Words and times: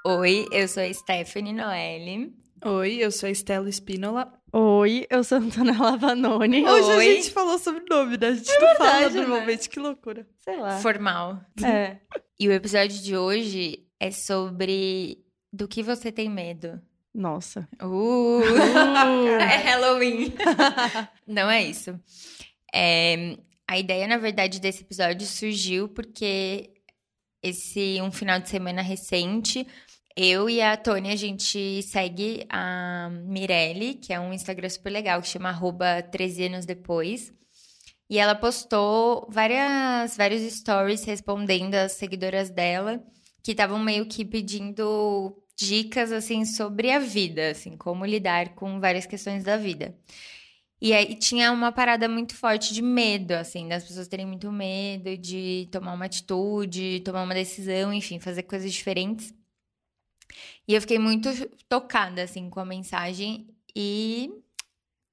Oi, 0.06 0.46
eu 0.52 0.68
sou 0.68 0.80
a 0.82 0.94
Stephanie 0.94 1.52
Noelle. 1.52 2.32
Oi, 2.64 2.98
eu 3.00 3.10
sou 3.10 3.26
a 3.26 3.32
Estela 3.32 3.68
Espínola. 3.68 4.32
Oi, 4.52 5.04
eu 5.10 5.24
sou 5.24 5.38
a 5.38 5.40
Antonella 5.40 5.96
Vanoni. 5.96 6.64
Hoje 6.64 6.92
a 6.92 6.96
Oi. 6.96 7.16
gente 7.16 7.32
falou 7.32 7.58
sobre 7.58 7.82
nome, 7.90 8.16
né? 8.16 8.28
A 8.28 8.34
gente 8.34 8.58
não 8.60 8.76
fala 8.76 8.92
verdade, 8.92 9.14
né? 9.14 9.20
normalmente, 9.22 9.68
que 9.68 9.80
loucura. 9.80 10.24
Sei 10.38 10.56
lá. 10.56 10.78
Formal. 10.78 11.40
É. 11.64 11.96
E 12.38 12.46
o 12.46 12.52
episódio 12.52 13.02
de 13.02 13.16
hoje 13.16 13.84
é 13.98 14.12
sobre 14.12 15.18
do 15.52 15.66
que 15.66 15.82
você 15.82 16.12
tem 16.12 16.30
medo. 16.30 16.80
Nossa. 17.12 17.68
Uh! 17.82 18.40
é 19.40 19.56
Halloween. 19.56 20.32
Não 21.26 21.50
é 21.50 21.64
isso. 21.64 21.98
É, 22.72 23.36
a 23.66 23.78
ideia, 23.78 24.06
na 24.06 24.18
verdade, 24.18 24.60
desse 24.60 24.82
episódio 24.82 25.26
surgiu 25.26 25.88
porque 25.88 26.70
esse 27.42 28.00
um 28.00 28.10
final 28.10 28.40
de 28.40 28.48
semana 28.48 28.82
recente, 28.82 29.66
eu 30.16 30.48
e 30.48 30.62
a 30.62 30.76
Tônia, 30.76 31.12
a 31.12 31.16
gente 31.16 31.82
segue 31.82 32.46
a 32.48 33.10
Mirelle, 33.10 33.94
que 33.94 34.12
é 34.12 34.20
um 34.20 34.32
Instagram 34.32 34.68
super 34.68 34.90
legal, 34.90 35.20
que 35.20 35.28
chama 35.28 35.48
arroba 35.48 36.02
13 36.02 36.44
anos 36.44 36.64
depois. 36.64 37.32
E 38.08 38.18
ela 38.18 38.34
postou 38.34 39.26
várias, 39.30 40.16
vários 40.16 40.42
stories 40.52 41.04
respondendo 41.04 41.74
as 41.74 41.92
seguidoras 41.92 42.50
dela, 42.50 43.02
que 43.42 43.50
estavam 43.50 43.78
meio 43.78 44.06
que 44.06 44.24
pedindo 44.24 45.36
dicas, 45.56 46.12
assim, 46.12 46.44
sobre 46.44 46.90
a 46.90 46.98
vida, 46.98 47.50
assim, 47.50 47.76
como 47.76 48.04
lidar 48.04 48.54
com 48.54 48.78
várias 48.78 49.06
questões 49.06 49.42
da 49.42 49.56
vida. 49.56 49.96
E 50.84 50.92
aí 50.92 51.14
tinha 51.14 51.50
uma 51.50 51.72
parada 51.72 52.06
muito 52.06 52.36
forte 52.36 52.74
de 52.74 52.82
medo, 52.82 53.32
assim, 53.32 53.66
das 53.66 53.82
pessoas 53.84 54.06
terem 54.06 54.26
muito 54.26 54.52
medo 54.52 55.16
de 55.16 55.66
tomar 55.72 55.94
uma 55.94 56.04
atitude, 56.04 57.00
tomar 57.00 57.22
uma 57.22 57.32
decisão, 57.32 57.90
enfim, 57.90 58.20
fazer 58.20 58.42
coisas 58.42 58.70
diferentes. 58.70 59.32
E 60.68 60.74
eu 60.74 60.80
fiquei 60.82 60.98
muito 60.98 61.30
tocada, 61.70 62.22
assim, 62.22 62.50
com 62.50 62.60
a 62.60 62.66
mensagem 62.66 63.48
e 63.74 64.30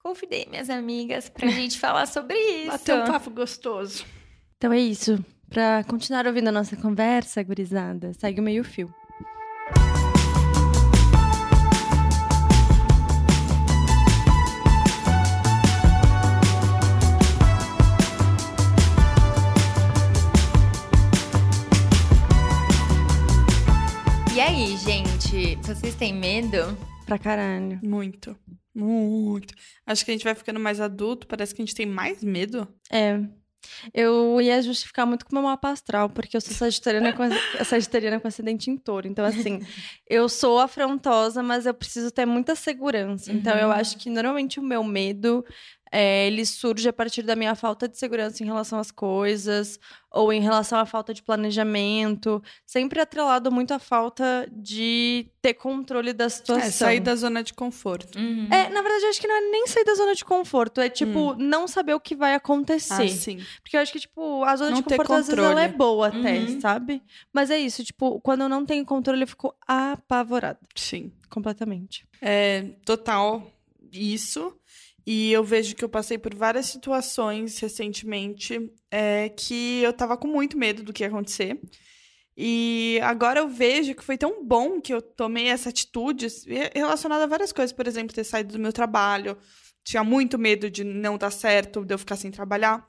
convidei 0.03 0.45
minhas 0.45 0.69
amigas 0.69 1.29
pra 1.29 1.47
gente 1.47 1.79
falar 1.79 2.05
sobre 2.05 2.37
isso. 2.37 2.71
Bater 2.71 3.03
um 3.03 3.05
papo 3.05 3.29
gostoso. 3.29 4.05
Então 4.57 4.73
é 4.73 4.79
isso. 4.81 5.23
Pra 5.49 5.85
continuar 5.85 6.27
ouvindo 6.27 6.49
a 6.49 6.51
nossa 6.51 6.75
conversa, 6.75 7.41
gurizada, 7.43 8.11
segue 8.15 8.41
o 8.41 8.43
meio 8.43 8.65
fio. 8.65 8.93
Gente, 25.51 25.67
vocês 25.67 25.95
têm 25.95 26.13
medo? 26.13 26.77
Pra 27.05 27.19
caralho. 27.19 27.77
Muito. 27.83 28.37
Muito. 28.73 29.53
Acho 29.85 30.05
que 30.05 30.11
a 30.11 30.13
gente 30.13 30.23
vai 30.23 30.33
ficando 30.33 30.61
mais 30.61 30.79
adulto, 30.79 31.27
parece 31.27 31.53
que 31.53 31.61
a 31.61 31.65
gente 31.65 31.75
tem 31.75 31.85
mais 31.85 32.23
medo. 32.23 32.65
É. 32.89 33.19
Eu 33.93 34.39
ia 34.39 34.61
justificar 34.61 35.05
muito 35.05 35.25
com 35.25 35.33
o 35.33 35.35
meu 35.35 35.43
mapa 35.43 35.69
astral, 35.69 36.09
porque 36.09 36.37
eu 36.37 36.41
sou 36.41 36.53
sagitariana 36.53 37.11
com, 37.11 37.23
sagitariana 37.65 38.19
com 38.19 38.27
acidente 38.29 38.71
em 38.71 38.77
touro. 38.77 39.09
Então, 39.09 39.25
assim, 39.25 39.59
eu 40.09 40.29
sou 40.29 40.57
afrontosa, 40.57 41.43
mas 41.43 41.65
eu 41.65 41.73
preciso 41.73 42.11
ter 42.11 42.25
muita 42.25 42.55
segurança. 42.55 43.31
Então, 43.33 43.53
eu 43.57 43.71
acho 43.71 43.97
que 43.97 44.09
normalmente 44.09 44.57
o 44.57 44.63
meu 44.63 44.85
medo 44.85 45.43
é, 45.91 46.25
ele 46.27 46.45
surge 46.45 46.87
a 46.87 46.93
partir 46.93 47.21
da 47.21 47.35
minha 47.35 47.53
falta 47.53 47.87
de 47.87 47.97
segurança 47.97 48.41
em 48.41 48.45
relação 48.45 48.79
às 48.79 48.91
coisas, 48.91 49.77
ou 50.09 50.31
em 50.31 50.41
relação 50.41 50.79
à 50.79 50.85
falta 50.85 51.13
de 51.13 51.21
planejamento, 51.21 52.41
sempre 52.65 52.99
atrelado 52.99 53.51
muito 53.51 53.73
à 53.73 53.79
falta 53.79 54.47
de 54.51 55.27
ter 55.41 55.53
controle 55.53 56.13
da 56.13 56.29
situação. 56.29 56.67
É, 56.67 56.71
sair 56.71 56.99
da 56.99 57.15
zona 57.15 57.43
de 57.43 57.53
conforto. 57.53 58.17
Uhum. 58.17 58.47
É, 58.51 58.69
na 58.69 58.81
verdade, 58.81 59.03
eu 59.05 59.09
acho 59.09 59.21
que 59.21 59.27
não 59.27 59.35
é 59.35 59.41
nem 59.51 59.67
sair 59.67 59.83
da 59.85 59.95
zona 59.95 60.13
de 60.15 60.23
conforto, 60.25 60.81
é 60.81 60.89
tipo, 60.89 61.33
não 61.35 61.67
saber 61.67 61.93
o 61.93 61.99
que 61.99 62.15
vai 62.15 62.35
acontecer. 62.35 63.03
Ah, 63.03 63.07
sim. 63.07 63.39
Porque 63.61 63.77
eu 63.77 63.81
acho 63.81 63.91
que, 63.91 63.99
tipo, 63.99 64.43
a 64.43 64.55
zona 64.55 64.71
Não 64.71 64.77
de 64.77 64.83
conforto, 64.83 65.13
às 65.13 65.27
vezes, 65.27 65.43
ela 65.43 65.61
é 65.63 65.67
boa 65.67 66.07
até, 66.07 66.39
Uhum. 66.39 66.59
sabe? 66.61 67.01
Mas 67.33 67.49
é 67.49 67.57
isso, 67.57 67.83
tipo, 67.83 68.19
quando 68.21 68.41
eu 68.41 68.49
não 68.49 68.65
tenho 68.65 68.85
controle, 68.85 69.23
eu 69.23 69.27
fico 69.27 69.53
apavorada. 69.67 70.59
Sim. 70.75 71.11
Completamente. 71.29 72.05
É 72.21 72.63
total 72.85 73.49
isso. 73.91 74.53
E 75.05 75.31
eu 75.31 75.43
vejo 75.43 75.75
que 75.75 75.83
eu 75.83 75.89
passei 75.89 76.17
por 76.17 76.33
várias 76.35 76.67
situações 76.67 77.57
recentemente 77.59 78.71
é, 78.89 79.29
que 79.29 79.81
eu 79.81 79.91
tava 79.93 80.15
com 80.15 80.27
muito 80.27 80.57
medo 80.57 80.83
do 80.83 80.93
que 80.93 81.03
ia 81.03 81.07
acontecer. 81.07 81.59
E 82.37 82.99
agora 83.03 83.39
eu 83.39 83.49
vejo 83.49 83.93
que 83.95 84.03
foi 84.03 84.17
tão 84.17 84.45
bom 84.45 84.79
que 84.79 84.93
eu 84.93 85.01
tomei 85.01 85.47
essa 85.47 85.69
atitude 85.69 86.27
re- 86.47 86.71
relacionada 86.73 87.23
a 87.23 87.27
várias 87.27 87.51
coisas. 87.51 87.73
Por 87.73 87.87
exemplo, 87.87 88.15
ter 88.15 88.23
saído 88.23 88.53
do 88.53 88.59
meu 88.59 88.71
trabalho. 88.71 89.37
Tinha 89.83 90.03
muito 90.03 90.37
medo 90.37 90.69
de 90.69 90.83
não 90.83 91.17
dar 91.17 91.31
certo, 91.31 91.83
de 91.83 91.93
eu 91.93 91.97
ficar 91.97 92.15
sem 92.15 92.29
trabalhar. 92.31 92.87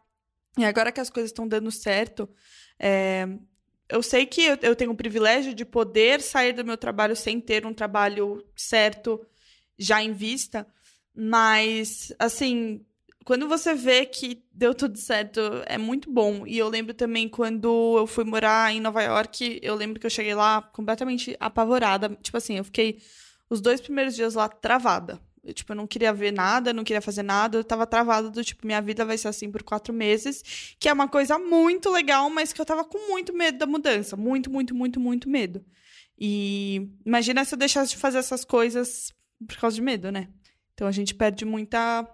E 0.59 0.65
agora 0.65 0.93
que 0.93 1.01
as 1.01 1.09
coisas 1.09 1.31
estão 1.31 1.49
dando 1.49 1.71
certo, 1.71 2.29
é, 2.79 3.27
eu 3.89 4.03
sei 4.03 4.27
que 4.27 4.43
eu, 4.43 4.59
eu 4.61 4.77
tenho 4.77 4.91
o 4.91 4.97
privilégio 4.97 5.55
de 5.55 5.65
poder 5.65 6.21
sair 6.21 6.53
do 6.53 6.65
meu 6.65 6.77
trabalho 6.77 7.17
sem 7.17 7.41
ter 7.41 7.65
um 7.67 7.73
trabalho 7.73 8.45
certo 8.55 9.21
já 9.79 10.03
em 10.03 10.13
vista. 10.13 10.67
Mas, 11.15 12.13
assim, 12.19 12.85
quando 13.25 13.49
você 13.49 13.75
vê 13.75 14.07
que 14.07 14.43
deu 14.53 14.75
tudo 14.75 14.99
certo, 14.99 15.41
é 15.67 15.79
muito 15.79 16.11
bom. 16.11 16.47
E 16.47 16.59
eu 16.59 16.69
lembro 16.69 16.95
também 16.95 17.29
quando 17.29 17.99
eu 17.99 18.07
fui 18.07 18.25
morar 18.25 18.73
em 18.73 18.81
Nova 18.81 19.03
York, 19.03 19.61
eu 19.63 19.75
lembro 19.75 20.01
que 20.01 20.07
eu 20.07 20.11
cheguei 20.11 20.35
lá 20.35 20.63
completamente 20.63 21.37
apavorada. 21.39 22.17
Tipo 22.23 22.37
assim, 22.37 22.57
eu 22.57 22.65
fiquei 22.65 23.01
os 23.49 23.61
dois 23.61 23.81
primeiros 23.81 24.15
dias 24.17 24.35
lá 24.35 24.49
travada. 24.49 25.21
Eu, 25.45 25.53
tipo, 25.53 25.73
eu 25.73 25.77
não 25.77 25.87
queria 25.87 26.13
ver 26.13 26.33
nada, 26.33 26.73
não 26.73 26.85
queria 26.85 27.01
fazer 27.03 27.23
nada, 27.23 27.59
eu 27.59 27.65
tava 27.65 27.85
travada 27.87 28.31
do 28.31 28.45
tipo, 28.45 28.65
minha 28.65 28.81
vida 28.81 29.05
vai 29.05 29.19
ser 29.19 29.27
assim 29.27 29.51
por 29.51 29.63
quatro 29.65 29.93
meses, 29.93 30.77
que 30.79 30.89
é 30.89 30.93
uma 30.93 31.09
coisa 31.09 31.37
muito 31.37 31.91
legal, 31.91 32.31
mas 32.31 32.53
que 32.53 32.61
eu 32.61 32.65
tava 32.65 32.85
com 32.85 33.11
muito 33.11 33.33
medo 33.33 33.59
da 33.59 33.67
mudança. 33.67 34.17
Muito, 34.17 34.51
muito, 34.51 34.75
muito, 34.75 35.01
muito 35.01 35.29
medo. 35.29 35.65
E 36.19 36.89
imagina 37.05 37.45
se 37.45 37.55
eu 37.55 37.59
deixasse 37.59 37.91
de 37.91 37.97
fazer 37.97 38.19
essas 38.19 38.45
coisas 38.45 39.13
por 39.47 39.57
causa 39.57 39.75
de 39.75 39.83
medo, 39.83 40.13
né? 40.13 40.29
Então 40.75 40.87
a 40.87 40.93
gente 40.93 41.15
perde 41.15 41.45
muita 41.45 42.09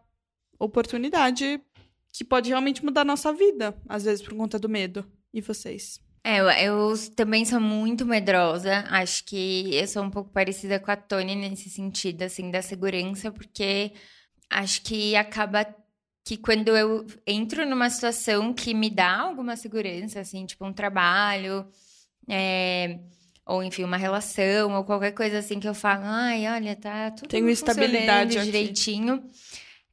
oportunidade 0.59 1.61
que 2.13 2.25
pode 2.25 2.49
realmente 2.49 2.85
mudar 2.85 3.03
a 3.03 3.05
nossa 3.05 3.33
vida, 3.33 3.77
às 3.89 4.05
vezes 4.05 4.23
por 4.23 4.35
conta 4.35 4.59
do 4.59 4.69
medo. 4.69 5.05
E 5.33 5.41
vocês? 5.41 6.01
É, 6.25 6.67
eu, 6.67 6.93
também 7.15 7.45
sou 7.45 7.61
muito 7.61 8.05
medrosa. 8.05 8.85
Acho 8.91 9.25
que 9.25 9.75
eu 9.75 9.87
sou 9.87 10.03
um 10.03 10.11
pouco 10.11 10.31
parecida 10.31 10.79
com 10.79 10.91
a 10.91 10.97
Tony 10.97 11.35
nesse 11.35 11.71
sentido, 11.71 12.23
assim, 12.23 12.51
da 12.51 12.61
segurança, 12.61 13.31
porque 13.31 13.93
acho 14.51 14.83
que 14.83 15.15
acaba 15.17 15.67
que 16.25 16.37
quando 16.37 16.77
eu 16.77 17.07
entro 17.27 17.65
numa 17.65 17.89
situação 17.89 18.53
que 18.53 18.75
me 18.75 18.91
dá 18.91 19.21
alguma 19.21 19.57
segurança, 19.57 20.21
assim, 20.21 20.45
tipo 20.45 20.67
um 20.67 20.73
trabalho, 20.73 21.67
é, 22.29 22.99
ou 23.49 23.65
enfim, 23.65 23.83
uma 23.83 23.97
relação, 23.97 24.75
ou 24.75 24.85
qualquer 24.85 25.13
coisa 25.13 25.39
assim 25.39 25.59
que 25.59 25.67
eu 25.67 25.75
falo, 25.75 26.03
ai, 26.05 26.47
olha, 26.47 26.77
tá 26.77 27.11
tudo 27.11 27.29
Tenho 27.29 27.49
estabilidade 27.49 28.35
funcionando 28.35 28.49
aqui." 28.49 28.53
direitinho. 28.53 29.25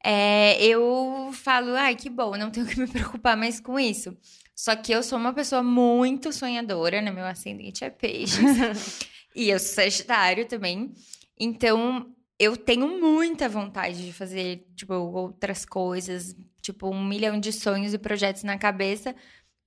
É, 0.04 0.62
eu 0.62 1.30
falo, 1.32 1.74
ai, 1.74 1.96
que 1.96 2.10
bom, 2.10 2.36
não 2.36 2.50
tenho 2.50 2.66
que 2.68 2.78
me 2.78 2.86
preocupar 2.86 3.34
mais 3.34 3.58
com 3.58 3.80
isso. 3.80 4.14
Só 4.54 4.76
que 4.76 4.92
eu 4.92 5.02
sou 5.02 5.18
uma 5.18 5.32
pessoa 5.32 5.62
muito 5.62 6.32
sonhadora, 6.32 7.00
né? 7.00 7.10
Meu 7.10 7.24
ascendente 7.24 7.82
é 7.82 7.88
peixes. 7.90 8.38
e 9.34 9.48
eu 9.48 9.58
sou 9.58 9.76
sagitário 9.76 10.46
também. 10.46 10.92
Então, 11.38 12.14
eu 12.38 12.56
tenho 12.56 13.00
muita 13.00 13.48
vontade 13.48 14.04
de 14.04 14.12
fazer, 14.12 14.66
tipo, 14.76 14.94
outras 14.94 15.64
coisas. 15.64 16.36
Tipo, 16.60 16.90
um 16.90 17.04
milhão 17.04 17.38
de 17.40 17.52
sonhos 17.52 17.94
e 17.94 17.98
projetos 17.98 18.42
na 18.42 18.58
cabeça 18.58 19.14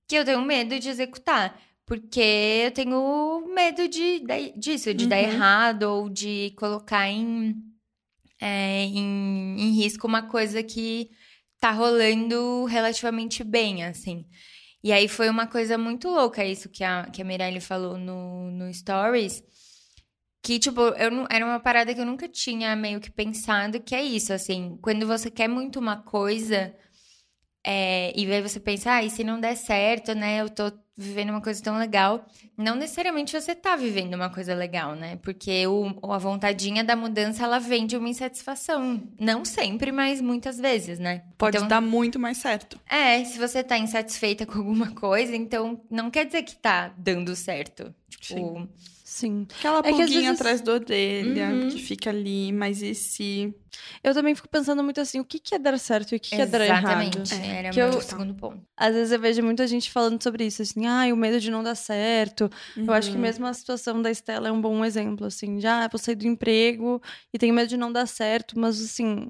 que 0.06 0.16
eu 0.16 0.24
tenho 0.24 0.42
medo 0.42 0.78
de 0.78 0.88
executar. 0.88 1.56
Porque 1.90 2.20
eu 2.66 2.72
tenho 2.72 3.44
medo 3.52 3.88
de, 3.88 4.20
dar- 4.20 4.52
disso, 4.56 4.94
de 4.94 5.08
dar 5.08 5.18
Uhum. 5.18 5.24
errado 5.24 5.82
ou 5.84 6.08
de 6.08 6.52
colocar 6.56 7.08
em, 7.08 7.56
é, 8.40 8.84
em, 8.84 9.56
em 9.60 9.72
risco 9.74 10.06
uma 10.06 10.22
coisa 10.28 10.62
que 10.62 11.10
tá 11.60 11.72
rolando 11.72 12.64
relativamente 12.66 13.44
bem, 13.44 13.84
assim. 13.84 14.26
E 14.84 14.92
aí 14.92 15.08
foi 15.08 15.28
uma 15.30 15.46
coisa 15.48 15.78
muito 15.78 16.08
louca 16.08 16.44
isso 16.44 16.70
que 16.70 16.84
a, 16.84 17.06
que 17.10 17.22
a 17.22 17.26
Mirelle 17.26 17.60
falou 17.60 17.98
no, 17.98 18.50
no 18.52 18.72
Stories. 18.74 19.42
Que, 20.42 20.58
tipo, 20.58 20.80
eu 20.80 21.10
não, 21.10 21.26
era 21.30 21.44
uma 21.44 21.60
parada 21.60 21.94
que 21.94 22.00
eu 22.00 22.06
nunca 22.06 22.28
tinha 22.28 22.76
meio 22.76 23.00
que 23.00 23.10
pensado, 23.10 23.80
que 23.82 23.94
é 23.94 24.02
isso, 24.02 24.32
assim, 24.32 24.78
quando 24.82 25.06
você 25.06 25.30
quer 25.30 25.48
muito 25.48 25.78
uma 25.80 26.02
coisa, 26.02 26.74
É, 27.64 28.12
e 28.18 28.30
aí 28.32 28.42
você 28.42 28.58
pensa, 28.60 28.92
ah, 28.94 29.04
e 29.04 29.10
se 29.10 29.22
não 29.24 29.40
der 29.40 29.56
certo, 29.56 30.14
né? 30.14 30.40
Eu 30.40 30.48
tô 30.50 30.72
vivendo 31.00 31.30
uma 31.30 31.40
coisa 31.40 31.62
tão 31.62 31.78
legal. 31.78 32.26
Não 32.56 32.74
necessariamente 32.74 33.32
você 33.32 33.54
tá 33.54 33.74
vivendo 33.74 34.14
uma 34.14 34.28
coisa 34.28 34.54
legal, 34.54 34.94
né? 34.94 35.16
Porque 35.22 35.66
o, 35.66 36.12
a 36.12 36.18
vontadinha 36.18 36.84
da 36.84 36.94
mudança, 36.94 37.44
ela 37.44 37.58
vem 37.58 37.86
de 37.86 37.96
uma 37.96 38.08
insatisfação. 38.08 39.02
Não 39.18 39.44
sempre, 39.44 39.90
mas 39.90 40.20
muitas 40.20 40.58
vezes, 40.58 40.98
né? 40.98 41.22
Pode 41.38 41.56
então, 41.56 41.68
dar 41.68 41.80
muito 41.80 42.18
mais 42.18 42.38
certo. 42.38 42.78
É, 42.88 43.24
se 43.24 43.38
você 43.38 43.62
tá 43.62 43.78
insatisfeita 43.78 44.44
com 44.44 44.58
alguma 44.58 44.90
coisa, 44.92 45.34
então 45.34 45.80
não 45.90 46.10
quer 46.10 46.26
dizer 46.26 46.42
que 46.42 46.54
tá 46.54 46.92
dando 46.96 47.34
certo. 47.34 47.94
Tipo, 48.08 48.34
Sim. 48.34 48.68
Sim. 49.20 49.46
Aquela 49.58 49.80
É 49.84 49.92
vezes- 49.92 50.26
atrás 50.40 50.60
da 50.60 50.72
orelha, 50.72 51.50
Uhum. 51.50 51.68
que 51.68 51.78
fica 51.78 52.10
ali, 52.10 52.52
mas 52.52 52.80
e 52.82 52.94
se... 52.94 53.54
Eu 54.02 54.14
também 54.14 54.34
fico 54.34 54.48
pensando 54.48 54.82
muito 54.82 55.00
assim, 55.00 55.20
o 55.20 55.24
que, 55.24 55.38
que 55.38 55.54
é 55.54 55.58
dar 55.58 55.78
certo 55.78 56.12
e 56.12 56.16
o 56.16 56.20
que, 56.20 56.30
que 56.30 56.40
é 56.42 56.46
dar 56.46 56.60
errado? 56.64 57.02
Exatamente. 57.02 57.34
É, 57.34 57.58
Era 57.58 57.70
que 57.70 57.82
o 57.82 58.00
segundo 58.00 58.34
ponto. 58.34 58.62
Às 58.76 58.94
vezes 58.94 59.12
eu 59.12 59.20
vejo 59.20 59.42
muita 59.42 59.66
gente 59.66 59.90
falando 59.90 60.22
sobre 60.22 60.44
isso, 60.46 60.62
assim, 60.62 60.86
ah, 60.86 61.04
o 61.12 61.16
medo 61.16 61.38
de 61.38 61.50
não 61.50 61.62
dar 61.62 61.74
certo. 61.74 62.50
Eu 62.76 62.92
acho 62.94 63.10
que 63.10 63.16
Uhum. 63.16 63.22
mesmo 63.22 63.46
a 63.46 63.52
situação 63.52 64.00
da 64.00 64.10
Estela 64.10 64.48
é 64.48 64.52
um 64.52 64.60
bom 64.60 64.84
exemplo, 64.84 65.26
assim, 65.26 65.60
já 65.60 65.86
vou 65.88 65.98
sair 65.98 66.14
do 66.16 66.26
emprego 66.26 67.00
e 67.32 67.38
tenho 67.38 67.54
medo 67.54 67.68
de 67.68 67.76
não 67.76 67.92
dar 67.92 68.06
certo, 68.06 68.58
mas 68.58 68.80
assim, 68.80 69.28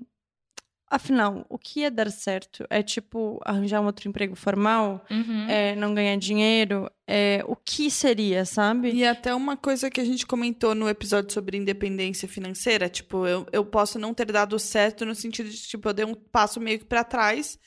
afinal, 0.90 1.46
o 1.48 1.56
que 1.56 1.84
é 1.84 1.88
dar 1.90 2.10
certo? 2.10 2.66
É 2.68 2.82
tipo 2.82 3.40
arranjar 3.44 3.80
um 3.80 3.86
outro 3.86 4.08
emprego 4.08 4.34
formal? 4.34 5.04
Uhum. 5.10 5.48
É 5.48 5.74
não 5.76 5.94
ganhar 5.94 6.16
dinheiro? 6.16 6.90
É 7.06 7.42
o 7.46 7.54
que 7.56 7.90
seria, 7.90 8.44
sabe? 8.44 8.90
E 8.92 9.04
até 9.06 9.34
uma 9.34 9.56
coisa 9.56 9.90
que 9.90 10.00
a 10.00 10.04
gente 10.04 10.26
comentou 10.26 10.74
no 10.74 10.88
episódio 10.88 11.32
sobre 11.32 11.56
independência 11.56 12.28
financeira, 12.28 12.88
tipo, 12.88 13.26
eu, 13.26 13.46
eu 13.52 13.64
posso 13.64 13.98
não 13.98 14.12
ter 14.12 14.30
dado 14.30 14.58
certo 14.58 15.06
no 15.06 15.14
sentido 15.14 15.48
de, 15.48 15.56
tipo, 15.56 15.88
eu 15.88 15.92
dei 15.92 16.04
um 16.04 16.14
passo 16.14 16.60
meio 16.60 16.78
que 16.80 16.84
pra 16.84 17.04
trás 17.04 17.58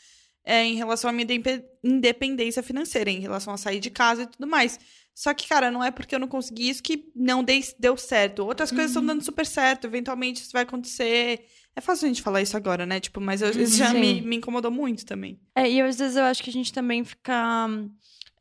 é, 0.45 0.63
em 0.63 0.75
relação 0.75 1.09
à 1.09 1.13
minha 1.13 1.23
indepe- 1.23 1.63
independência 1.83 2.61
financeira, 2.61 3.09
em 3.09 3.19
relação 3.19 3.53
a 3.53 3.57
sair 3.57 3.79
de 3.79 3.89
casa 3.89 4.23
e 4.23 4.27
tudo 4.27 4.45
mais. 4.45 4.79
Só 5.15 5.31
que, 5.33 5.47
cara, 5.47 5.69
não 5.69 5.83
é 5.83 5.91
porque 5.91 6.15
eu 6.15 6.19
não 6.19 6.27
consegui 6.27 6.69
isso 6.69 6.81
que 6.81 7.11
não 7.15 7.43
dei, 7.43 7.63
deu 7.79 7.95
certo. 7.95 8.43
Outras 8.45 8.71
coisas 8.71 8.89
estão 8.89 9.05
dando 9.05 9.23
super 9.23 9.45
certo, 9.45 9.85
eventualmente 9.85 10.41
isso 10.41 10.51
vai 10.51 10.63
acontecer. 10.63 11.45
É 11.75 11.81
fácil 11.81 12.05
a 12.05 12.07
gente 12.07 12.21
falar 12.21 12.41
isso 12.41 12.55
agora, 12.55 12.85
né? 12.85 12.99
Tipo, 12.99 13.19
mas 13.19 13.41
eu- 13.41 13.49
isso 13.49 13.77
já 13.77 13.91
Sim. 13.91 13.99
me, 13.99 14.21
me 14.21 14.35
incomodou 14.35 14.69
muito 14.71 15.05
também. 15.05 15.39
É, 15.55 15.69
e 15.69 15.81
às 15.81 15.97
vezes 15.97 16.15
eu 16.17 16.23
acho 16.23 16.43
que 16.43 16.49
a 16.49 16.53
gente 16.53 16.71
também 16.71 17.03
fica 17.03 17.65
hum, 17.67 17.89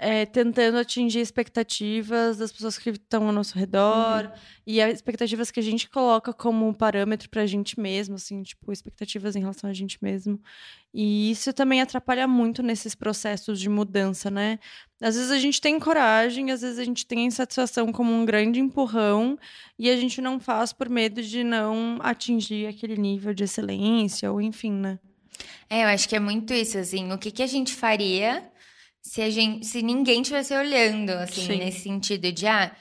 é, 0.02 0.26
tentando 0.26 0.78
atingir 0.78 1.20
expectativas 1.20 2.36
das 2.36 2.50
pessoas 2.50 2.76
que 2.76 2.90
estão 2.90 3.28
ao 3.28 3.32
nosso 3.32 3.56
redor 3.56 4.32
e 4.66 4.82
as 4.82 4.94
expectativas 4.94 5.48
que 5.52 5.60
a 5.60 5.62
gente 5.62 5.88
coloca 5.88 6.32
como 6.32 6.74
parâmetro 6.74 7.30
pra 7.30 7.46
gente 7.46 7.78
mesmo, 7.78 8.16
assim, 8.16 8.42
tipo, 8.42 8.72
expectativas 8.72 9.36
em 9.36 9.40
relação 9.40 9.70
a 9.70 9.72
gente 9.72 9.98
mesmo. 10.02 10.40
E 10.92 11.30
isso 11.30 11.52
também 11.52 11.80
atrapalha 11.80 12.26
muito 12.26 12.64
nesses 12.64 12.96
processos 12.96 13.60
de 13.60 13.68
mudança, 13.68 14.28
né? 14.28 14.58
Às 15.00 15.14
vezes 15.14 15.30
a 15.30 15.38
gente 15.38 15.60
tem 15.60 15.78
coragem, 15.78 16.50
às 16.50 16.62
vezes 16.62 16.80
a 16.80 16.84
gente 16.84 17.06
tem 17.06 17.20
a 17.20 17.26
insatisfação 17.26 17.92
como 17.92 18.12
um 18.12 18.24
grande 18.24 18.58
empurrão 18.58 19.38
e 19.78 19.88
a 19.88 19.96
gente 19.96 20.20
não 20.20 20.40
faz 20.40 20.72
por 20.72 20.88
medo 20.88 21.22
de 21.22 21.44
não 21.44 21.98
atingir 22.00 22.66
aquele 22.66 22.96
nível 22.96 23.32
de 23.32 23.44
excelência 23.44 24.32
ou 24.32 24.40
enfim, 24.40 24.72
né? 24.72 24.98
É, 25.70 25.84
eu 25.84 25.88
acho 25.88 26.08
que 26.08 26.16
é 26.16 26.20
muito 26.20 26.52
isso, 26.52 26.76
assim. 26.76 27.12
O 27.12 27.18
que, 27.18 27.30
que 27.30 27.42
a 27.42 27.46
gente 27.46 27.72
faria 27.72 28.51
se, 29.02 29.20
a 29.20 29.28
gente, 29.28 29.66
se 29.66 29.82
ninguém 29.82 30.22
estivesse 30.22 30.54
olhando, 30.54 31.10
assim, 31.10 31.46
Sim. 31.46 31.58
nesse 31.58 31.80
sentido 31.80 32.30
de, 32.32 32.46
ah, 32.46 32.74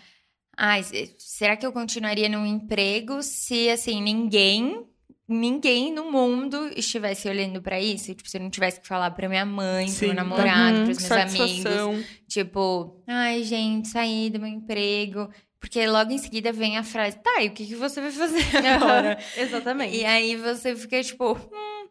ai, 0.56 0.84
se- 0.84 1.16
será 1.18 1.58
que 1.58 1.66
eu 1.66 1.72
continuaria 1.74 2.30
num 2.30 2.46
emprego 2.46 3.22
se, 3.24 3.70
assim, 3.70 4.02
ninguém, 4.02 4.86
ninguém 5.28 5.92
no 5.92 6.12
mundo 6.12 6.70
estivesse 6.76 7.28
olhando 7.28 7.62
pra 7.62 7.80
isso? 7.82 8.14
Tipo, 8.14 8.30
se 8.30 8.38
eu 8.38 8.42
não 8.42 8.50
tivesse 8.50 8.80
que 8.80 8.88
falar 8.88 9.12
pra 9.12 9.28
minha 9.28 9.46
mãe, 9.46 9.86
pro 9.88 9.96
Sim. 9.96 10.06
meu 10.08 10.16
namorado, 10.16 10.78
Uhum. 10.80 10.86
pros 10.86 11.00
meus 11.00 11.12
amigos. 11.12 11.38
Satisfação. 11.38 12.04
Tipo, 12.28 13.02
ai, 13.08 13.44
gente, 13.44 13.88
saí 13.88 14.30
do 14.30 14.40
meu 14.40 14.50
emprego. 14.50 15.30
Porque 15.60 15.86
logo 15.86 16.12
em 16.12 16.18
seguida 16.18 16.52
vem 16.52 16.76
a 16.78 16.84
frase, 16.84 17.18
tá, 17.20 17.42
e 17.44 17.48
o 17.50 17.52
que, 17.52 17.68
que 17.68 17.76
você 17.76 18.02
vai 18.02 18.12
fazer 18.12 18.44
agora? 18.66 19.18
Exatamente. 19.38 19.96
E 19.96 20.04
aí 20.06 20.36
você 20.36 20.76
fica 20.76 21.04
tipo. 21.04 21.34
"Hum". 21.34 21.88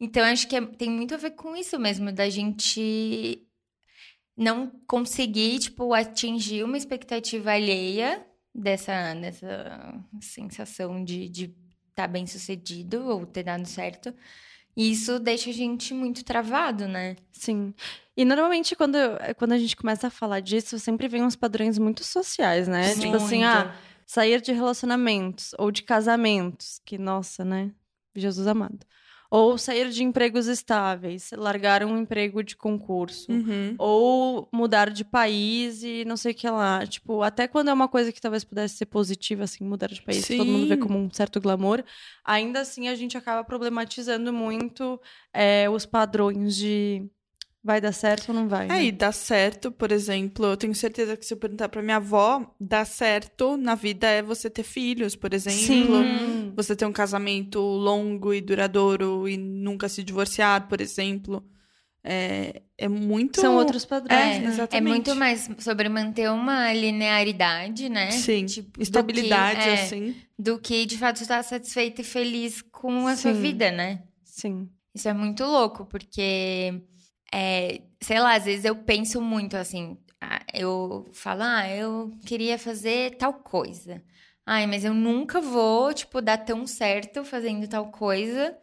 Então 0.00 0.22
acho 0.24 0.46
que 0.46 0.54
é- 0.54 0.60
tem 0.64 0.88
muito 0.88 1.14
a 1.14 1.18
ver 1.18 1.32
com 1.32 1.56
isso 1.56 1.76
mesmo, 1.80 2.12
da 2.12 2.30
gente 2.30 3.42
não 4.38 4.70
conseguir, 4.86 5.58
tipo, 5.58 5.92
atingir 5.92 6.62
uma 6.62 6.76
expectativa 6.76 7.50
alheia 7.50 8.24
dessa, 8.54 9.12
dessa 9.14 10.04
sensação 10.20 11.04
de 11.04 11.24
estar 11.24 11.52
tá 11.94 12.06
bem 12.06 12.24
sucedido 12.24 13.04
ou 13.08 13.26
ter 13.26 13.42
dado 13.42 13.66
certo. 13.66 14.14
E 14.76 14.92
isso 14.92 15.18
deixa 15.18 15.50
a 15.50 15.52
gente 15.52 15.92
muito 15.92 16.24
travado, 16.24 16.86
né? 16.86 17.16
Sim. 17.32 17.74
E 18.16 18.24
normalmente 18.24 18.76
quando, 18.76 18.96
quando 19.36 19.52
a 19.52 19.58
gente 19.58 19.76
começa 19.76 20.06
a 20.06 20.10
falar 20.10 20.38
disso, 20.38 20.78
sempre 20.78 21.08
vem 21.08 21.24
uns 21.24 21.34
padrões 21.34 21.76
muito 21.76 22.04
sociais, 22.04 22.68
né? 22.68 22.94
Tipo 22.94 23.16
assim, 23.16 23.42
ah, 23.42 23.74
sair 24.06 24.40
de 24.40 24.52
relacionamentos 24.52 25.52
ou 25.58 25.72
de 25.72 25.82
casamentos, 25.82 26.80
que 26.84 26.96
nossa, 26.96 27.44
né? 27.44 27.72
Jesus 28.14 28.46
amado. 28.46 28.86
Ou 29.30 29.58
sair 29.58 29.90
de 29.90 30.02
empregos 30.02 30.46
estáveis, 30.46 31.30
largar 31.32 31.84
um 31.84 31.98
emprego 31.98 32.42
de 32.42 32.56
concurso. 32.56 33.30
Uhum. 33.30 33.74
Ou 33.78 34.48
mudar 34.52 34.90
de 34.90 35.04
país 35.04 35.82
e 35.82 36.04
não 36.06 36.16
sei 36.16 36.32
o 36.32 36.34
que 36.34 36.48
lá. 36.48 36.86
Tipo, 36.86 37.22
até 37.22 37.46
quando 37.46 37.68
é 37.68 37.72
uma 37.72 37.88
coisa 37.88 38.10
que 38.10 38.20
talvez 38.20 38.42
pudesse 38.42 38.76
ser 38.76 38.86
positiva, 38.86 39.44
assim, 39.44 39.64
mudar 39.64 39.88
de 39.88 40.02
país, 40.02 40.26
todo 40.26 40.46
mundo 40.46 40.68
vê 40.68 40.76
como 40.76 40.98
um 40.98 41.10
certo 41.10 41.40
glamour, 41.40 41.84
ainda 42.24 42.60
assim 42.60 42.88
a 42.88 42.94
gente 42.94 43.18
acaba 43.18 43.44
problematizando 43.44 44.32
muito 44.32 45.00
é, 45.32 45.68
os 45.68 45.84
padrões 45.84 46.56
de 46.56 47.06
vai 47.62 47.80
dar 47.80 47.92
certo 47.92 48.28
ou 48.30 48.34
não 48.34 48.48
vai. 48.48 48.66
É, 48.66 48.68
né? 48.68 48.84
e 48.84 48.92
dá 48.92 49.12
certo, 49.12 49.70
por 49.70 49.90
exemplo, 49.92 50.46
eu 50.46 50.56
tenho 50.56 50.74
certeza 50.74 51.16
que 51.16 51.24
se 51.26 51.34
eu 51.34 51.38
perguntar 51.38 51.68
pra 51.68 51.82
minha 51.82 51.96
avó, 51.96 52.54
dar 52.60 52.84
certo 52.86 53.56
na 53.56 53.74
vida 53.74 54.06
é 54.08 54.22
você 54.22 54.48
ter 54.48 54.62
filhos, 54.62 55.14
por 55.16 55.34
exemplo. 55.34 55.58
Sim. 55.66 56.52
Você 56.56 56.74
ter 56.74 56.86
um 56.86 56.92
casamento 56.92 57.60
longo 57.60 58.32
e 58.32 58.40
duradouro 58.40 59.28
e 59.28 59.36
nunca 59.36 59.88
se 59.88 60.02
divorciar, 60.02 60.68
por 60.68 60.80
exemplo. 60.80 61.44
É, 62.02 62.62
é 62.78 62.88
muito. 62.88 63.40
São 63.40 63.56
outros 63.56 63.84
padrões, 63.84 64.36
É, 64.36 64.38
né? 64.38 64.44
É 64.46 64.48
exatamente. 64.48 64.88
muito 64.88 65.14
mais 65.16 65.48
sobre 65.58 65.88
manter 65.88 66.30
uma 66.30 66.72
linearidade, 66.72 67.88
né? 67.88 68.10
Sim, 68.12 68.46
Tipo, 68.46 68.78
do 68.78 68.82
estabilidade, 68.82 69.60
que- 69.60 69.68
é, 69.68 69.72
assim. 69.82 70.16
do 70.38 70.58
que 70.58 70.86
de 70.86 70.96
fato 70.96 71.20
estar 71.20 71.42
satisfeita 71.42 72.00
e 72.00 72.04
feliz 72.04 72.62
com 72.62 73.06
a 73.06 73.16
sua 73.16 73.34
Sim. 73.34 73.42
vida, 73.42 73.70
né? 73.72 74.04
Sim. 74.24 74.68
Isso 74.94 75.08
é 75.08 75.12
muito 75.12 75.44
louco, 75.44 75.84
porque, 75.86 76.80
é, 77.32 77.80
sei 78.00 78.20
lá, 78.20 78.34
às 78.34 78.44
vezes 78.44 78.64
eu 78.64 78.76
penso 78.76 79.20
muito 79.20 79.56
assim, 79.56 79.96
ah, 80.20 80.40
eu 80.54 81.08
falo, 81.12 81.42
ah, 81.42 81.68
eu 81.68 82.10
queria 82.26 82.58
fazer 82.58 83.16
tal 83.16 83.34
coisa. 83.34 84.02
Ai, 84.46 84.66
mas 84.66 84.84
eu 84.84 84.94
nunca 84.94 85.40
vou, 85.40 85.92
tipo, 85.92 86.22
dar 86.22 86.38
tão 86.38 86.66
certo 86.66 87.24
fazendo 87.24 87.68
tal 87.68 87.90
coisa 87.90 88.56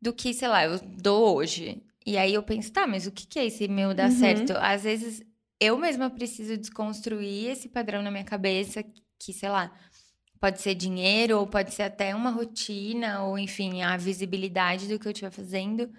do 0.00 0.12
que, 0.12 0.32
sei 0.32 0.48
lá, 0.48 0.64
eu 0.64 0.78
dou 0.80 1.36
hoje. 1.36 1.82
E 2.06 2.16
aí 2.16 2.32
eu 2.34 2.42
penso, 2.42 2.72
tá, 2.72 2.86
mas 2.86 3.06
o 3.06 3.12
que 3.12 3.26
que 3.26 3.38
é 3.38 3.46
esse 3.46 3.68
meu 3.68 3.92
dar 3.94 4.10
Uhum. 4.10 4.16
certo? 4.16 4.52
Às 4.56 4.84
vezes 4.84 5.22
eu 5.60 5.76
mesma 5.76 6.08
preciso 6.08 6.56
desconstruir 6.56 7.50
esse 7.50 7.68
padrão 7.68 8.00
na 8.02 8.10
minha 8.10 8.24
cabeça, 8.24 8.82
que, 9.18 9.32
sei 9.32 9.48
lá, 9.50 9.70
pode 10.40 10.62
ser 10.62 10.74
dinheiro, 10.74 11.38
ou 11.38 11.46
pode 11.46 11.74
ser 11.74 11.82
até 11.82 12.14
uma 12.14 12.30
rotina, 12.30 13.22
ou 13.24 13.38
enfim, 13.38 13.82
a 13.82 13.96
visibilidade 13.96 14.88
do 14.88 14.98
que 14.98 15.06
eu 15.06 15.12
estiver 15.12 15.30
fazendo, 15.32 15.90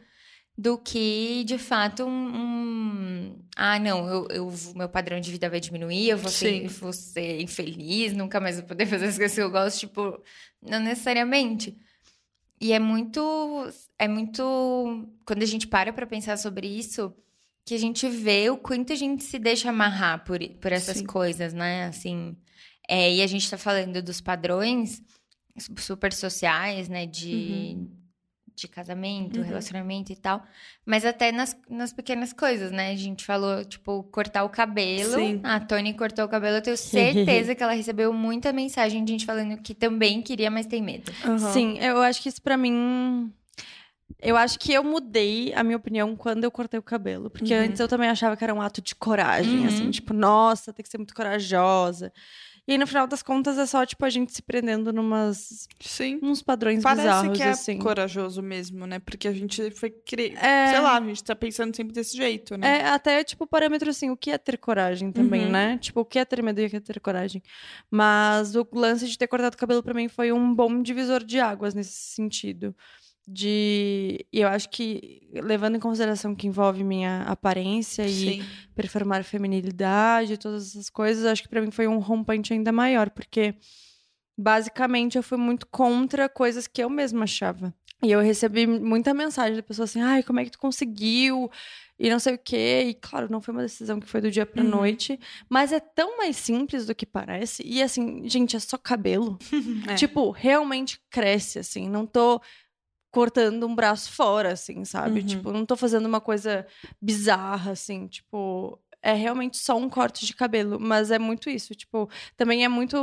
do 0.62 0.78
que 0.78 1.44
de 1.46 1.58
fato 1.58 2.04
um. 2.04 2.10
um- 2.36 3.39
Ah, 3.56 3.80
não, 3.80 4.08
eu, 4.10 4.28
eu- 4.30 4.54
meu 4.75 4.89
padrão 4.89 5.20
de 5.20 5.32
vida 5.32 5.50
vai 5.50 5.60
diminuir, 5.62 6.10
eu 6.10 6.18
vou 6.18 6.30
ser, 6.32 6.68
vou 6.68 6.92
ser 6.92 7.42
infeliz, 7.42 8.12
nunca 8.13 8.39
mais 8.42 8.58
vou 8.58 8.66
poder 8.68 8.86
fazer 8.86 9.06
as 9.08 9.18
coisas 9.18 9.36
que 9.36 9.42
eu 9.42 9.50
gosto, 9.51 9.80
tipo, 9.80 10.22
não 10.62 10.80
necessariamente. 10.82 11.78
E 12.60 12.74
é 12.74 12.80
muito. 12.80 13.22
É 13.98 14.08
muito. 14.08 15.08
Quando 15.25 15.44
a 15.44 15.46
gente 15.46 15.66
para 15.68 15.94
pra 15.94 16.06
pensar 16.06 16.38
sobre 16.38 16.68
isso, 16.68 17.13
que 17.66 17.74
a 17.74 17.78
gente 17.80 18.08
vê 18.10 18.50
o 18.50 18.58
quanto 18.58 18.92
a 18.92 18.96
gente 18.98 19.24
se 19.24 19.39
deixa 19.39 19.70
amarrar 19.70 20.25
por, 20.25 20.39
por 20.62 20.72
essas 20.74 20.98
Sim. 20.98 21.06
coisas, 21.06 21.54
né? 21.54 21.86
Assim. 21.86 22.36
É, 22.88 23.13
e 23.13 23.22
a 23.22 23.28
gente 23.28 23.50
tá 23.50 23.58
falando 23.58 24.01
dos 24.01 24.20
padrões 24.20 25.01
su- 25.58 25.74
super 25.78 26.12
sociais, 26.12 26.89
né? 26.89 27.06
De, 27.06 27.78
de 28.60 28.68
casamento, 28.68 29.39
Uhum. 29.39 29.46
relacionamento 29.46 30.12
e 30.12 30.16
tal. 30.16 30.44
Mas 30.86 31.06
até 31.06 31.32
nas, 31.32 31.56
nas 31.70 31.94
pequenas 31.94 32.34
coisas, 32.34 32.72
né? 32.72 32.92
A 32.92 32.96
gente 32.96 33.25
falou, 33.25 33.63
tipo, 33.66 34.04
cortar 34.12 34.44
o 34.44 34.50
cabelo. 34.50 35.12
Sim. 35.13 35.39
A 35.44 35.60
Tony 35.60 35.94
cortou 35.94 36.25
o 36.25 36.30
cabelo. 36.30 36.58
Eu 36.58 36.62
tenho 36.62 36.78
certeza 36.78 37.56
que 37.56 37.63
ela 37.63 37.74
recebeu 37.74 38.12
muita 38.13 38.51
mensagem 38.54 39.04
de 39.04 39.12
gente 39.12 39.25
falando 39.25 39.58
que 39.62 39.74
também 39.74 40.22
queria, 40.22 40.50
mas 40.51 40.66
tem 40.66 40.82
medo. 40.82 41.12
Aham. 41.24 41.38
Sim, 41.54 41.78
eu 41.80 42.01
acho 42.01 42.22
que 42.22 42.30
isso 42.30 42.42
pra 42.42 42.58
mim. 42.58 43.32
Eu 44.22 44.36
acho 44.36 44.60
que 44.60 44.74
eu 44.74 44.84
mudei 44.84 45.54
a 45.54 45.63
minha 45.63 45.78
opinião 45.78 46.13
quando 46.16 46.44
eu 46.44 46.51
cortei 46.51 46.78
o 46.80 46.84
cabelo. 46.84 47.30
Porque 47.30 47.54
Uhum. 47.54 47.62
antes 47.62 47.80
eu 47.80 47.88
também 47.88 48.10
achava 48.10 48.36
que 48.36 48.44
era 48.44 48.54
um 48.54 48.62
ato 48.62 48.82
de 48.82 48.94
coragem, 48.96 49.62
Uhum. 49.62 49.68
assim, 49.68 49.92
tipo, 49.92 50.13
nossa, 50.13 50.74
tem 50.74 50.84
que 50.84 50.89
ser 50.89 50.98
muito 50.98 51.13
corajosa. 51.13 52.12
E 52.68 52.74
aí, 52.74 52.78
no 52.78 52.86
final 52.88 53.08
das 53.08 53.24
contas, 53.24 53.58
é 53.58 53.66
só, 53.66 53.86
tipo, 53.86 54.04
a 54.06 54.10
gente 54.10 54.32
se 54.34 54.42
prendendo 54.42 54.94
numas, 54.94 55.68
Sim. 55.80 56.20
uns 56.22 56.42
padrões 56.42 56.84
Parece 56.84 57.01
bizarros, 57.08 57.38
que 57.38 57.44
é 57.44 57.50
assim. 57.50 57.80
corajoso 57.80 58.42
mesmo, 58.42 58.86
né? 58.86 59.00
Porque 59.00 59.28
a 59.28 59.32
gente 59.34 59.72
foi 59.72 59.89
cri... 59.89 60.36
É. 60.38 60.68
Sei 60.72 60.80
lá, 60.80 60.98
a 60.98 61.01
gente 61.01 61.24
tá 61.24 61.36
pensando 61.36 61.75
sempre 61.75 61.94
desse 61.94 62.16
jeito, 62.16 62.58
né? 62.58 62.80
É 62.82 62.88
até, 62.89 63.24
tipo, 63.24 63.48
parâmetro 63.48 63.89
assim, 63.89 64.10
o 64.10 64.18
que 64.18 64.32
é 64.32 64.38
ter 64.38 64.58
coragem 64.58 65.12
também, 65.12 65.46
Uhum. 65.46 65.51
né? 65.51 65.78
Tipo, 65.80 66.01
o 66.01 66.06
que 66.06 66.20
é 66.20 66.25
ter 66.25 66.44
medo 66.44 66.62
e 66.62 66.66
o 66.66 66.70
que 66.70 66.75
é 66.75 66.80
ter 66.80 67.00
coragem. 67.00 67.42
Mas 67.89 68.56
o 68.56 68.68
lance 68.74 69.08
de 69.08 69.18
ter 69.18 69.28
cortado 69.28 69.56
o 69.56 69.58
cabelo 69.58 69.82
pra 69.82 69.94
mim 69.94 70.08
foi 70.08 70.32
um 70.32 70.54
bom 70.54 70.82
divisor 70.82 71.24
de 71.24 71.39
águas 71.39 71.74
nesse 71.74 71.94
sentido. 72.13 72.75
De. 73.31 74.25
E 74.33 74.41
eu 74.41 74.48
acho 74.48 74.69
que, 74.69 75.29
levando 75.33 75.75
em 75.75 75.79
consideração 75.79 76.33
que 76.33 76.48
envolve 76.48 76.83
minha 76.83 77.21
aparência 77.24 78.03
e 78.07 78.09
Sim. 78.12 78.45
performar 78.75 79.24
feminilidade, 79.24 80.38
todas 80.38 80.69
essas 80.69 80.89
coisas, 80.89 81.25
acho 81.25 81.43
que 81.43 81.50
pra 81.50 81.62
mim 81.62 81.69
foi 81.69 81.88
um 81.88 82.00
rompante 82.00 82.53
ainda 82.53 82.71
maior, 82.71 83.12
porque 83.12 83.53
basicamente 84.38 85.17
eu 85.17 85.24
fui 85.24 85.38
muito 85.38 85.67
contra 85.67 86.27
coisas 86.27 86.65
que 86.67 86.81
eu 86.83 86.89
mesma 86.89 87.24
achava. 87.24 87.74
E 88.01 88.12
eu 88.12 88.21
recebi 88.21 88.65
muita 88.65 89.13
mensagem 89.13 89.57
da 89.57 89.62
pessoa 89.63 89.83
assim: 89.83 90.01
ai, 90.01 90.24
como 90.24 90.39
é 90.39 90.45
que 90.45 90.51
tu 90.51 90.57
conseguiu? 90.59 91.51
E 92.00 92.09
não 92.09 92.17
sei 92.17 92.36
o 92.36 92.39
quê. 92.39 92.86
E 92.88 92.93
claro, 92.93 93.27
não 93.29 93.41
foi 93.41 93.53
uma 93.53 93.62
decisão 93.63 94.00
que 94.00 94.07
foi 94.07 94.21
do 94.21 94.31
dia 94.31 94.45
pra 94.45 94.63
Uhum. 94.63 94.69
noite, 94.69 95.19
mas 95.50 95.74
é 95.74 95.81
tão 95.81 96.17
mais 96.17 96.38
simples 96.38 96.86
do 96.88 96.95
que 96.95 97.05
parece. 97.05 97.62
E 97.65 97.83
assim, 97.83 98.27
gente, 98.27 98.55
é 98.55 98.59
só 98.59 98.77
cabelo. 98.77 99.38
É. 99.88 99.95
Tipo, 99.95 100.31
realmente 100.31 101.00
cresce, 101.09 101.59
assim. 101.59 101.89
Não 101.89 102.05
tô 102.05 102.41
cortando 103.12 103.66
um 103.68 103.75
braço 103.75 104.12
fora, 104.12 104.54
assim, 104.54 104.86
sabe? 104.86 105.20
Uhum. 105.22 105.25
Tipo, 105.25 105.51
não 105.51 105.66
tô 105.66 105.75
fazendo 105.75 106.06
uma 106.06 106.22
coisa 106.22 106.66
bizarra, 107.01 107.72
assim, 107.72 108.08
tipo. 108.08 108.80
É 109.01 109.13
realmente 109.13 109.58
só 109.58 109.78
um 109.78 109.89
corte 109.89 110.25
de 110.25 110.36
cabelo, 110.36 110.78
mas 110.80 111.10
é 111.10 111.18
muito 111.18 111.50
isso. 111.50 111.74
Tipo, 111.74 112.10
também 112.36 112.66
é 112.66 112.68
muito. 112.68 112.98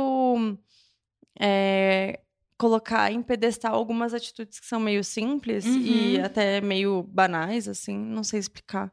é, 1.39 2.19
colocar 2.57 3.11
em 3.11 3.21
pedestal 3.21 3.75
algumas 3.75 4.13
atitudes 4.13 4.59
que 4.59 4.65
são 4.65 4.79
meio 4.79 5.03
simples 5.03 5.63
e 5.65 6.17
Uhum. 6.17 6.25
até 6.25 6.59
meio 6.61 7.03
banais, 7.03 7.67
assim, 7.67 7.95
não 7.97 8.23
sei 8.23 8.39
explicar. 8.39 8.91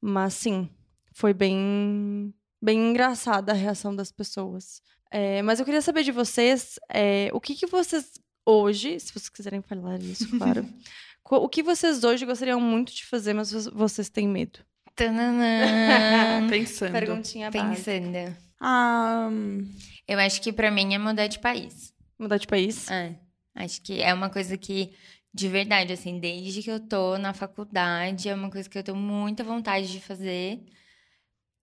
Mas 0.00 0.34
sim, 0.34 0.68
foi 1.12 1.32
bem, 1.32 2.32
bem 2.60 2.90
engraçada 2.90 3.52
a 3.52 3.54
reação 3.54 3.94
das 3.96 4.12
pessoas. 4.12 4.82
É, 5.10 5.40
mas 5.42 5.58
eu 5.58 5.64
queria 5.64 5.80
saber 5.80 6.02
de 6.02 6.12
vocês, 6.12 6.78
é, 6.90 7.30
o 7.32 7.40
que, 7.40 7.54
que 7.54 7.66
vocês 7.66 8.12
hoje, 8.50 8.98
se 9.00 9.12
vocês 9.12 9.28
quiserem 9.28 9.62
falar 9.62 10.00
isso, 10.00 10.28
claro, 10.38 10.66
o 11.24 11.48
que 11.48 11.62
vocês 11.62 12.02
hoje 12.04 12.24
gostariam 12.24 12.60
muito 12.60 12.92
de 12.94 13.04
fazer, 13.04 13.34
mas 13.34 13.52
vo- 13.52 13.70
vocês 13.74 14.08
têm 14.08 14.26
medo? 14.26 14.60
Tananã. 14.94 16.46
Pensando. 16.50 16.92
Perguntinha 16.92 17.50
básica. 17.50 17.92
Pensando. 17.92 18.36
Ah, 18.60 19.28
hum, 19.30 19.64
Eu 20.06 20.18
acho 20.18 20.40
que 20.42 20.52
pra 20.52 20.70
mim 20.70 20.94
é 20.94 20.98
mudar 20.98 21.26
de 21.28 21.38
país. 21.38 21.92
Mudar 22.18 22.38
de 22.38 22.46
país? 22.46 22.90
É. 22.90 23.14
Acho 23.54 23.80
que 23.82 24.00
é 24.02 24.12
uma 24.12 24.28
coisa 24.30 24.56
que, 24.56 24.92
de 25.32 25.48
verdade, 25.48 25.92
assim, 25.92 26.18
desde 26.18 26.62
que 26.62 26.70
eu 26.70 26.80
tô 26.80 27.16
na 27.18 27.32
faculdade, 27.32 28.28
é 28.28 28.34
uma 28.34 28.50
coisa 28.50 28.68
que 28.68 28.76
eu 28.78 28.82
tenho 28.82 28.96
muita 28.96 29.44
vontade 29.44 29.90
de 29.92 30.00
fazer. 30.00 30.60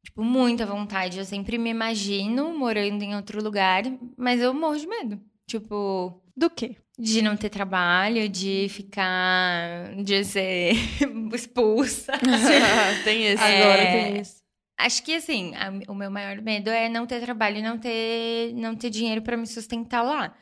Tipo, 0.05 0.23
muita 0.23 0.65
vontade. 0.65 1.17
Eu 1.17 1.25
sempre 1.25 1.57
me 1.57 1.69
imagino 1.71 2.57
morando 2.57 3.01
em 3.03 3.15
outro 3.15 3.41
lugar, 3.43 3.83
mas 4.17 4.39
eu 4.39 4.53
morro 4.53 4.77
de 4.77 4.87
medo. 4.87 5.19
Tipo, 5.47 6.21
Do 6.35 6.49
quê? 6.49 6.75
de 6.97 7.21
não 7.21 7.35
ter 7.35 7.49
trabalho, 7.49 8.27
de 8.29 8.67
ficar. 8.69 9.93
de 10.03 10.23
ser 10.23 10.73
expulsa. 11.33 12.13
tem 13.03 13.25
esse. 13.27 13.43
É. 13.43 13.61
Agora 13.61 13.85
tem 13.85 14.21
isso. 14.21 14.43
Acho 14.77 15.03
que 15.03 15.15
assim, 15.15 15.53
a- 15.55 15.71
o 15.91 15.95
meu 15.95 16.09
maior 16.11 16.41
medo 16.41 16.69
é 16.69 16.89
não 16.89 17.05
ter 17.05 17.21
trabalho 17.21 17.57
e 17.57 17.61
não 17.61 17.77
ter, 17.77 18.53
não 18.55 18.75
ter 18.75 18.89
dinheiro 18.89 19.21
pra 19.21 19.37
me 19.37 19.47
sustentar 19.47 20.01
lá. 20.01 20.35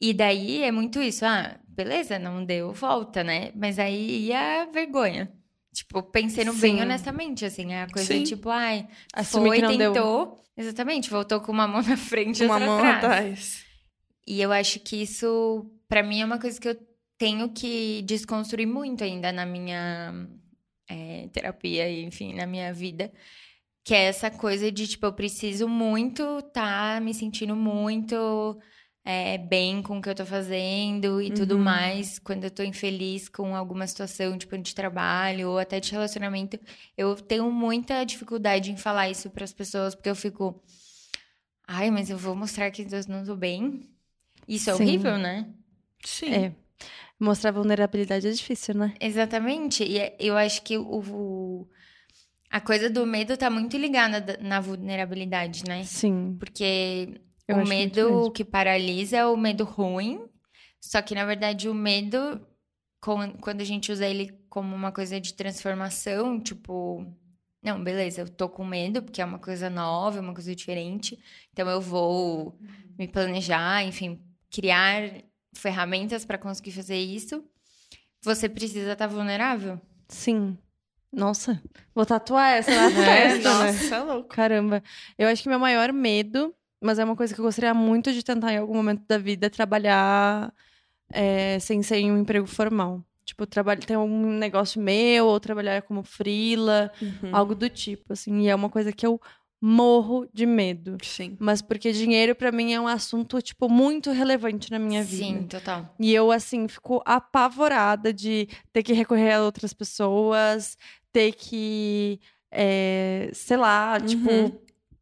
E 0.00 0.14
daí 0.14 0.62
é 0.62 0.70
muito 0.70 1.00
isso, 1.02 1.24
ah, 1.26 1.58
beleza, 1.68 2.18
não 2.18 2.44
deu, 2.44 2.72
volta, 2.72 3.22
né? 3.24 3.50
Mas 3.54 3.78
aí 3.78 4.26
e 4.26 4.32
a 4.32 4.64
vergonha. 4.66 5.30
Tipo, 5.74 6.02
pensando 6.02 6.52
bem 6.54 6.76
Sim. 6.76 6.82
honestamente, 6.82 7.44
assim, 7.44 7.72
é 7.72 7.82
a 7.82 7.86
coisa 7.88 8.12
Sim. 8.12 8.22
tipo, 8.24 8.48
ai, 8.50 8.88
Assumir 9.14 9.48
foi, 9.50 9.58
não 9.60 9.76
deu. 9.76 9.92
tentou, 9.92 10.40
exatamente, 10.56 11.10
voltou 11.10 11.40
com 11.40 11.52
uma 11.52 11.68
mão 11.68 11.82
na 11.82 11.96
frente 11.96 12.42
e 12.42 12.46
Uma 12.46 12.58
mão 12.58 12.78
atrás. 12.78 12.96
atrás. 12.96 13.64
E 14.26 14.40
eu 14.40 14.52
acho 14.52 14.80
que 14.80 14.96
isso, 15.02 15.70
pra 15.88 16.02
mim, 16.02 16.20
é 16.20 16.24
uma 16.24 16.38
coisa 16.38 16.60
que 16.60 16.68
eu 16.68 16.76
tenho 17.18 17.50
que 17.50 18.02
desconstruir 18.02 18.66
muito 18.66 19.04
ainda 19.04 19.30
na 19.32 19.44
minha 19.44 20.26
é, 20.88 21.28
terapia 21.32 21.88
e, 21.88 22.04
enfim, 22.04 22.34
na 22.34 22.46
minha 22.46 22.72
vida. 22.72 23.12
Que 23.84 23.94
é 23.94 24.04
essa 24.04 24.30
coisa 24.30 24.70
de, 24.70 24.86
tipo, 24.86 25.06
eu 25.06 25.12
preciso 25.12 25.68
muito 25.68 26.42
tá 26.52 27.00
me 27.00 27.14
sentindo 27.14 27.56
muito 27.56 28.58
é, 29.04 29.38
bem 29.38 29.82
com 29.82 29.98
o 29.98 30.02
que 30.02 30.08
eu 30.10 30.14
tô 30.14 30.26
fazendo 30.26 31.20
e 31.20 31.30
tudo 31.32 31.56
Uhum. 31.56 31.64
mais. 31.64 32.18
Quando 32.18 32.44
eu 32.44 32.50
tô 32.50 32.62
infeliz 32.62 33.28
com 33.28 33.56
alguma 33.56 33.86
situação, 33.86 34.36
tipo, 34.38 34.56
de 34.58 34.74
trabalho 34.74 35.50
ou 35.50 35.58
até 35.58 35.80
de 35.80 35.90
relacionamento, 35.92 36.58
eu 36.96 37.16
tenho 37.16 37.50
muita 37.50 38.04
dificuldade 38.04 38.70
em 38.70 38.76
falar 38.76 39.10
isso 39.10 39.30
pras 39.30 39.52
pessoas, 39.52 39.94
porque 39.94 40.10
eu 40.10 40.16
fico. 40.16 40.62
Ai, 41.66 41.90
mas 41.90 42.10
eu 42.10 42.18
vou 42.18 42.34
mostrar 42.36 42.70
que 42.70 42.82
eu 42.82 42.88
não 43.08 43.24
tô 43.24 43.36
bem. 43.36 43.88
Isso 44.50 44.70
é 44.70 44.74
Sim. 44.74 44.82
horrível, 44.82 45.16
né? 45.18 45.46
Sim. 46.04 46.32
É. 46.34 46.52
Mostrar 47.18 47.52
vulnerabilidade 47.52 48.26
é 48.26 48.30
difícil, 48.32 48.74
né? 48.74 48.94
Exatamente. 49.00 49.84
E 49.84 49.98
é- 49.98 50.16
eu 50.18 50.36
acho 50.36 50.62
que 50.62 50.76
o, 50.78 50.82
o- 51.00 51.68
a 52.50 52.60
coisa 52.60 52.88
do 52.90 53.06
medo 53.06 53.36
tá 53.36 53.48
muito 53.50 53.76
ligada 53.76 54.20
da- 54.20 54.38
na 54.38 54.58
vulnerabilidade, 54.60 55.62
né? 55.68 55.84
Sim. 55.84 56.36
Porque 56.38 57.20
Eu 57.46 57.58
o 57.58 57.68
medo 57.68 58.30
que 58.32 58.44
paralisa 58.44 59.18
é 59.18 59.26
o 59.26 59.36
medo 59.36 59.64
ruim. 59.64 60.26
Só 60.80 61.02
que, 61.02 61.14
na 61.14 61.26
verdade, 61.26 61.68
o 61.68 61.74
medo, 61.74 62.40
com- 63.00 63.32
quando 63.40 63.60
a 63.60 63.64
gente 63.64 63.92
usa 63.92 64.06
ele 64.06 64.32
como 64.48 64.74
uma 64.74 64.90
coisa 64.90 65.20
de 65.20 65.34
transformação, 65.34 66.40
tipo, 66.40 67.06
não, 67.62 67.84
beleza, 67.84 68.22
eu 68.22 68.28
tô 68.28 68.48
com 68.48 68.64
medo, 68.64 69.02
porque 69.02 69.20
é 69.20 69.24
uma 69.24 69.38
coisa 69.38 69.68
nova, 69.68 70.16
é 70.16 70.20
uma 70.22 70.32
coisa 70.34 70.54
diferente. 70.56 71.18
Então 71.52 71.68
eu 71.68 71.80
vou 71.82 72.58
me 72.98 73.06
planejar, 73.06 73.84
enfim, 73.84 74.18
criar 74.50 75.02
ferramentas 75.54 76.24
para 76.24 76.38
conseguir 76.38 76.72
fazer 76.72 76.96
isso. 76.96 77.44
Você 78.22 78.48
precisa 78.48 78.92
estar 78.92 79.06
vulnerável. 79.06 79.80
Sim. 80.08 80.58
Nossa, 81.12 81.60
vou 81.94 82.06
tatuar 82.06 82.52
essa 82.52 82.70
na 82.74 82.86
É, 82.86 83.28
testa, 83.30 83.58
né? 83.64 83.72
nossa, 83.72 83.94
é 83.96 83.98
louco. 84.00 84.28
Caramba. 84.28 84.82
Eu 85.18 85.28
acho 85.28 85.42
que 85.42 85.48
meu 85.48 85.58
maior 85.58 85.92
medo, 85.92 86.54
mas 86.80 86.98
é 86.98 87.04
uma 87.04 87.16
coisa 87.16 87.34
que 87.34 87.40
eu 87.40 87.44
gostaria 87.44 87.74
muito 87.74 88.12
de 88.12 88.22
tentar 88.22 88.52
em 88.52 88.58
algum 88.58 88.74
momento 88.74 89.02
da 89.08 89.18
vida, 89.18 89.46
é 89.46 89.50
trabalhar 89.50 90.52
é, 91.12 91.58
sem 91.58 91.82
ser 91.82 91.96
em 91.96 92.12
um 92.12 92.18
emprego 92.18 92.46
formal. 92.46 93.02
Tipo, 93.24 93.46
trabalhar, 93.46 93.80
ter 93.84 93.96
um 93.96 94.30
negócio 94.38 94.80
meu, 94.80 95.26
ou 95.26 95.38
trabalhar 95.40 95.82
como 95.82 96.02
frila, 96.02 96.90
Uhum. 97.00 97.30
algo 97.34 97.54
do 97.54 97.68
tipo, 97.68 98.12
assim. 98.12 98.40
E 98.42 98.48
é 98.48 98.54
uma 98.54 98.68
coisa 98.68 98.92
que 98.92 99.06
eu 99.06 99.20
morro 99.60 100.26
de 100.32 100.46
medo. 100.46 100.96
Sim. 101.02 101.36
Mas 101.38 101.60
porque 101.60 101.92
dinheiro, 101.92 102.34
pra 102.34 102.50
mim, 102.50 102.72
é 102.72 102.80
um 102.80 102.88
assunto, 102.88 103.40
tipo, 103.42 103.68
muito 103.68 104.10
relevante 104.10 104.70
na 104.70 104.78
minha 104.78 105.02
vida. 105.04 105.24
Sim, 105.24 105.42
total. 105.46 105.94
E 106.00 106.14
eu, 106.14 106.32
assim, 106.32 106.66
fico 106.66 107.02
apavorada 107.04 108.12
de 108.12 108.48
ter 108.72 108.82
que 108.82 108.92
recorrer 108.92 109.32
a 109.34 109.42
outras 109.42 109.72
pessoas, 109.74 110.78
ter 111.12 111.32
que, 111.32 112.18
é, 112.50 113.30
sei 113.34 113.56
lá, 113.56 114.00
tipo, 114.00 114.30
Uhum. 114.30 114.58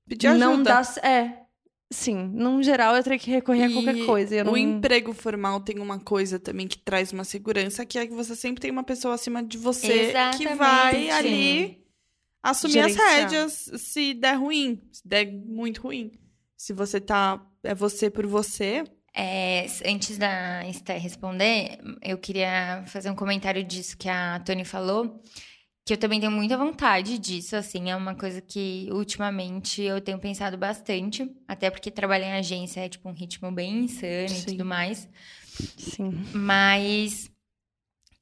Pedir 0.08 0.26
ajuda. 0.28 0.44
não 0.46 0.62
dá. 0.62 0.82
É. 1.02 1.42
Sim, 1.90 2.30
num 2.34 2.62
geral 2.62 2.94
eu 2.96 3.02
teria 3.02 3.18
que 3.18 3.30
recorrer 3.30 3.64
a 3.64 3.70
qualquer 3.72 3.96
E 3.96 4.04
coisa. 4.06 4.36
e 4.36 4.44
não... 4.44 4.52
O 4.52 4.58
emprego 4.58 5.14
formal 5.14 5.58
tem 5.60 5.78
uma 5.78 5.98
coisa 5.98 6.38
também 6.38 6.66
que 6.66 6.78
traz 6.78 7.12
uma 7.12 7.24
segurança, 7.24 7.86
que 7.86 7.98
é 7.98 8.06
que 8.06 8.12
você 8.12 8.34
sempre 8.36 8.60
tem 8.60 8.70
uma 8.70 8.82
pessoa 8.84 9.14
acima 9.14 9.42
de 9.42 9.56
você 9.56 9.88
que 9.88 9.94
Exatamente. 10.44 10.54
vai 10.56 11.10
ali 11.10 11.78
assumir 12.50 12.80
as 12.80 12.92
Gerenciar. 12.92 13.30
rédeas 13.30 13.70
se 13.76 14.14
der 14.14 14.34
ruim, 14.34 14.80
se 14.92 15.06
der 15.06 15.30
muito 15.32 15.82
ruim. 15.82 16.12
Se 16.56 16.72
você 16.72 17.00
tá. 17.00 17.44
É 17.62 17.74
você 17.74 18.10
por 18.10 18.26
você. 18.26 18.84
É, 19.14 19.66
antes 19.84 20.16
da 20.16 20.66
Esther 20.68 21.00
responder, 21.00 21.78
eu 22.02 22.16
queria 22.18 22.84
fazer 22.86 23.10
um 23.10 23.16
comentário 23.16 23.64
disso 23.64 23.96
que 23.96 24.08
a 24.08 24.38
Tony 24.40 24.64
falou, 24.64 25.20
que 25.84 25.92
eu 25.92 25.96
também 25.96 26.20
tenho 26.20 26.30
muita 26.30 26.56
vontade 26.56 27.18
disso, 27.18 27.56
assim, 27.56 27.90
é 27.90 27.96
uma 27.96 28.14
coisa 28.14 28.40
que 28.40 28.88
ultimamente 28.92 29.82
eu 29.82 30.00
tenho 30.00 30.18
pensado 30.18 30.56
bastante, 30.56 31.28
até 31.48 31.68
porque 31.68 31.90
trabalhar 31.90 32.28
em 32.28 32.38
agência 32.38 32.80
é 32.80 32.88
tipo 32.88 33.08
um 33.08 33.12
ritmo 33.12 33.50
bem 33.50 33.84
insano 33.84 34.26
e 34.26 34.28
Sim. 34.28 34.46
tudo 34.52 34.64
mais. 34.64 35.08
Sim. 35.76 36.12
Mas 36.32 37.28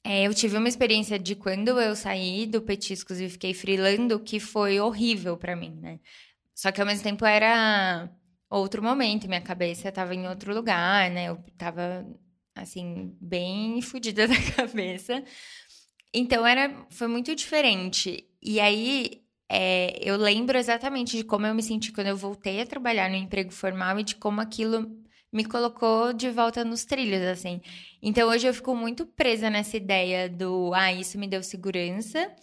é, 0.09 0.23
eu 0.25 0.33
tive 0.33 0.57
uma 0.57 0.69
experiência 0.69 1.19
de 1.19 1.35
quando 1.35 1.81
eu 1.81 1.97
saí 1.97 2.47
do 2.47 2.63
Petiscos 2.63 3.21
e 3.21 3.29
fiquei 3.29 3.53
freelando 3.53 4.21
que 4.21 4.39
foi 4.39 4.79
horrível 4.79 5.37
pra 5.37 5.57
mim, 5.57 5.77
né? 5.83 5.99
Só 6.55 6.71
que 6.71 6.81
ao 6.81 6.87
mesmo 6.87 7.03
tempo 7.03 7.27
era 7.27 8.09
outro 8.49 8.81
momento, 8.81 9.27
minha 9.27 9.41
cabeça 9.41 9.91
tava 9.91 10.15
em 10.15 10.29
outro 10.29 10.55
lugar, 10.55 11.11
né? 11.11 11.25
Eu 11.29 11.45
tava 11.59 12.07
assim 12.55 13.17
bem 13.21 13.83
fodida 13.83 14.29
da 14.29 14.41
cabeça. 14.55 15.25
Então 16.15 16.47
era 16.47 16.87
foi 16.89 17.09
muito 17.09 17.35
diferente. 17.35 18.29
E 18.41 18.61
aí 18.61 19.25
é, 19.51 19.99
eu 20.01 20.17
lembro 20.17 20.57
exatamente 20.57 21.17
de 21.17 21.25
como 21.25 21.47
eu 21.47 21.55
me 21.55 21.65
senti 21.65 21.91
quando 21.91 22.07
eu 22.07 22.17
voltei 22.17 22.61
a 22.61 22.67
trabalhar 22.67 23.11
no 23.11 23.17
emprego 23.17 23.51
formal 23.51 23.99
e 23.99 24.05
de 24.05 24.15
como 24.15 24.41
aquilo 24.41 25.05
me 25.37 25.45
colocou 25.45 26.15
de 26.15 26.31
volta 26.31 26.65
nos 26.65 26.87
trilhos, 26.87 27.21
assim. 27.21 27.61
Então 28.01 28.27
hoje 28.31 28.47
eu 28.47 28.55
fico 28.55 28.75
muito 28.75 29.05
presa 29.05 29.51
nessa 29.51 29.77
ideia 29.77 30.31
do, 30.31 30.73
ah, 30.73 30.91
isso 30.91 31.19
me 31.19 31.29
deu 31.29 31.43
segurança. 31.43 32.35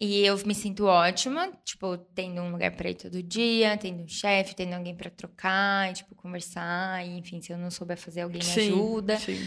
E 0.00 0.24
eu 0.26 0.36
me 0.44 0.54
sinto 0.54 0.86
ótima, 0.86 1.52
tipo, 1.64 1.96
tendo 1.96 2.40
um 2.40 2.50
lugar 2.50 2.72
para 2.72 2.90
ir 2.90 2.94
todo 2.94 3.22
dia, 3.22 3.76
tendo 3.76 4.02
um 4.02 4.08
chefe, 4.08 4.56
tendo 4.56 4.72
alguém 4.72 4.92
para 4.96 5.08
trocar, 5.08 5.88
e, 5.88 5.92
tipo, 5.92 6.16
conversar, 6.16 7.06
e, 7.06 7.18
enfim, 7.18 7.40
se 7.40 7.52
eu 7.52 7.58
não 7.58 7.70
souber 7.70 7.96
fazer, 7.96 8.22
alguém 8.22 8.40
me 8.40 8.44
Sim, 8.44 8.72
ajuda. 8.72 9.16
Sim. 9.18 9.46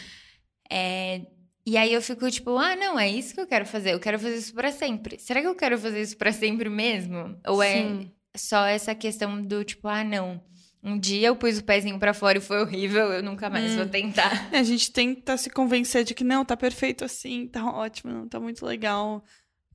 É, 0.72 1.22
e 1.66 1.76
aí 1.76 1.92
eu 1.92 2.02
fico 2.02 2.32
tipo, 2.32 2.58
ah, 2.58 2.78
não, 2.78 2.98
é 2.98 3.10
isso 3.10 3.34
que 3.34 3.42
eu 3.42 3.48
quero 3.48 3.66
fazer, 3.66 3.94
eu 3.94 4.00
quero 4.00 4.18
fazer 4.18 4.38
isso 4.38 4.54
para 4.54 4.72
sempre. 4.72 5.20
Será 5.20 5.42
que 5.42 5.48
eu 5.48 5.56
quero 5.56 5.78
fazer 5.78 6.02
isso 6.02 6.16
para 6.16 6.32
sempre 6.32 6.70
mesmo? 6.70 7.38
Ou 7.46 7.62
Sim. 7.62 8.10
é 8.34 8.38
só 8.38 8.66
essa 8.66 8.96
questão 8.96 9.42
do 9.42 9.66
tipo, 9.66 9.88
ah, 9.90 10.04
não, 10.04 10.42
um 10.88 10.98
dia 10.98 11.28
eu 11.28 11.36
pus 11.36 11.58
o 11.58 11.64
pezinho 11.64 12.00
para 12.00 12.14
fora 12.14 12.38
e 12.38 12.42
foi 12.42 12.62
horrível, 12.62 13.12
eu 13.12 13.22
nunca 13.22 13.50
mais 13.50 13.72
Hum. 13.74 13.78
vou 13.78 13.86
tentar. 13.88 14.48
É, 14.54 14.60
A 14.60 14.64
gente 14.64 14.92
tenta 14.92 15.36
se 15.38 15.50
convencer 15.50 16.04
de 16.04 16.14
que 16.14 16.24
não, 16.24 16.46
tá 16.46 16.56
perfeito 16.56 17.04
assim, 17.04 17.48
tá 17.48 17.66
ótimo, 17.70 18.12
não, 18.14 18.28
tá 18.28 18.40
muito 18.40 18.66
legal. 18.66 19.24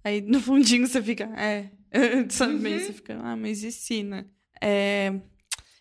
Aí 0.02 0.20
no 0.20 0.40
fundinho 0.40 0.86
você 0.86 1.02
fica, 1.02 1.24
é, 1.38 1.68
sabe? 2.30 2.54
Uhum. 2.54 2.78
Você 2.78 2.92
fica, 2.92 3.18
ah, 3.22 3.36
mas 3.36 3.62
e 3.62 3.70
se, 3.70 4.02
né? 4.02 4.24
É, 4.60 5.12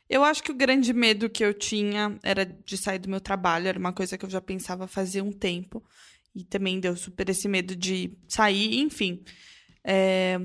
eu 0.10 0.24
acho 0.24 0.44
que 0.44 0.52
o 0.52 0.56
grande 0.56 0.92
medo 0.94 1.30
que 1.30 1.44
eu 1.44 1.54
tinha 1.54 2.18
era 2.22 2.46
de 2.46 2.78
sair 2.78 3.00
do 3.00 3.10
meu 3.10 3.22
trabalho, 3.22 3.68
era 3.68 3.80
uma 3.80 3.94
coisa 3.94 4.18
que 4.18 4.26
eu 4.26 4.30
já 4.30 4.42
pensava 4.42 4.86
fazer 4.88 5.22
um 5.22 5.32
tempo. 5.32 5.84
E 6.36 6.44
também 6.44 6.80
deu 6.80 6.96
super 6.96 7.30
esse 7.30 7.48
medo 7.48 7.76
de 7.76 8.18
sair, 8.28 8.80
enfim. 8.80 9.24
É, 9.84 10.40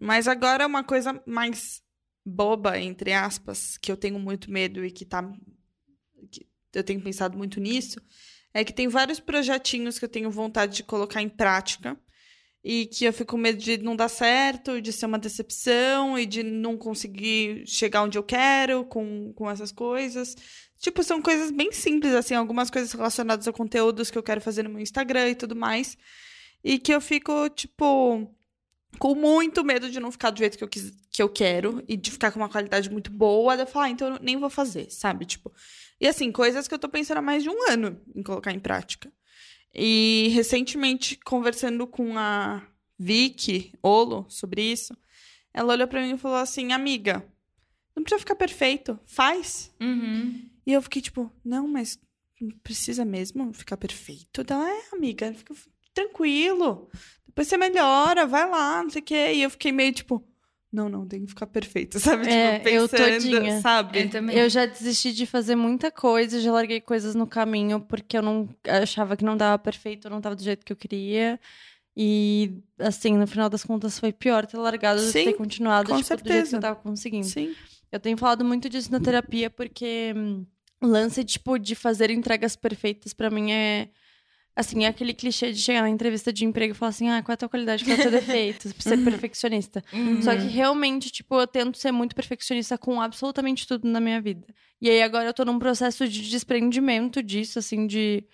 mas 0.00 0.26
agora 0.26 0.64
é 0.64 0.66
uma 0.66 0.82
coisa 0.84 1.20
mais 1.26 1.82
boba, 2.30 2.78
entre 2.78 3.12
aspas, 3.12 3.76
que 3.76 3.90
eu 3.90 3.96
tenho 3.96 4.18
muito 4.18 4.50
medo 4.50 4.84
e 4.84 4.90
que 4.90 5.04
tá. 5.04 5.22
que 6.30 6.46
eu 6.72 6.84
tenho 6.84 7.00
pensado 7.00 7.36
muito 7.36 7.60
nisso, 7.60 8.00
é 8.54 8.64
que 8.64 8.72
tem 8.72 8.88
vários 8.88 9.20
projetinhos 9.20 9.98
que 9.98 10.04
eu 10.04 10.08
tenho 10.08 10.30
vontade 10.30 10.76
de 10.76 10.82
colocar 10.82 11.20
em 11.20 11.28
prática 11.28 11.98
e 12.62 12.86
que 12.86 13.04
eu 13.04 13.12
fico 13.12 13.32
com 13.32 13.38
medo 13.38 13.58
de 13.58 13.78
não 13.78 13.96
dar 13.96 14.08
certo, 14.08 14.80
de 14.80 14.92
ser 14.92 15.06
uma 15.06 15.18
decepção 15.18 16.18
e 16.18 16.26
de 16.26 16.42
não 16.42 16.76
conseguir 16.76 17.66
chegar 17.66 18.02
onde 18.02 18.18
eu 18.18 18.22
quero 18.22 18.84
com, 18.84 19.32
com 19.32 19.50
essas 19.50 19.72
coisas. 19.72 20.36
Tipo, 20.78 21.02
são 21.02 21.22
coisas 21.22 21.50
bem 21.50 21.72
simples, 21.72 22.14
assim, 22.14 22.34
algumas 22.34 22.70
coisas 22.70 22.92
relacionadas 22.92 23.48
a 23.48 23.52
conteúdos 23.52 24.10
que 24.10 24.18
eu 24.18 24.22
quero 24.22 24.40
fazer 24.40 24.62
no 24.62 24.70
meu 24.70 24.80
Instagram 24.80 25.30
e 25.30 25.34
tudo 25.34 25.56
mais. 25.56 25.96
E 26.62 26.78
que 26.78 26.92
eu 26.92 27.00
fico, 27.00 27.48
tipo, 27.50 28.30
com 28.98 29.14
muito 29.14 29.64
medo 29.64 29.90
de 29.90 30.00
não 30.00 30.10
ficar 30.10 30.30
do 30.30 30.38
jeito 30.38 30.58
que 30.58 30.64
eu, 30.64 30.68
quis, 30.68 30.92
que 31.10 31.22
eu 31.22 31.28
quero 31.28 31.82
e 31.88 31.96
de 31.96 32.10
ficar 32.10 32.32
com 32.32 32.40
uma 32.40 32.48
qualidade 32.48 32.90
muito 32.90 33.10
boa. 33.10 33.56
daí 33.56 33.64
Eu 33.64 33.70
falar, 33.70 33.86
ah, 33.86 33.90
então 33.90 34.14
eu 34.14 34.20
nem 34.20 34.36
vou 34.36 34.50
fazer, 34.50 34.90
sabe? 34.90 35.24
Tipo, 35.24 35.52
e 36.00 36.06
assim, 36.06 36.32
coisas 36.32 36.66
que 36.66 36.74
eu 36.74 36.78
tô 36.78 36.88
pensando 36.88 37.18
há 37.18 37.22
mais 37.22 37.42
de 37.42 37.50
um 37.50 37.70
ano 37.70 38.00
em 38.14 38.22
colocar 38.22 38.52
em 38.52 38.58
prática. 38.58 39.12
E 39.74 40.28
recentemente, 40.34 41.16
conversando 41.24 41.86
com 41.86 42.18
a 42.18 42.66
Vicky 42.98 43.72
Olo 43.82 44.26
sobre 44.28 44.62
isso, 44.62 44.96
ela 45.54 45.72
olhou 45.72 45.86
pra 45.86 46.02
mim 46.02 46.14
e 46.14 46.18
falou 46.18 46.38
assim: 46.38 46.72
Amiga, 46.72 47.24
não 47.94 48.02
precisa 48.02 48.18
ficar 48.18 48.34
perfeito, 48.34 48.98
faz. 49.06 49.72
Uhum. 49.80 50.48
E 50.66 50.72
eu 50.72 50.82
fiquei 50.82 51.00
tipo: 51.00 51.30
Não, 51.44 51.68
mas 51.68 51.98
não 52.40 52.50
precisa 52.58 53.04
mesmo 53.04 53.52
ficar 53.52 53.76
perfeito. 53.76 54.40
Então, 54.40 54.66
é, 54.66 54.82
amiga, 54.92 55.32
fica 55.34 55.54
tranquilo. 55.94 56.90
Depois 57.30 57.46
você 57.46 57.56
melhora, 57.56 58.26
vai 58.26 58.48
lá, 58.48 58.82
não 58.82 58.90
sei 58.90 59.00
o 59.00 59.04
quê. 59.04 59.32
E 59.34 59.42
eu 59.42 59.50
fiquei 59.50 59.70
meio 59.70 59.92
tipo: 59.92 60.20
Não, 60.72 60.88
não, 60.88 61.06
tem 61.06 61.22
que 61.22 61.28
ficar 61.28 61.46
perfeito, 61.46 61.98
sabe? 62.00 62.28
É, 62.28 62.58
tipo, 62.58 62.68
eu 62.68 62.88
pensando, 62.88 63.12
todinha. 63.22 63.60
sabe? 63.60 64.00
Eu 64.02 64.10
também. 64.10 64.36
Eu 64.36 64.50
já 64.50 64.66
desisti 64.66 65.12
de 65.12 65.26
fazer 65.26 65.54
muita 65.54 65.92
coisa, 65.92 66.40
já 66.40 66.50
larguei 66.52 66.80
coisas 66.80 67.14
no 67.14 67.26
caminho 67.26 67.80
porque 67.80 68.18
eu 68.18 68.22
não 68.22 68.48
achava 68.66 69.16
que 69.16 69.24
não 69.24 69.36
dava 69.36 69.58
perfeito, 69.58 70.10
não 70.10 70.20
tava 70.20 70.34
do 70.34 70.42
jeito 70.42 70.66
que 70.66 70.72
eu 70.72 70.76
queria. 70.76 71.38
E 71.96 72.52
assim, 72.78 73.16
no 73.16 73.26
final 73.26 73.48
das 73.48 73.62
contas 73.62 73.98
foi 73.98 74.12
pior 74.12 74.44
ter 74.46 74.56
largado 74.56 75.00
do 75.00 75.06
que 75.06 75.12
Sim, 75.12 75.24
ter 75.24 75.32
continuado 75.34 75.90
com 75.90 75.96
tipo, 75.96 76.08
do 76.08 76.08
jeito 76.08 76.22
que 76.22 76.28
certeza. 76.28 76.56
eu 76.56 76.60
tava 76.60 76.76
conseguindo. 76.76 77.26
Sim. 77.26 77.54
Eu 77.92 78.00
tenho 78.00 78.16
falado 78.16 78.44
muito 78.44 78.68
disso 78.68 78.90
na 78.90 78.98
terapia 79.00 79.50
porque 79.50 80.12
hum, 80.16 80.44
o 80.80 80.86
lance 80.86 81.22
tipo 81.24 81.58
de 81.58 81.74
fazer 81.74 82.10
entregas 82.10 82.56
perfeitas 82.56 83.12
pra 83.12 83.30
mim 83.30 83.52
é 83.52 83.88
assim, 84.60 84.84
é 84.84 84.88
aquele 84.88 85.12
clichê 85.12 85.52
de 85.52 85.60
chegar 85.60 85.82
na 85.82 85.90
entrevista 85.90 86.32
de 86.32 86.44
emprego 86.44 86.72
e 86.72 86.76
falar 86.76 86.90
assim: 86.90 87.08
"Ah, 87.08 87.22
qual 87.22 87.32
é 87.32 87.34
a 87.34 87.36
tua 87.36 87.48
qualidade, 87.48 87.84
qual 87.84 87.96
é 87.96 87.98
o 87.98 88.02
teu 88.02 88.10
defeito?" 88.10 88.68
ser 88.80 88.98
perfeccionista. 89.04 89.82
Uhum. 89.92 90.22
Só 90.22 90.34
que 90.36 90.46
realmente, 90.46 91.10
tipo, 91.10 91.38
eu 91.40 91.46
tento 91.46 91.78
ser 91.78 91.92
muito 91.92 92.14
perfeccionista 92.14 92.78
com 92.78 93.00
absolutamente 93.00 93.66
tudo 93.66 93.88
na 93.88 94.00
minha 94.00 94.20
vida. 94.20 94.46
E 94.80 94.88
aí 94.88 95.02
agora 95.02 95.26
eu 95.28 95.34
tô 95.34 95.44
num 95.44 95.58
processo 95.58 96.08
de 96.08 96.30
desprendimento 96.30 97.22
disso, 97.22 97.58
assim, 97.58 97.86
de 97.86 98.24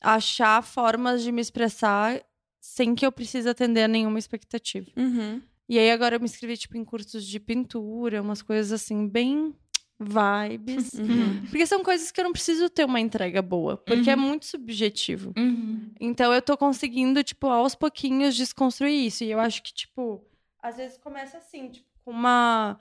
achar 0.00 0.62
formas 0.62 1.22
de 1.22 1.30
me 1.30 1.40
expressar 1.40 2.22
sem 2.60 2.94
que 2.94 3.04
eu 3.04 3.12
precise 3.12 3.48
atender 3.48 3.84
a 3.84 3.88
nenhuma 3.88 4.18
expectativa. 4.18 4.90
Uhum. 4.96 5.40
E 5.68 5.78
aí 5.78 5.90
agora 5.90 6.16
eu 6.16 6.20
me 6.20 6.26
inscrevi, 6.26 6.56
tipo, 6.56 6.76
em 6.76 6.84
cursos 6.84 7.24
de 7.24 7.38
pintura, 7.38 8.20
umas 8.20 8.42
coisas 8.42 8.72
assim, 8.72 9.06
bem 9.06 9.54
vibes. 10.00 10.90
Uhum. 11.00 11.42
Porque 11.48 11.66
são 11.66 11.82
coisas 11.82 12.10
que 12.10 12.20
eu 12.20 12.24
não 12.24 12.32
preciso 12.32 12.68
ter 12.70 12.84
uma 12.84 13.00
entrega 13.00 13.42
boa, 13.42 13.76
porque 13.76 14.08
é 14.10 14.14
Uhum. 14.16 14.22
muito 14.22 14.46
subjetivo. 14.46 15.32
Uhum. 15.36 15.90
Então 16.00 16.32
eu 16.32 16.40
tô 16.40 16.56
conseguindo, 16.56 17.22
tipo, 17.22 17.46
aos 17.48 17.74
pouquinhos 17.74 18.34
desconstruir 18.34 19.06
isso. 19.06 19.24
E 19.24 19.30
eu 19.30 19.38
acho 19.40 19.62
que, 19.62 19.72
tipo, 19.74 20.24
às 20.62 20.76
vezes 20.76 20.96
começa 20.98 21.38
assim, 21.38 21.68
tipo, 21.70 21.86
com 22.04 22.10
uma. 22.10 22.78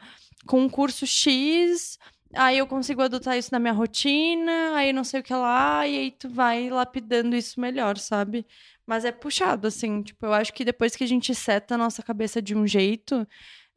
com 0.47 0.61
um 0.61 0.69
curso 0.69 1.05
X, 1.05 1.97
aí 2.33 2.57
eu 2.57 2.67
consigo 2.67 3.01
adotar 3.01 3.37
isso 3.37 3.49
na 3.51 3.59
minha 3.59 3.73
rotina, 3.73 4.75
aí 4.75 4.93
não 4.93 5.03
sei 5.03 5.19
o 5.19 5.23
que 5.23 5.33
lá, 5.33 5.85
e 5.87 5.97
aí 5.97 6.11
tu 6.11 6.29
vai 6.29 6.69
lapidando 6.69 7.35
isso 7.35 7.59
melhor, 7.59 7.97
sabe? 7.97 8.45
Mas 8.85 9.05
é 9.05 9.11
puxado, 9.11 9.67
assim, 9.67 10.01
tipo, 10.01 10.25
eu 10.25 10.33
acho 10.33 10.51
que 10.53 10.65
depois 10.65 10.95
que 10.95 11.03
a 11.03 11.07
gente 11.07 11.33
seta 11.35 11.75
a 11.75 11.77
nossa 11.77 12.01
cabeça 12.01 12.41
de 12.41 12.55
um 12.55 12.65
jeito. 12.65 13.27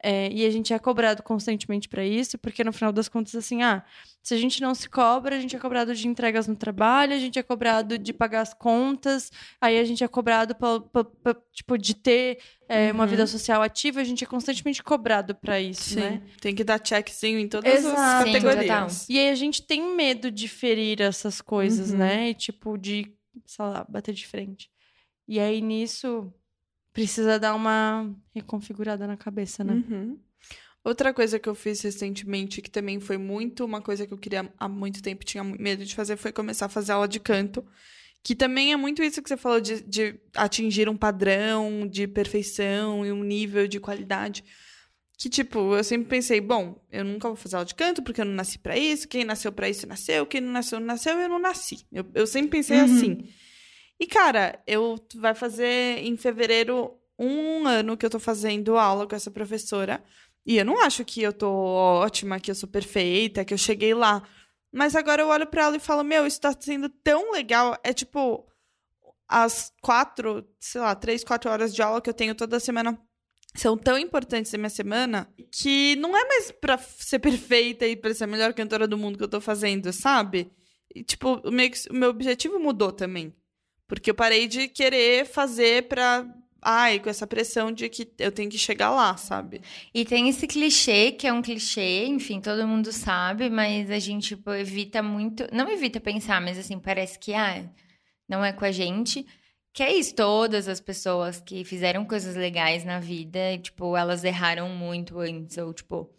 É, 0.03 0.29
e 0.31 0.45
a 0.45 0.49
gente 0.49 0.73
é 0.73 0.77
cobrado 0.77 1.23
constantemente 1.23 1.87
pra 1.87 2.05
isso, 2.05 2.37
porque 2.37 2.61
no 2.63 2.73
final 2.73 2.91
das 2.91 3.07
contas, 3.07 3.33
assim, 3.35 3.63
ah, 3.63 3.83
se 4.21 4.33
a 4.33 4.37
gente 4.37 4.61
não 4.61 4.75
se 4.75 4.89
cobra, 4.89 5.37
a 5.37 5.39
gente 5.39 5.55
é 5.55 5.59
cobrado 5.59 5.95
de 5.95 6.07
entregas 6.07 6.45
no 6.47 6.55
trabalho, 6.55 7.13
a 7.13 7.17
gente 7.17 7.39
é 7.39 7.43
cobrado 7.43 7.97
de 7.97 8.11
pagar 8.11 8.41
as 8.41 8.53
contas, 8.53 9.31
aí 9.61 9.79
a 9.79 9.83
gente 9.85 10.03
é 10.03 10.07
cobrado 10.07 10.53
pra, 10.55 10.79
pra- 10.81 11.03
pra, 11.05 11.35
tipo, 11.53 11.77
de 11.77 11.95
ter 11.95 12.37
é, 12.67 12.91
uma 12.91 13.03
Uhum. 13.03 13.09
vida 13.09 13.25
social 13.27 13.61
ativa, 13.61 14.01
a 14.01 14.03
gente 14.03 14.23
é 14.23 14.27
constantemente 14.27 14.81
cobrado 14.83 15.33
pra 15.35 15.59
isso, 15.61 15.91
Sim. 15.93 15.99
né? 15.99 16.21
Tem 16.41 16.53
que 16.55 16.63
dar 16.63 16.79
checkzinho 16.85 17.39
em 17.39 17.47
todas 17.47 17.73
Exato. 17.85 17.97
as 17.97 18.23
Sim, 18.27 18.33
categorias. 18.33 19.09
E 19.09 19.17
aí 19.19 19.29
a 19.29 19.35
gente 19.35 19.61
tem 19.61 19.95
medo 19.95 20.29
de 20.29 20.47
ferir 20.47 21.01
essas 21.01 21.39
coisas, 21.41 21.91
Uhum. 21.91 21.97
né? 21.97 22.29
E, 22.29 22.33
tipo, 22.33 22.77
de, 22.77 23.13
sei 23.45 23.65
lá, 23.65 23.85
bater 23.87 24.13
de 24.13 24.25
frente. 24.27 24.69
E 25.27 25.39
aí 25.39 25.61
nisso 25.61 26.33
precisa 26.93 27.39
dar 27.39 27.55
uma 27.55 28.09
reconfigurada 28.33 29.05
na 29.07 29.17
cabeça, 29.17 29.63
né? 29.63 29.73
Uhum. 29.73 30.17
Outra 30.83 31.13
coisa 31.13 31.39
que 31.39 31.47
eu 31.47 31.55
fiz 31.55 31.81
recentemente, 31.81 32.61
que 32.61 32.69
também 32.69 32.99
foi 32.99 33.17
muito 33.17 33.63
uma 33.63 33.81
coisa 33.81 34.05
que 34.05 34.13
eu 34.13 34.17
queria 34.17 34.51
há 34.59 34.67
muito 34.67 35.01
tempo, 35.01 35.23
tinha 35.23 35.43
medo 35.43 35.85
de 35.85 35.95
fazer, 35.95 36.17
foi 36.17 36.31
começar 36.31 36.65
a 36.65 36.69
fazer 36.69 36.91
aula 36.91 37.07
de 37.07 37.19
canto. 37.19 37.65
Que 38.21 38.35
também 38.35 38.71
é 38.71 38.77
muito 38.77 39.01
isso 39.03 39.21
que 39.21 39.27
você 39.27 39.35
falou 39.37 39.59
de, 39.59 39.81
de 39.81 40.15
atingir 40.35 40.87
um 40.87 40.95
padrão 40.95 41.87
de 41.87 42.07
perfeição 42.07 43.05
e 43.05 43.11
um 43.11 43.23
nível 43.23 43.67
de 43.67 43.79
qualidade. 43.79 44.43
Que, 45.17 45.29
tipo, 45.29 45.75
eu 45.75 45.83
sempre 45.83 46.07
pensei, 46.07 46.41
bom, 46.41 46.81
eu 46.91 47.03
nunca 47.05 47.27
vou 47.29 47.35
fazer 47.37 47.55
aula 47.57 47.65
de 47.65 47.75
canto 47.75 48.01
porque 48.01 48.19
eu 48.21 48.25
não 48.25 48.33
nasci 48.33 48.57
pra 48.59 48.77
isso. 48.77 49.07
Quem 49.07 49.23
nasceu 49.23 49.51
pra 49.51 49.69
isso 49.69 49.87
nasceu. 49.87 50.25
Quem 50.25 50.41
não 50.41 50.51
nasceu, 50.51 50.79
não 50.79 50.87
nasceu. 50.87 51.17
Eu 51.19 51.29
não 51.29 51.39
nasci. 51.39 51.85
Eu, 51.91 52.05
eu 52.13 52.27
sempre 52.27 52.51
pensei 52.51 52.77
Uhum. 52.77 52.83
assim. 52.83 53.29
E, 54.03 54.05
cara, 54.05 54.61
eu 54.67 54.99
vai 55.15 55.33
fazer 55.33 55.99
em 55.99 56.17
fevereiro 56.17 56.93
um 57.17 57.65
ano 57.65 57.95
que 57.95 58.05
eu 58.05 58.09
tô 58.09 58.19
fazendo 58.19 58.77
aula 58.77 59.07
com 59.07 59.15
essa 59.15 59.31
professora. 59.31 60.03
E 60.45 60.57
eu 60.57 60.65
não 60.65 60.77
acho 60.83 61.05
que 61.05 61.21
eu 61.21 61.31
tô 61.31 61.49
ótima, 61.49 62.37
que 62.37 62.51
eu 62.51 62.55
sou 62.55 62.67
perfeita, 62.67 63.45
que 63.45 63.53
eu 63.53 63.57
cheguei 63.57 63.93
lá. 63.93 64.21
Mas 64.73 64.93
agora 64.93 65.21
eu 65.21 65.29
olho 65.29 65.47
pra 65.47 65.63
ela 65.63 65.77
e 65.77 65.79
falo, 65.79 66.03
meu, 66.03 66.27
isso 66.27 66.41
tá 66.41 66.53
sendo 66.59 66.89
tão 66.89 67.31
legal. 67.31 67.77
É 67.81 67.93
tipo, 67.93 68.45
as 69.25 69.71
quatro, 69.81 70.45
sei 70.59 70.81
lá, 70.81 70.93
três, 70.95 71.23
quatro 71.23 71.49
horas 71.49 71.73
de 71.73 71.81
aula 71.81 72.01
que 72.01 72.09
eu 72.09 72.13
tenho 72.13 72.35
toda 72.35 72.59
semana 72.59 72.99
são 73.55 73.77
tão 73.77 73.97
importantes 73.97 74.51
na 74.51 74.57
minha 74.57 74.69
semana 74.69 75.33
que 75.49 75.95
não 75.95 76.09
é 76.17 76.27
mais 76.27 76.51
pra 76.51 76.77
ser 76.77 77.19
perfeita 77.19 77.87
e 77.87 77.95
pra 77.95 78.13
ser 78.13 78.25
a 78.25 78.27
melhor 78.27 78.53
cantora 78.53 78.85
do 78.85 78.97
mundo 78.97 79.17
que 79.17 79.23
eu 79.23 79.29
tô 79.29 79.39
fazendo, 79.39 79.93
sabe? 79.93 80.51
E, 80.93 81.05
tipo, 81.05 81.35
o 81.47 81.51
meu, 81.51 81.69
o 81.89 81.93
meu 81.93 82.09
objetivo 82.09 82.59
mudou 82.59 82.91
também. 82.91 83.33
Porque 83.93 84.09
eu 84.09 84.15
parei 84.15 84.47
de 84.47 84.67
querer 84.67 85.25
fazer 85.25 85.87
pra. 85.87 86.25
Ai, 86.65 86.97
com 86.99 87.09
essa 87.09 87.27
pressão 87.27 87.71
de 87.73 87.89
que 87.89 88.07
eu 88.17 88.31
tenho 88.31 88.49
que 88.49 88.57
chegar 88.57 88.89
lá, 88.89 89.17
sabe? 89.17 89.61
E 89.93 90.05
tem 90.05 90.29
esse 90.29 90.47
clichê, 90.47 91.11
que 91.11 91.27
é 91.27 91.33
um 91.33 91.41
clichê, 91.41 92.05
enfim, 92.05 92.39
todo 92.39 92.65
mundo 92.65 92.89
sabe, 92.93 93.49
mas 93.49 93.91
a 93.91 93.99
gente 93.99 94.29
tipo, 94.37 94.49
evita 94.53 95.03
muito. 95.03 95.45
Não 95.51 95.69
evita 95.69 95.99
pensar, 95.99 96.41
mas 96.41 96.57
assim, 96.57 96.79
parece 96.79 97.19
que 97.19 97.33
ah, 97.33 97.69
não 98.29 98.43
é 98.45 98.53
com 98.53 98.63
a 98.65 98.71
gente. 98.71 99.25
que 99.73 99.83
é 99.83 99.93
isso, 99.93 100.15
todas 100.15 100.67
as 100.67 100.79
pessoas 100.79 101.41
que 101.41 101.65
fizeram 101.65 102.05
coisas 102.05 102.35
legais 102.35 102.85
na 102.85 102.99
vida, 102.99 103.57
tipo, 103.61 103.97
elas 103.97 104.23
erraram 104.23 104.69
muito 104.69 105.19
antes, 105.19 105.57
ou 105.57 105.73
tipo, 105.73 106.09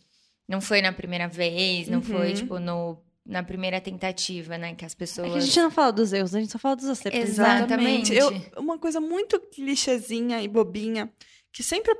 não 0.49 0.61
foi 0.61 0.83
na 0.83 0.93
primeira 0.93 1.27
vez, 1.29 1.89
não 1.89 2.03
foi, 2.03 2.29
Uhum. 2.31 2.35
tipo, 2.35 2.59
no, 2.59 2.99
na 3.27 3.43
primeira 3.43 3.81
tentativa, 3.81 4.59
né? 4.59 4.75
Que 4.75 4.85
as 4.85 4.95
pessoas. 4.95 5.29
É 5.29 5.33
que 5.33 5.39
a 5.39 5.41
gente 5.41 5.61
não 5.61 5.71
fala 5.71 5.93
dos 5.93 6.13
erros, 6.13 6.35
a 6.35 6.41
gente 6.41 6.53
só 6.53 6.59
fala 6.59 6.77
dos 6.77 6.89
acertos. 6.89 7.21
Exatamente. 7.21 8.15
Eu, 8.15 8.31
uma 8.57 8.79
coisa 8.79 9.01
muito 9.01 9.41
clichêzinha 9.41 10.43
e 10.43 10.49
bobinha, 10.49 11.11
que 11.53 11.63
sempre 11.63 11.97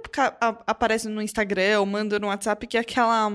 aparece 0.67 1.09
no 1.09 1.23
Instagram 1.23 1.81
ou 1.81 1.87
manda 1.87 2.19
no 2.19 2.27
WhatsApp, 2.27 2.67
que 2.67 2.77
é 2.77 2.81
aquela. 2.81 3.33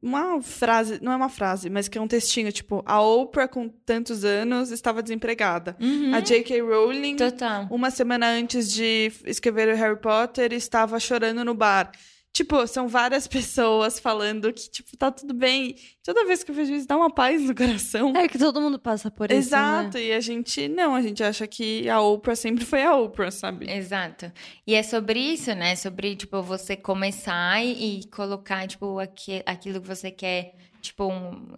Uma 0.00 0.40
frase, 0.40 1.00
não 1.02 1.10
é 1.10 1.16
uma 1.16 1.28
frase, 1.28 1.68
mas 1.68 1.88
que 1.88 1.98
é 1.98 2.00
um 2.00 2.06
textinho, 2.06 2.52
tipo, 2.52 2.84
a 2.86 3.02
Oprah 3.02 3.48
com 3.48 3.68
tantos 3.68 4.24
anos 4.24 4.70
estava 4.70 5.02
desempregada. 5.02 5.76
Uhum. 5.80 6.14
A 6.14 6.20
J.K. 6.20 6.60
Rowling, 6.60 7.16
Total. 7.16 7.66
uma 7.68 7.90
semana 7.90 8.28
antes 8.28 8.72
de 8.72 9.10
escrever 9.26 9.68
o 9.68 9.76
Harry 9.76 9.98
Potter, 9.98 10.52
estava 10.52 11.00
chorando 11.00 11.44
no 11.44 11.52
bar. 11.52 11.90
Tipo, 12.32 12.66
são 12.66 12.86
várias 12.86 13.26
pessoas 13.28 13.98
falando 13.98 14.52
que, 14.52 14.70
tipo, 14.70 14.96
tá 14.96 15.10
tudo 15.10 15.34
bem. 15.34 15.74
Toda 16.04 16.24
vez 16.24 16.44
que 16.44 16.50
eu 16.50 16.54
vejo 16.54 16.72
isso, 16.74 16.86
dá 16.86 16.96
uma 16.96 17.10
paz 17.12 17.42
no 17.42 17.54
coração. 17.54 18.12
É 18.16 18.28
que 18.28 18.38
todo 18.38 18.60
mundo 18.60 18.78
passa 18.78 19.10
por 19.10 19.30
isso. 19.30 19.38
Exato, 19.40 19.96
Né? 19.98 20.04
e 20.04 20.12
a 20.12 20.20
gente 20.20 20.68
não, 20.68 20.94
a 20.94 21.02
gente 21.02 21.22
acha 21.24 21.46
que 21.46 21.88
a 21.88 22.00
Oprah 22.00 22.36
sempre 22.36 22.64
foi 22.64 22.82
a 22.84 22.94
Oprah, 22.96 23.30
sabe? 23.30 23.68
Exato. 23.70 24.30
E 24.66 24.74
é 24.74 24.82
sobre 24.82 25.18
isso, 25.18 25.52
né? 25.54 25.74
Sobre, 25.74 26.14
tipo, 26.14 26.40
você 26.42 26.76
começar 26.76 27.64
e, 27.64 28.00
colocar, 28.12 28.66
tipo, 28.68 28.98
aqui, 29.00 29.42
aquilo 29.44 29.80
que 29.80 29.88
você 29.88 30.10
quer, 30.10 30.54
tipo, 30.80 31.06
um- 31.06 31.54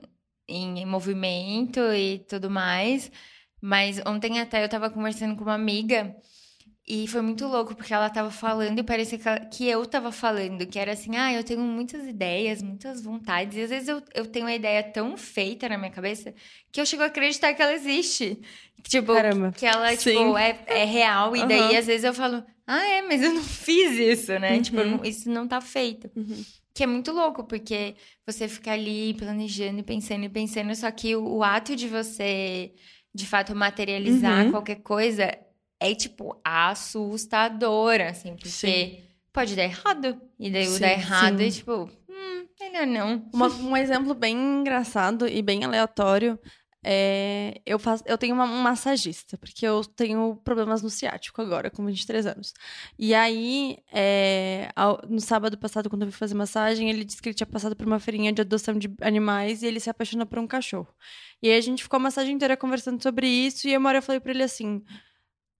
em, 0.48 0.80
em 0.80 0.86
movimento 0.86 1.80
e 1.92 2.20
tudo 2.28 2.48
mais. 2.50 3.10
Mas 3.60 4.00
ontem 4.06 4.40
até 4.40 4.64
eu 4.64 4.68
tava 4.68 4.88
conversando 4.88 5.36
com 5.36 5.42
uma 5.42 5.54
amiga 5.54 6.16
e 6.86 7.06
foi 7.06 7.20
muito 7.22 7.46
louco, 7.46 7.74
porque 7.74 7.94
ela 7.94 8.10
tava 8.10 8.30
falando 8.30 8.78
e 8.78 8.82
parecia 8.82 9.18
que, 9.18 9.28
ela- 9.28 9.40
que 9.46 9.68
eu 9.68 9.86
tava 9.86 10.10
falando, 10.10 10.66
que 10.66 10.78
era 10.78 10.92
assim, 10.92 11.16
ah, 11.16 11.32
eu 11.32 11.44
tenho 11.44 11.60
muitas 11.60 12.06
ideias, 12.06 12.62
muitas 12.62 13.02
vontades, 13.02 13.56
e 13.56 13.62
às 13.62 13.70
vezes 13.70 13.88
eu, 13.88 14.02
eu 14.14 14.26
tenho 14.26 14.46
uma 14.46 14.54
ideia 14.54 14.82
tão 14.82 15.16
feita 15.16 15.68
na 15.68 15.78
minha 15.78 15.90
cabeça 15.92 16.34
que 16.72 16.80
eu 16.80 16.86
chego 16.86 17.02
a 17.02 17.06
acreditar 17.06 17.54
que 17.54 17.62
ela 17.62 17.72
existe. 17.74 18.40
Tipo, 18.82 19.12
Caramba. 19.14 19.52
que 19.52 19.66
ela, 19.66 19.94
Sim. 19.94 20.10
tipo, 20.12 20.36
é, 20.38 20.58
é 20.66 20.84
real, 20.84 21.36
e 21.36 21.46
daí 21.46 21.60
Aham. 21.60 21.78
às 21.78 21.86
vezes 21.86 22.02
eu 22.04 22.14
falo, 22.14 22.42
ah, 22.66 22.88
é, 22.88 23.02
mas 23.02 23.22
eu 23.22 23.32
não 23.34 23.42
fiz 23.44 23.92
isso, 23.98 24.32
né? 24.38 24.56
Uhum. 24.56 24.62
Tipo, 24.62 24.82
não- 24.84 25.04
isso 25.04 25.30
não 25.30 25.46
tá 25.46 25.60
feito. 25.60 26.10
Uhum. 26.16 26.42
Que 26.74 26.84
é 26.84 26.86
muito 26.86 27.12
louco, 27.12 27.44
porque 27.44 27.94
você 28.26 28.48
fica 28.48 28.72
ali 28.72 29.12
planejando 29.14 29.80
e 29.80 29.82
pensando 29.82 30.24
e 30.24 30.28
pensando, 30.28 30.74
só 30.74 30.90
que 30.90 31.14
o, 31.14 31.24
o 31.36 31.42
ato 31.44 31.76
de 31.76 31.86
você, 31.88 32.72
de 33.14 33.26
fato, 33.26 33.54
materializar 33.54 34.46
Uhum. 34.46 34.50
qualquer 34.52 34.76
coisa 34.76 35.30
é, 35.80 35.94
tipo, 35.94 36.38
assustador, 36.44 38.00
assim, 38.00 38.34
porque 38.36 38.48
Sim. 38.48 38.98
pode 39.32 39.56
dar 39.56 39.64
errado. 39.64 40.20
E 40.38 40.50
daí 40.50 40.68
o 40.68 40.78
dar 40.78 40.92
errado 40.92 41.40
é 41.40 41.50
tipo, 41.50 41.90
hum, 42.08 42.46
melhor 42.60 42.86
não. 42.86 43.28
Uma- 43.32 43.48
um 43.48 43.76
exemplo 43.76 44.14
bem 44.14 44.36
engraçado 44.36 45.26
e 45.26 45.40
bem 45.42 45.64
aleatório 45.64 46.38
é 46.82 47.60
eu 47.66 47.78
faço 47.78 48.02
eu 48.06 48.16
tenho 48.16 48.34
uma, 48.34 48.44
um 48.44 48.62
massagista 48.62 49.36
porque 49.36 49.66
eu 49.66 49.84
tenho 49.84 50.36
problemas 50.42 50.80
no 50.80 50.88
ciático 50.88 51.42
agora 51.42 51.70
com 51.70 51.84
23 51.84 52.24
anos 52.24 52.54
e 52.98 53.12
aí 53.14 53.76
é, 53.92 54.70
ao- 54.74 54.98
no 55.06 55.20
sábado 55.20 55.58
passado 55.58 55.90
quando 55.90 56.06
eu 56.06 56.08
fui 56.10 56.18
fazer 56.18 56.34
massagem 56.34 56.88
ele 56.88 57.04
disse 57.04 57.20
que 57.20 57.28
ele 57.28 57.34
tinha 57.34 57.46
passado 57.46 57.76
por 57.76 57.86
uma 57.86 58.00
feirinha 58.00 58.32
de 58.32 58.40
adoção 58.40 58.78
de 58.78 58.90
animais 59.02 59.62
e 59.62 59.66
ele 59.66 59.78
se 59.78 59.90
apaixonou 59.90 60.24
por 60.26 60.38
um 60.38 60.46
cachorro 60.46 60.88
e 61.42 61.50
aí 61.50 61.58
a 61.58 61.60
gente 61.60 61.82
ficou 61.82 61.98
a 61.98 62.00
massagem 62.00 62.34
inteira 62.34 62.56
conversando 62.56 63.02
sobre 63.02 63.26
isso 63.28 63.68
e 63.68 63.76
uma 63.76 63.90
hora 63.90 63.98
eu 63.98 64.02
falei 64.02 64.18
pra 64.18 64.32
ele 64.32 64.42
assim 64.42 64.82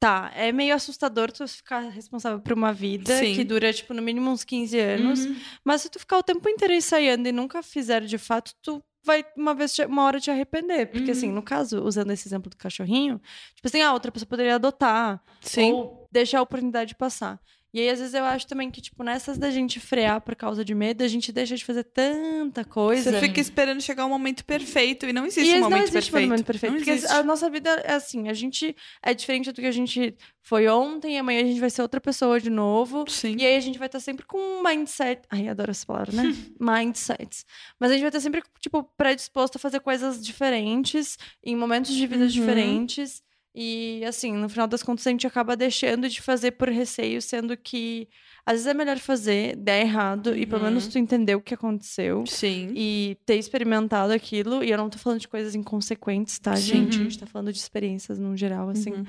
Tá, 0.00 0.32
é 0.34 0.50
meio 0.50 0.74
assustador 0.74 1.30
tu 1.30 1.46
ficar 1.46 1.80
responsável 1.90 2.40
por 2.40 2.54
uma 2.54 2.72
vida 2.72 3.14
Sim. 3.18 3.34
que 3.34 3.44
dura, 3.44 3.70
tipo, 3.70 3.92
no 3.92 4.00
mínimo 4.00 4.30
uns 4.30 4.42
15 4.44 4.78
anos. 4.78 5.26
Uhum. 5.26 5.36
Mas 5.62 5.82
se 5.82 5.90
tu 5.90 5.98
ficar 5.98 6.16
o 6.16 6.22
tempo 6.22 6.48
inteiro 6.48 6.72
ensaiando 6.72 7.28
e 7.28 7.32
nunca 7.32 7.62
fizer 7.62 8.00
de 8.06 8.16
fato, 8.16 8.52
tu 8.62 8.82
vai 9.04 9.22
uma 9.36 9.54
vez, 9.54 9.78
uma 9.80 10.04
hora 10.04 10.18
te 10.18 10.30
arrepender. 10.30 10.86
Porque, 10.86 11.04
Uhum. 11.06 11.12
assim, 11.12 11.30
no 11.30 11.42
caso, 11.42 11.82
usando 11.84 12.10
esse 12.12 12.26
exemplo 12.26 12.48
do 12.48 12.56
cachorrinho, 12.56 13.20
tipo 13.54 13.68
assim, 13.68 13.82
a 13.82 13.92
outra 13.92 14.10
pessoa 14.10 14.26
poderia 14.26 14.54
adotar. 14.54 15.22
Sim. 15.42 15.72
Ou 15.72 16.08
deixar 16.10 16.38
a 16.38 16.42
oportunidade 16.42 16.94
passar. 16.94 17.38
E 17.72 17.80
aí, 17.80 17.88
às 17.88 17.98
vezes, 18.00 18.14
eu 18.14 18.24
acho 18.24 18.46
também 18.48 18.70
que, 18.70 18.80
tipo, 18.80 19.02
nessas 19.04 19.38
da 19.38 19.50
gente 19.50 19.78
frear 19.78 20.20
por 20.20 20.34
causa 20.34 20.64
de 20.64 20.74
medo, 20.74 21.04
a 21.04 21.08
gente 21.08 21.30
deixa 21.30 21.56
de 21.56 21.64
fazer 21.64 21.84
tanta 21.84 22.64
coisa. 22.64 23.12
Você 23.12 23.20
fica 23.20 23.40
esperando 23.40 23.80
chegar 23.80 24.04
o 24.06 24.08
momento 24.08 24.44
perfeito 24.44 25.06
e 25.06 25.12
não 25.12 25.24
existe 25.26 25.50
E 25.50 25.56
um 25.56 25.60
não 25.60 25.70
momento 25.70 25.82
existe 25.88 26.10
perfeito. 26.10 26.28
momento 26.28 26.44
perfeito. 26.44 26.72
Não 26.72 26.78
porque 26.78 26.90
existe. 26.90 27.12
a 27.14 27.22
nossa 27.22 27.48
vida 27.48 27.70
é 27.84 27.92
assim, 27.94 28.28
a 28.28 28.32
gente 28.34 28.74
é 29.02 29.14
diferente 29.14 29.52
do 29.52 29.60
que 29.60 29.66
a 29.66 29.72
gente 29.72 30.16
foi 30.42 30.66
ontem, 30.68 31.18
amanhã 31.18 31.42
a 31.42 31.46
gente 31.46 31.60
vai 31.60 31.70
ser 31.70 31.82
outra 31.82 32.00
pessoa 32.00 32.40
de 32.40 32.50
novo. 32.50 33.04
Sim. 33.08 33.36
E 33.38 33.46
aí 33.46 33.56
a 33.56 33.60
gente 33.60 33.78
vai 33.78 33.86
estar 33.86 34.00
sempre 34.00 34.26
com 34.26 34.38
um 34.38 34.62
mindset. 34.64 35.22
Ai, 35.30 35.46
adoro 35.48 35.70
essa 35.70 35.86
palavra, 35.86 36.10
né? 36.12 36.34
Mindsets. 36.58 37.44
Mas 37.78 37.90
a 37.90 37.94
gente 37.94 38.02
vai 38.02 38.08
estar 38.08 38.20
sempre, 38.20 38.42
tipo, 38.58 38.82
predisposto 38.96 39.58
a 39.58 39.60
fazer 39.60 39.80
coisas 39.80 40.24
diferentes, 40.24 41.16
em 41.44 41.54
momentos 41.54 41.92
de 41.94 42.06
vida 42.06 42.24
Uhum. 42.24 42.28
diferentes. 42.30 43.22
E, 43.54 44.04
assim, 44.04 44.32
no 44.32 44.48
final 44.48 44.68
das 44.68 44.82
contas, 44.82 45.06
a 45.06 45.10
gente 45.10 45.26
acaba 45.26 45.56
deixando 45.56 46.08
de 46.08 46.22
fazer 46.22 46.52
por 46.52 46.68
receio, 46.68 47.20
sendo 47.20 47.56
que 47.56 48.08
às 48.46 48.52
vezes 48.54 48.66
é 48.68 48.74
melhor 48.74 48.98
fazer, 48.98 49.56
der 49.56 49.82
errado, 49.82 50.36
e 50.36 50.46
pelo 50.46 50.62
Uhum. 50.62 50.68
menos 50.68 50.86
tu 50.88 50.98
entender 50.98 51.34
o 51.34 51.40
que 51.40 51.52
aconteceu 51.54 52.24
Sim. 52.26 52.72
e 52.76 53.16
ter 53.26 53.36
experimentado 53.36 54.12
aquilo. 54.12 54.62
E 54.62 54.70
eu 54.70 54.78
não 54.78 54.88
tô 54.88 54.98
falando 54.98 55.20
de 55.20 55.28
coisas 55.28 55.54
inconsequentes, 55.54 56.38
tá, 56.38 56.54
Sim. 56.54 56.62
gente? 56.62 57.00
A 57.00 57.02
gente 57.02 57.18
tá 57.18 57.26
falando 57.26 57.52
de 57.52 57.58
experiências 57.58 58.18
no 58.18 58.36
geral, 58.36 58.68
assim. 58.70 58.92
Uhum. 58.92 59.04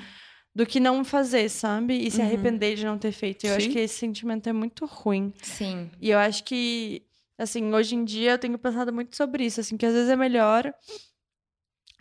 Do 0.54 0.66
que 0.66 0.80
não 0.82 1.04
fazer, 1.06 1.48
sabe? 1.48 1.94
E 1.96 2.10
se 2.12 2.20
Uhum. 2.20 2.26
arrepender 2.26 2.76
de 2.76 2.84
não 2.84 2.98
ter 2.98 3.12
feito. 3.14 3.46
Eu 3.46 3.56
acho 3.56 3.68
Sim. 3.68 3.72
que 3.72 3.80
esse 3.80 3.96
sentimento 4.00 4.50
é 4.50 4.54
muito 4.54 4.86
ruim. 4.86 5.32
Sim. 5.42 5.90
E 6.02 6.10
eu 6.10 6.18
acho 6.20 6.44
que, 6.44 7.04
assim, 7.38 7.72
hoje 7.74 7.96
em 7.96 8.04
dia 8.04 8.32
eu 8.32 8.38
tenho 8.38 8.58
pensado 8.58 8.92
muito 8.92 9.16
sobre 9.16 9.46
isso, 9.46 9.62
assim, 9.62 9.78
que 9.78 9.86
às 9.86 9.94
vezes 9.94 10.10
é 10.10 10.16
melhor 10.16 10.74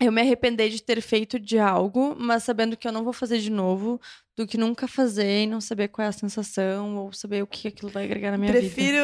eu 0.00 0.10
me 0.10 0.20
arrepender 0.22 0.70
de 0.70 0.82
ter 0.82 1.00
feito 1.02 1.38
de 1.38 1.58
algo, 1.58 2.16
mas 2.18 2.42
sabendo 2.42 2.76
que 2.76 2.88
eu 2.88 2.92
não 2.92 3.04
vou 3.04 3.12
fazer 3.12 3.38
de 3.38 3.50
novo, 3.50 4.00
do 4.34 4.46
que 4.46 4.56
nunca 4.56 4.88
fazer 4.88 5.42
e 5.42 5.46
não 5.46 5.60
saber 5.60 5.88
qual 5.88 6.06
é 6.06 6.08
a 6.08 6.12
sensação 6.12 6.96
ou 6.96 7.12
saber 7.12 7.42
o 7.42 7.46
que 7.46 7.68
aquilo 7.68 7.90
vai 7.90 8.04
agregar 8.04 8.30
na 8.30 8.38
minha 8.38 8.50
vida. 8.50 8.62
Prefiro. 8.72 8.98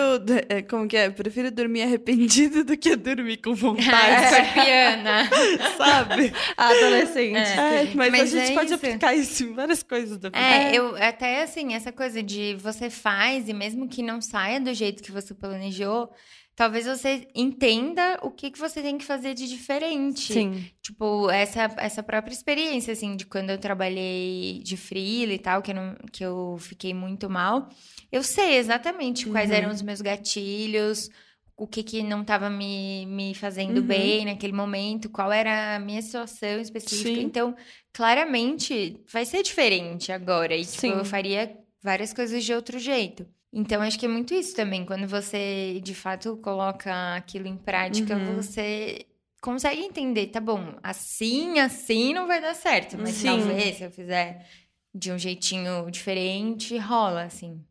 é, 0.48 0.62
Como 0.62 0.88
que 0.88 0.96
é? 0.96 1.10
Prefiro 1.10 1.50
dormir 1.50 1.82
arrependido 1.82 2.64
do 2.64 2.74
que 2.78 2.96
dormir 2.96 3.36
com 3.36 3.52
vontade, 3.54 4.24
escorpiana. 4.24 5.28
sabe? 5.76 6.32
Adolescente. 6.56 7.36
É. 7.36 7.82
É, 7.82 7.94
mas, 7.94 8.10
Mas 8.10 8.34
a 8.34 8.38
gente 8.38 8.52
é 8.52 8.54
pode 8.54 8.66
isso. 8.66 8.74
aplicar 8.74 9.14
isso 9.14 9.44
em 9.44 9.52
várias 9.52 9.82
coisas 9.82 10.16
da 10.16 10.30
vida. 10.30 10.40
É, 10.40 10.74
eu 10.74 10.96
até 10.96 11.42
assim, 11.42 11.74
essa 11.74 11.92
coisa 11.92 12.22
de 12.22 12.54
você 12.54 12.88
faz 12.88 13.48
e 13.48 13.52
mesmo 13.52 13.86
que 13.88 14.02
não 14.02 14.22
saia 14.22 14.58
do 14.58 14.72
jeito 14.72 15.02
que 15.02 15.12
você 15.12 15.34
planejou, 15.34 16.10
talvez 16.56 16.86
você 16.86 17.28
entenda 17.34 18.18
o 18.22 18.30
que, 18.30 18.50
que 18.50 18.58
você 18.58 18.80
tem 18.82 18.96
que 18.98 19.04
fazer 19.04 19.34
de 19.34 19.46
diferente. 19.46 20.32
Sim. 20.32 20.68
Tipo, 20.82 21.30
essa, 21.30 21.72
essa 21.76 22.02
própria 22.02 22.32
experiência, 22.32 22.92
assim, 22.92 23.14
de 23.14 23.26
quando 23.26 23.50
eu 23.50 23.58
trabalhei 23.58 24.60
de 24.64 24.76
freela 24.76 25.32
e 25.34 25.38
tal, 25.38 25.60
que 25.62 25.70
eu, 25.70 25.74
não, 25.76 25.94
que 26.10 26.24
eu 26.24 26.56
fiquei 26.58 26.92
muito 26.94 27.28
mal, 27.30 27.68
eu 28.10 28.22
sei 28.22 28.56
exatamente 28.56 29.26
quais 29.28 29.50
Uhum. 29.50 29.56
eram 29.56 29.70
os 29.70 29.82
meus 29.82 30.00
gatilhos, 30.00 31.10
o 31.58 31.66
que 31.66 31.82
que 31.82 32.02
não 32.02 32.20
estava 32.22 32.48
me, 32.50 33.06
me 33.06 33.34
fazendo 33.34 33.78
Uhum. 33.80 33.86
bem 33.86 34.24
naquele 34.24 34.52
momento, 34.52 35.08
qual 35.10 35.32
era 35.32 35.76
a 35.76 35.78
minha 35.78 36.00
situação 36.02 36.60
específica. 36.60 37.08
Sim. 37.20 37.22
Então, 37.22 37.54
claramente, 37.92 39.02
vai 39.12 39.24
ser 39.26 39.42
diferente 39.42 40.12
agora. 40.12 40.54
E, 40.56 40.60
tipo, 40.64 40.80
Sim. 40.80 40.92
eu 40.92 41.04
faria 41.04 41.56
várias 41.82 42.12
coisas 42.12 42.44
de 42.44 42.52
outro 42.54 42.78
jeito. 42.78 43.26
Então, 43.52 43.80
acho 43.82 43.98
que 43.98 44.04
é 44.06 44.08
muito 44.08 44.34
isso 44.34 44.54
também. 44.54 44.84
Quando 44.84 45.06
você, 45.08 45.80
de 45.82 45.94
fato, 45.94 46.36
coloca 46.38 47.14
aquilo 47.16 47.46
em 47.46 47.56
prática, 47.56 48.14
Uhum. 48.16 48.36
você 48.36 49.06
consegue 49.40 49.80
entender, 49.82 50.26
tá 50.28 50.40
bom, 50.40 50.76
assim, 50.82 51.58
assim 51.60 52.12
não 52.12 52.26
vai 52.26 52.40
dar 52.40 52.54
certo. 52.54 52.98
Mas 52.98 53.10
Sim. 53.14 53.28
talvez, 53.28 53.76
se 53.76 53.84
eu 53.84 53.90
fizer 53.90 54.46
de 54.94 55.12
um 55.12 55.18
jeitinho 55.18 55.88
diferente, 55.90 56.76
rola, 56.78 57.22
assim. 57.22 57.64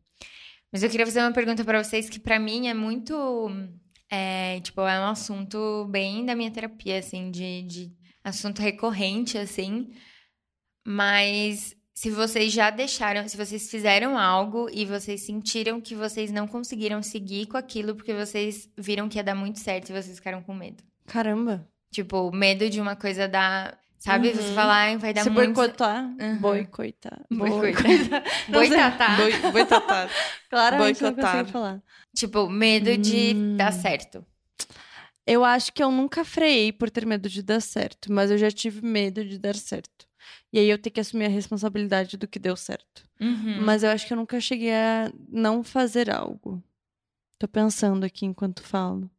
Mas 0.72 0.82
eu 0.82 0.90
queria 0.90 1.06
fazer 1.06 1.20
uma 1.20 1.32
pergunta 1.32 1.64
pra 1.64 1.82
vocês 1.82 2.08
que 2.08 2.18
pra 2.18 2.38
mim 2.38 2.68
é 2.68 2.74
muito... 2.74 3.50
É, 4.10 4.60
tipo, 4.60 4.80
é 4.82 5.00
um 5.00 5.06
assunto 5.08 5.84
bem 5.90 6.24
da 6.24 6.34
minha 6.36 6.50
terapia, 6.50 6.98
assim, 6.98 7.30
de, 7.30 7.62
de 7.62 7.92
assunto 8.24 8.60
recorrente, 8.62 9.36
assim. 9.36 9.90
Mas 10.86 11.74
se 11.98 12.10
vocês 12.10 12.52
já 12.52 12.68
deixaram, 12.68 13.26
se 13.26 13.38
vocês 13.38 13.70
fizeram 13.70 14.18
algo 14.18 14.68
e 14.70 14.84
vocês 14.84 15.22
sentiram 15.22 15.80
que 15.80 15.94
vocês 15.94 16.30
não 16.30 16.46
conseguiram 16.46 17.02
seguir 17.02 17.46
com 17.46 17.56
aquilo 17.56 17.94
porque 17.94 18.12
vocês 18.12 18.68
viram 18.76 19.08
que 19.08 19.16
ia 19.18 19.24
dar 19.24 19.34
muito 19.34 19.58
certo 19.60 19.88
e 19.88 19.92
vocês 19.94 20.14
ficaram 20.16 20.42
com 20.42 20.52
medo. 20.52 20.84
Caramba. 21.06 21.66
Tipo, 21.90 22.30
medo 22.30 22.68
de 22.68 22.82
uma 22.82 22.94
coisa 22.94 23.26
dar. 23.26 23.78
Sabe? 23.98 24.30
Você 24.30 24.48
Uhum. 24.50 24.54
falar, 24.54 24.74
ai, 24.74 24.96
vai 24.98 25.14
dar 25.14 25.22
Se 25.22 25.30
muito. 25.30 25.54
boicotar. 25.54 26.04
Uhum. 26.04 26.36
Boicotar. 26.38 27.24
Boicotar. 27.30 28.22
Não 28.48 28.60
sei. 28.60 28.68
Boitatá. 28.68 29.16
Boi- 29.16 29.52
Boitatá. 29.52 30.10
Claramente 30.50 31.02
não 31.02 31.10
Boicotar. 31.12 31.32
consigo 31.32 31.50
falar. 31.50 31.82
Tipo, 32.14 32.48
medo 32.50 32.96
de 32.98 33.32
Hum. 33.34 33.56
dar 33.56 33.72
certo. 33.72 34.24
Eu 35.26 35.42
acho 35.44 35.72
que 35.72 35.82
eu 35.82 35.90
nunca 35.90 36.24
freiei 36.24 36.72
por 36.72 36.90
ter 36.90 37.06
medo 37.06 37.28
de 37.28 37.42
dar 37.42 37.60
certo, 37.60 38.12
mas 38.12 38.30
eu 38.30 38.36
já 38.38 38.50
tive 38.50 38.84
medo 38.86 39.24
de 39.24 39.38
dar 39.38 39.56
certo. 39.56 40.05
E 40.52 40.58
aí 40.58 40.68
eu 40.70 40.78
tenho 40.78 40.94
que 40.94 41.00
assumir 41.00 41.26
a 41.26 41.28
responsabilidade 41.28 42.16
do 42.16 42.26
que 42.28 42.38
deu 42.38 42.56
certo. 42.56 43.08
Uhum. 43.20 43.62
Mas 43.64 43.82
eu 43.82 43.90
acho 43.90 44.06
que 44.06 44.12
eu 44.12 44.16
nunca 44.16 44.40
cheguei 44.40 44.72
a 44.72 45.12
não 45.28 45.62
fazer 45.62 46.08
algo. 46.10 46.62
Tô 47.38 47.46
pensando 47.48 48.04
aqui 48.04 48.24
enquanto 48.24 48.62
falo. 48.62 49.10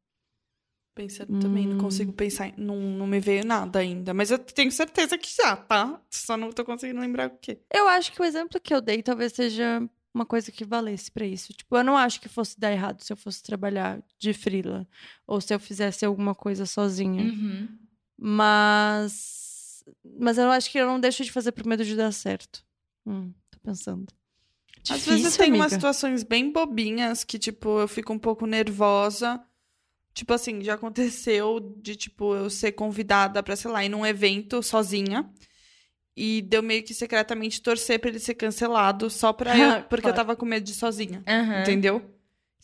Pensando 0.96 1.40
também, 1.40 1.68
não 1.68 1.76
Hum. 1.76 1.82
consigo 1.82 2.12
pensar, 2.12 2.48
em- 2.48 2.56
não, 2.58 2.76
não 2.80 3.06
me 3.06 3.20
veio 3.20 3.46
nada 3.46 3.78
ainda. 3.80 4.16
Mas 4.16 4.32
eu 4.32 4.40
tenho 4.40 4.72
certeza 4.72 5.16
que 5.16 5.30
já, 5.36 5.56
tá? 5.56 6.02
Só 6.10 6.36
não 6.36 6.52
tô 6.52 6.66
conseguindo 6.66 7.00
lembrar 7.00 7.28
o 7.28 7.38
quê. 7.38 7.60
Eu 7.72 7.88
acho 7.88 8.12
que 8.12 8.20
o 8.20 8.26
exemplo 8.26 8.60
que 8.60 8.74
eu 8.74 8.82
dei 8.82 9.04
talvez 9.04 9.34
seja 9.34 9.88
uma 10.12 10.26
coisa 10.26 10.52
que 10.52 10.66
valesse 10.66 11.12
pra 11.12 11.24
isso. 11.24 11.54
Tipo, 11.54 11.78
eu 11.78 11.84
não 11.84 11.96
acho 11.96 12.20
que 12.20 12.28
fosse 12.28 12.60
dar 12.60 12.72
errado 12.72 13.02
se 13.04 13.14
eu 13.14 13.18
fosse 13.18 13.44
trabalhar 13.44 14.02
de 14.18 14.34
frila 14.34 14.88
ou 15.28 15.40
se 15.40 15.54
eu 15.54 15.60
fizesse 15.60 16.04
alguma 16.04 16.34
coisa 16.34 16.66
sozinha. 16.66 17.26
Uhum. 17.26 17.68
Mas 18.18 19.47
mas 20.20 20.38
eu 20.38 20.50
acho 20.52 20.72
que 20.72 20.78
eu 20.78 20.86
não 20.86 21.00
deixo 21.00 21.24
de 21.24 21.32
fazer 21.32 21.52
por 21.52 21.66
medo 21.66 21.84
de 21.86 21.96
dar 21.96 22.12
certo. 22.12 22.64
Hum, 23.06 23.32
tô 23.52 23.60
pensando. 23.60 24.06
Às 24.90 25.06
vezes 25.06 25.36
tem 25.36 25.52
umas 25.54 25.74
situações 25.74 26.24
bem 26.24 26.52
bobinhas 26.52 27.24
que, 27.24 27.38
tipo, 27.38 27.80
eu 27.80 27.88
fico 27.88 28.14
um 28.14 28.20
pouco 28.20 28.46
nervosa. 28.46 29.44
Tipo 30.14 30.34
assim, 30.34 30.62
já 30.64 30.76
aconteceu 30.76 31.60
de, 31.82 31.96
tipo, 31.96 32.34
eu 32.34 32.50
ser 32.50 32.72
convidada 32.72 33.44
pra, 33.44 33.56
sei 33.56 33.70
lá, 33.70 33.84
ir 33.84 33.90
num 33.90 34.06
evento 34.06 34.64
sozinha. 34.64 35.30
E 36.16 36.42
deu 36.42 36.64
meio 36.64 36.84
que 36.84 36.94
secretamente 36.94 37.62
torcer 37.62 38.00
pra 38.00 38.10
ele 38.10 38.18
ser 38.20 38.34
cancelado 38.34 39.10
só 39.10 39.32
pra 39.34 39.56
eu. 39.58 39.84
Porque 39.88 40.08
eu 40.08 40.14
Claro. 40.14 40.16
tava 40.16 40.36
com 40.36 40.46
medo 40.46 40.64
de 40.64 40.72
ir 40.72 40.76
sozinha. 40.76 41.22
Aham. 41.28 41.62
Entendeu? 41.62 42.02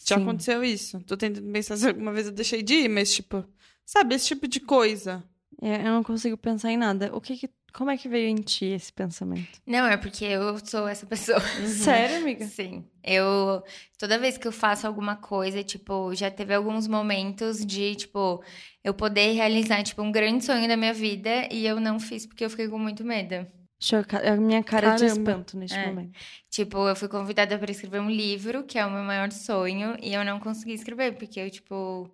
Já 0.06 0.16
Sim. 0.18 0.24
aconteceu 0.24 0.64
isso. 0.64 1.00
Tô 1.02 1.16
tentando 1.16 1.52
pensar 1.52 1.78
se 1.78 1.88
alguma 1.88 2.12
vez 2.12 2.26
eu 2.26 2.32
deixei 2.32 2.64
de 2.64 2.74
ir, 2.74 2.90
mas, 2.90 3.14
tipo, 3.14 3.46
sabe, 3.86 4.16
esse 4.16 4.28
tipo 4.28 4.48
de 4.48 4.60
coisa. 4.60 5.24
É, 5.64 5.78
eu 5.88 5.92
não 5.94 6.04
consigo 6.04 6.36
pensar 6.36 6.72
em 6.72 6.78
nada. 6.78 7.10
O 7.16 7.22
que, 7.22 7.38
que 7.38 7.50
como 7.74 7.90
é 7.90 7.98
que 7.98 8.10
veio 8.10 8.28
em 8.28 8.36
ti 8.36 8.66
esse 8.66 8.92
pensamento? 8.92 9.62
Não, 9.66 9.88
é 9.88 9.96
porque 9.96 10.26
eu 10.26 10.58
sou 10.64 10.88
essa 10.88 11.06
pessoa. 11.06 11.40
Sério, 11.66 12.18
amiga? 12.18 12.46
Sim. 12.46 12.86
Eu. 13.04 13.64
Toda 13.98 14.20
vez 14.20 14.38
que 14.38 14.48
eu 14.48 14.52
faço 14.52 14.86
alguma 14.86 15.16
coisa, 15.16 15.64
tipo, 15.64 16.14
já 16.14 16.30
teve 16.30 16.54
alguns 16.54 16.88
momentos 16.88 17.66
de, 17.66 17.96
tipo, 17.96 18.44
eu 18.84 18.94
poder 18.94 19.32
realizar, 19.32 19.82
tipo, 19.84 20.02
um 20.02 20.12
grande 20.12 20.44
sonho 20.44 20.68
da 20.68 20.76
minha 20.76 20.94
vida 20.94 21.48
e 21.50 21.66
eu 21.66 21.80
não 21.80 22.00
fiz 22.00 22.26
porque 22.26 22.44
eu 22.44 22.50
fiquei 22.50 22.68
com 22.68 22.78
muito 22.78 23.04
medo. 23.06 23.48
Choca... 23.80 24.20
A 24.20 24.36
minha 24.38 24.64
cara 24.64 24.96
de 24.96 25.02
Caramba. 25.06 25.20
espanto 25.32 25.58
neste 25.58 25.78
É. 25.78 25.88
momento. 25.88 26.12
Tipo, 26.50 26.88
eu 26.88 26.96
fui 26.96 27.08
convidada 27.08 27.58
para 27.58 27.72
escrever 27.72 28.00
um 28.02 28.10
livro, 28.10 28.64
que 28.64 28.78
é 28.78 28.86
o 28.86 28.92
meu 28.92 29.04
maior 29.04 29.32
sonho, 29.32 29.98
e 30.02 30.14
eu 30.14 30.24
não 30.24 30.40
consegui 30.40 30.74
escrever, 30.74 31.16
porque 31.16 31.40
eu, 31.40 31.50
tipo, 31.50 32.10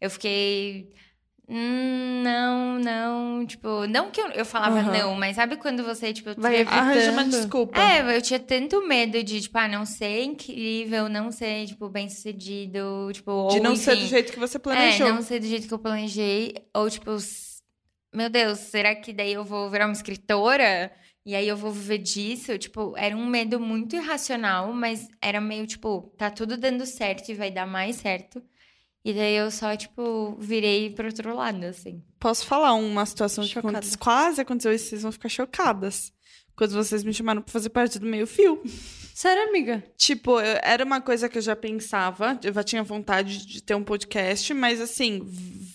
eu 0.00 0.10
fiquei. 0.10 0.92
"Hum, 1.48 2.22
não, 2.22 2.78
não, 2.78 3.46
tipo, 3.46 3.86
não 3.86 4.10
que 4.10 4.20
eu, 4.20 4.28
eu 4.30 4.44
falava 4.44 4.80
Aham. 4.80 4.92
não, 4.92 5.14
mas 5.14 5.36
sabe 5.36 5.56
quando 5.56 5.84
você, 5.84 6.12
tipo, 6.12 6.30
eu 6.30 6.34
Vai 6.36 6.64
tinha- 6.64 6.78
Arranja 6.78 7.10
uma 7.12 7.22
Evitando. 7.22 7.40
desculpa. 7.42 7.80
É, 7.80 8.16
eu 8.16 8.22
tinha 8.22 8.40
tanto 8.40 8.86
medo 8.86 9.22
de, 9.22 9.40
tipo, 9.42 9.58
ah, 9.58 9.68
não 9.68 9.84
ser 9.84 10.22
incrível, 10.22 11.08
não 11.08 11.30
ser, 11.30 11.66
tipo, 11.66 11.88
bem 11.88 12.08
sucedido, 12.08 13.10
tipo, 13.12 13.30
de 13.50 13.56
ou, 13.58 13.62
não 13.62 13.76
ser 13.76 13.90
do 13.96 14.00
enfim, 14.02 14.08
jeito 14.08 14.32
que 14.32 14.38
você 14.38 14.58
planejou. 14.58 15.06
É, 15.08 15.12
não 15.12 15.22
ser 15.22 15.38
do 15.40 15.46
jeito 15.46 15.68
que 15.68 15.74
eu 15.74 15.78
planejei, 15.78 16.54
ou, 16.74 16.88
tipo, 16.88 17.10
meu 18.14 18.30
Deus, 18.30 18.58
será 18.58 18.94
que 18.94 19.12
daí 19.12 19.32
eu 19.32 19.44
vou 19.44 19.68
virar 19.70 19.86
uma 19.86 19.92
escritora? 19.92 20.92
E 21.26 21.34
aí 21.34 21.48
eu 21.48 21.56
vou 21.56 21.70
viver 21.72 21.98
disso? 21.98 22.56
Tipo, 22.58 22.94
era 22.98 23.16
um 23.16 23.26
medo 23.26 23.58
muito 23.58 23.96
irracional, 23.96 24.72
mas 24.74 25.08
era 25.22 25.40
meio, 25.40 25.66
tipo, 25.66 26.12
tá 26.18 26.30
tudo 26.30 26.56
dando 26.56 26.84
certo 26.84 27.30
e 27.30 27.34
vai 27.34 27.50
dar 27.50 27.66
mais 27.66 27.96
certo. 27.96 28.42
E 29.04 29.12
daí 29.12 29.36
eu 29.36 29.50
só, 29.50 29.76
tipo, 29.76 30.34
virei 30.40 30.90
pro 30.90 31.06
outro 31.06 31.34
lado, 31.36 31.62
assim. 31.64 32.02
Posso 32.18 32.46
falar 32.46 32.72
uma 32.74 33.04
situação 33.04 33.44
que 33.44 33.50
Chocada. 33.50 33.78
aconte- 33.78 33.98
quase 33.98 34.40
aconteceu 34.40 34.72
e 34.72 34.78
vocês 34.78 35.02
vão 35.02 35.12
ficar 35.12 35.28
chocadas. 35.28 36.10
Quando 36.56 36.70
vocês 36.72 37.04
me 37.04 37.12
chamaram 37.12 37.42
pra 37.42 37.52
fazer 37.52 37.68
parte 37.68 37.98
do 37.98 38.06
meio 38.06 38.26
fio. 38.26 38.62
Sério, 39.14 39.48
amiga? 39.48 39.84
Tipo, 39.96 40.40
eu- 40.40 40.58
era 40.62 40.84
uma 40.84 41.00
coisa 41.00 41.28
que 41.28 41.36
eu 41.36 41.42
já 41.42 41.54
pensava, 41.54 42.38
eu 42.42 42.52
já 42.52 42.62
tinha 42.64 42.82
vontade 42.82 43.44
de 43.46 43.62
ter 43.62 43.74
um 43.74 43.84
podcast, 43.84 44.54
mas 44.54 44.80
assim, 44.80 45.20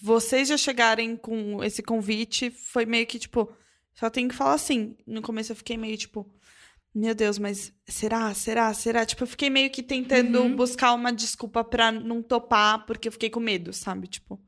vocês 0.02 0.48
já 0.48 0.58
chegarem 0.58 1.16
com 1.16 1.64
esse 1.64 1.84
convite, 1.84 2.50
foi 2.50 2.86
meio 2.86 3.06
que 3.06 3.20
tipo, 3.20 3.52
só 3.94 4.10
tem 4.10 4.28
que 4.28 4.36
falar 4.36 4.54
assim. 4.56 4.96
No 5.06 5.22
começo 5.22 5.52
eu 5.52 5.56
fiquei 5.56 5.78
meio 5.78 5.98
tipo, 5.98 6.26
meu 6.94 7.14
Deus, 7.16 7.38
mas 7.40 7.74
será? 7.88 8.34
Será? 8.34 8.74
Será? 8.74 9.06
Tipo, 9.06 9.24
eu 9.24 9.28
fiquei 9.28 9.50
meio 9.50 9.70
que 9.70 9.84
tentando 9.84 10.42
Uhum. 10.42 10.56
buscar 10.56 10.94
uma 10.94 11.12
desculpa 11.14 11.64
pra 11.64 11.92
não 11.92 12.22
topar, 12.22 12.86
porque 12.86 13.08
eu 13.08 13.12
fiquei 13.12 13.30
com 13.30 13.40
medo, 13.40 13.72
sabe? 13.72 14.08
Tipo, 14.08 14.40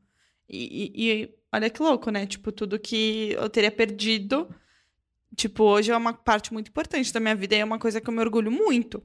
e, 0.48 0.92
e- 0.94 1.12
e 1.22 1.34
olha 1.52 1.70
que 1.70 1.80
louco, 1.82 2.10
né? 2.10 2.26
Tipo, 2.26 2.50
tudo 2.52 2.78
que 2.78 3.30
eu 3.32 3.48
teria 3.48 3.70
perdido. 3.70 4.52
Tipo, 5.36 5.64
hoje 5.64 5.90
é 5.90 5.96
uma 5.96 6.12
parte 6.12 6.52
muito 6.52 6.68
importante 6.68 7.12
da 7.12 7.20
minha 7.20 7.34
vida 7.34 7.54
e 7.54 7.60
é 7.60 7.64
uma 7.64 7.78
coisa 7.78 8.00
que 8.00 8.08
eu 8.10 8.12
me 8.14 8.20
orgulho 8.20 8.50
muito. 8.50 9.02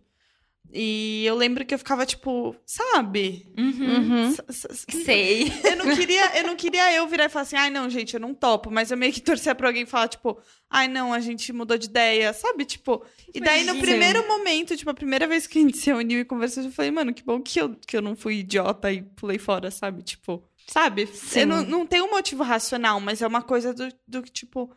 E 0.73 1.23
eu 1.25 1.35
lembro 1.35 1.65
que 1.65 1.73
eu 1.73 1.77
ficava, 1.79 2.05
tipo, 2.05 2.55
sabe? 2.65 3.47
Uhum. 3.57 4.29
S- 4.49 4.67
Sei. 5.03 5.51
Eu 5.63 5.77
não 5.77 5.95
queria, 5.95 6.37
eu 6.39 6.43
não 6.47 6.55
queria 6.55 6.93
eu 6.93 7.07
virar 7.07 7.25
e 7.25 7.29
falar 7.29 7.43
assim, 7.43 7.55
ai, 7.55 7.69
não, 7.69 7.89
gente, 7.89 8.13
eu 8.13 8.19
não 8.19 8.33
topo. 8.33 8.69
Mas 8.69 8.91
eu 8.91 8.97
meio 8.97 9.13
que 9.13 9.21
torcia 9.21 9.55
pra 9.55 9.67
alguém 9.69 9.85
falar, 9.85 10.07
tipo, 10.09 10.37
ai, 10.69 10.87
não, 10.87 11.13
a 11.13 11.19
gente 11.19 11.51
mudou 11.53 11.77
de 11.77 11.87
ideia, 11.87 12.33
sabe? 12.33 12.65
Tipo, 12.65 13.03
e 13.33 13.39
daí 13.39 13.63
no 13.63 13.73
primeiro 13.79 14.27
momento, 14.27 14.75
tipo, 14.75 14.89
a 14.89 14.93
primeira 14.93 15.25
vez 15.25 15.47
que 15.47 15.57
a 15.57 15.61
gente 15.61 15.77
se 15.77 15.85
reuniu 15.87 16.19
e 16.19 16.25
conversou, 16.25 16.63
eu 16.63 16.71
falei, 16.71 16.91
mano, 16.91 17.13
que 17.13 17.23
bom 17.23 17.41
que 17.41 17.59
eu, 17.59 17.75
que 17.75 17.95
eu 17.95 18.01
não 18.01 18.15
fui 18.15 18.39
idiota 18.39 18.91
e 18.91 19.01
pulei 19.01 19.37
fora, 19.39 19.71
sabe? 19.71 20.03
Tipo, 20.03 20.43
sabe? 20.67 21.07
Sim. 21.07 21.39
Eu 21.41 21.47
não, 21.47 21.63
não 21.63 21.85
tenho 21.87 22.05
um 22.05 22.11
motivo 22.11 22.43
racional, 22.43 22.99
mas 22.99 23.21
é 23.21 23.27
uma 23.27 23.41
coisa 23.41 23.73
do, 23.73 23.87
do 24.07 24.21
que, 24.21 24.31
tipo, 24.31 24.69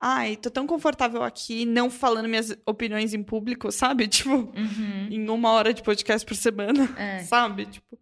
ai, 0.00 0.36
tô 0.36 0.50
tão 0.50 0.66
confortável 0.66 1.22
aqui, 1.22 1.64
não 1.64 1.90
falando 1.90 2.28
minhas 2.28 2.56
opiniões 2.66 3.14
em 3.14 3.22
público, 3.22 3.70
sabe? 3.72 4.06
Tipo, 4.08 4.30
Uhum. 4.36 5.08
em 5.10 5.28
uma 5.28 5.50
hora 5.52 5.72
de 5.74 5.82
podcast 5.82 6.26
por 6.26 6.36
semana 6.36 6.88
É. 6.98 7.18
sabe? 7.24 7.66
Tipo. 7.66 7.98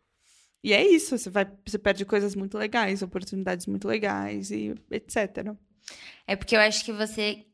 E 0.64 0.72
é 0.72 0.84
isso, 0.84 1.16
você 1.16 1.30
vai, 1.30 1.46
você 1.64 1.78
perde 1.78 2.04
coisas 2.04 2.34
muito 2.34 2.58
legais, 2.58 3.00
oportunidades 3.02 3.66
muito 3.66 3.86
legais 3.86 4.50
e 4.50 4.74
etc. 4.90 5.54
É 6.26 6.34
porque 6.34 6.56
eu 6.56 6.60
acho 6.60 6.84
que 6.84 6.92
você 6.92 7.46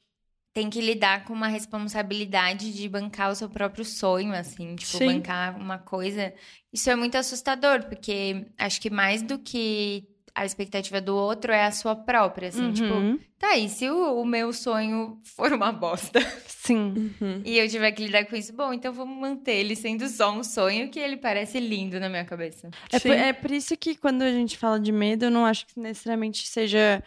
tem 0.54 0.70
que 0.70 0.80
lidar 0.80 1.24
com 1.24 1.32
uma 1.34 1.48
responsabilidade 1.48 2.72
de 2.72 2.88
bancar 2.88 3.30
o 3.30 3.34
seu 3.34 3.48
próprio 3.50 3.84
sonho, 3.84 4.32
assim, 4.34 4.76
tipo, 4.76 4.96
Sim. 4.98 5.06
bancar 5.06 5.56
uma 5.58 5.78
coisa. 5.78 6.32
Isso 6.72 6.88
é 6.90 6.96
muito 6.96 7.16
assustador, 7.16 7.84
porque 7.86 8.46
acho 8.58 8.80
que 8.80 8.88
mais 8.90 9.22
do 9.22 9.38
que 9.38 10.08
a 10.34 10.44
expectativa 10.46 11.00
do 11.00 11.14
outro 11.14 11.52
é 11.52 11.64
a 11.64 11.70
sua 11.70 11.94
própria, 11.94 12.48
assim, 12.48 12.72
tipo, 12.72 12.92
Uhum. 12.92 13.18
tá, 13.38 13.56
e 13.56 13.68
se 13.68 13.88
o, 13.90 14.20
o 14.20 14.24
meu 14.24 14.52
sonho 14.52 15.20
for 15.24 15.52
uma 15.52 15.70
bosta 15.70 16.20
Sim. 16.46 17.12
e 17.44 17.58
eu 17.58 17.68
tiver 17.68 17.92
que 17.92 18.04
lidar 18.06 18.24
com 18.24 18.34
isso, 18.36 18.52
bom, 18.54 18.72
então 18.72 18.92
vamos 18.92 19.16
manter 19.18 19.52
ele 19.56 19.76
sendo 19.76 20.08
só 20.08 20.32
um 20.32 20.42
sonho 20.42 20.88
que 20.90 20.98
ele 20.98 21.16
parece 21.16 21.60
lindo 21.60 22.00
na 22.00 22.08
minha 22.08 22.24
cabeça. 22.24 22.70
É 22.90 22.98
Sim. 22.98 23.08
por, 23.08 23.16
é 23.16 23.32
por 23.32 23.50
isso 23.50 23.76
que 23.76 23.94
quando 23.94 24.22
a 24.22 24.30
gente 24.32 24.56
fala 24.56 24.80
de 24.80 24.90
medo, 24.92 25.26
eu 25.26 25.30
não 25.30 25.44
acho 25.44 25.66
que 25.66 25.78
necessariamente 25.78 26.46
seja 26.46 27.02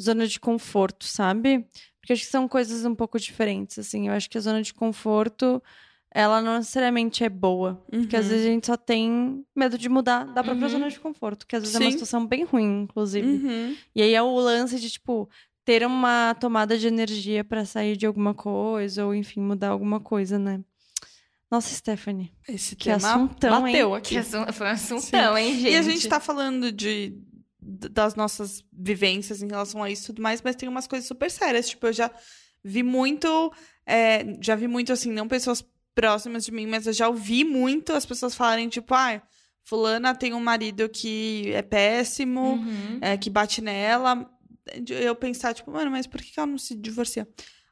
zona 0.00 0.26
de 0.28 0.38
conforto, 0.38 1.04
sabe? 1.04 1.66
Porque 2.00 2.12
acho 2.12 2.22
que 2.24 2.30
são 2.30 2.46
coisas 2.46 2.84
um 2.84 2.94
pouco 2.94 3.18
diferentes, 3.18 3.78
assim. 3.78 4.06
Eu 4.06 4.14
acho 4.14 4.30
que 4.30 4.38
a 4.38 4.40
zona 4.40 4.62
de 4.62 4.72
conforto, 4.72 5.60
ela 6.10 6.40
não 6.40 6.56
necessariamente 6.58 7.22
é 7.22 7.28
boa. 7.28 7.82
Porque 7.90 8.16
às 8.16 8.24
Uhum. 8.24 8.30
vezes 8.30 8.46
a 8.46 8.50
gente 8.50 8.66
só 8.66 8.76
tem 8.76 9.44
medo 9.54 9.76
de 9.78 9.88
mudar 9.88 10.24
da 10.24 10.42
própria 10.42 10.64
Uhum. 10.66 10.72
zona 10.72 10.88
de 10.90 10.98
conforto. 10.98 11.46
Que 11.46 11.56
às 11.56 11.62
vezes 11.62 11.74
é 11.76 11.78
uma 11.78 11.86
Sim. 11.86 11.92
situação 11.92 12.26
bem 12.26 12.44
ruim, 12.44 12.82
inclusive. 12.82 13.26
Uhum. 13.28 13.76
E 13.94 14.02
aí 14.02 14.14
é 14.14 14.22
o 14.22 14.34
lance 14.36 14.78
de, 14.80 14.90
tipo, 14.90 15.28
ter 15.64 15.84
uma 15.86 16.34
tomada 16.40 16.78
de 16.78 16.86
energia 16.86 17.44
pra 17.44 17.64
sair 17.64 17.96
de 17.96 18.06
alguma 18.06 18.32
coisa, 18.34 19.04
ou 19.04 19.14
enfim, 19.14 19.40
mudar 19.40 19.68
alguma 19.68 20.00
coisa, 20.00 20.38
né? 20.38 20.60
Nossa, 21.50 21.74
Stephanie. 21.74 22.32
Esse 22.48 22.76
Que 22.76 22.84
tema 22.90 22.96
assuntão, 22.96 23.62
bateu 23.62 23.90
Que 23.92 23.96
aqui. 23.96 24.18
assun- 24.18 24.46
foi 24.52 24.66
um 24.66 24.70
assuntão, 24.70 25.36
hein, 25.38 25.54
gente? 25.58 25.72
E 25.72 25.76
a 25.76 25.82
gente 25.82 26.08
tá 26.08 26.20
falando 26.20 26.70
de 26.72 27.14
das 27.60 28.14
nossas 28.14 28.64
vivências 28.72 29.42
em 29.42 29.46
relação 29.48 29.82
a 29.82 29.90
isso 29.90 30.04
e 30.04 30.06
tudo 30.06 30.22
mais, 30.22 30.40
mas 30.40 30.56
tem 30.56 30.68
umas 30.68 30.86
coisas 30.86 31.06
super 31.08 31.30
sérias. 31.30 31.68
Tipo, 31.68 31.86
eu 31.88 31.92
já 31.92 32.10
vi 32.64 32.82
muito. 32.82 33.52
é, 33.90 34.36
já 34.42 34.54
vi 34.54 34.68
muito, 34.68 34.92
assim, 34.92 35.10
não 35.10 35.26
pessoas 35.26 35.64
próximas 35.98 36.44
de 36.44 36.52
mim, 36.52 36.64
mas 36.64 36.86
eu 36.86 36.92
já 36.92 37.08
ouvi 37.08 37.42
muito 37.42 37.92
as 37.92 38.06
pessoas 38.06 38.32
falarem, 38.32 38.68
tipo, 38.68 38.94
ah, 38.94 39.20
fulana 39.64 40.14
tem 40.14 40.32
um 40.32 40.38
marido 40.38 40.88
que 40.88 41.50
é 41.52 41.60
péssimo. 41.60 42.52
Uhum. 42.52 42.98
é, 43.00 43.16
que 43.18 43.28
bate 43.28 43.60
nela. 43.60 44.30
Eu 44.88 45.16
pensar, 45.16 45.54
tipo, 45.54 45.72
mano, 45.72 45.90
mas 45.90 46.06
por 46.06 46.22
que 46.22 46.38
ela 46.38 46.46
não 46.46 46.56
se 46.56 46.76
divorcia? 46.76 47.26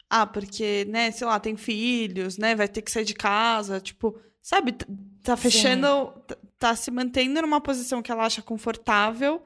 Ah, 0.09 0.27
porque, 0.27 0.85
né, 0.89 1.09
sei 1.11 1.25
lá, 1.25 1.39
tem 1.39 1.55
filhos, 1.55 2.37
né, 2.37 2.53
vai 2.53 2.67
ter 2.67 2.81
que 2.81 2.91
sair 2.91 3.05
de 3.05 3.13
casa, 3.13 3.79
tipo, 3.79 4.19
sabe, 4.41 4.75
tá 5.23 5.37
fechando, 5.37 6.13
tá 6.59 6.75
se 6.75 6.91
mantendo 6.91 7.41
numa 7.41 7.61
posição 7.61 8.01
que 8.01 8.11
ela 8.11 8.25
acha 8.25 8.41
confortável 8.41 9.41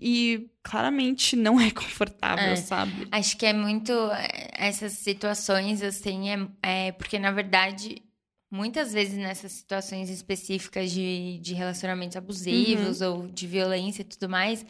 e 0.00 0.50
claramente 0.62 1.34
não 1.36 1.60
é 1.60 1.70
confortável, 1.70 2.52
É. 2.52 2.56
sabe? 2.56 3.08
Acho 3.10 3.36
que 3.36 3.46
é 3.46 3.52
muito 3.52 3.92
é, 3.92 4.48
essas 4.54 4.92
situações 4.94 5.82
assim, 5.82 6.30
é, 6.30 6.86
é 6.88 6.92
porque 6.92 7.18
na 7.18 7.30
verdade 7.30 8.02
muitas 8.50 8.92
vezes 8.94 9.16
nessas 9.18 9.52
situações 9.52 10.08
específicas 10.08 10.90
de, 10.90 11.38
de 11.40 11.52
relacionamentos 11.54 12.16
abusivos 12.16 13.00
ou 13.02 13.28
de 13.28 13.46
violência 13.46 14.00
e 14.02 14.04
tudo 14.06 14.28
mais, 14.28 14.64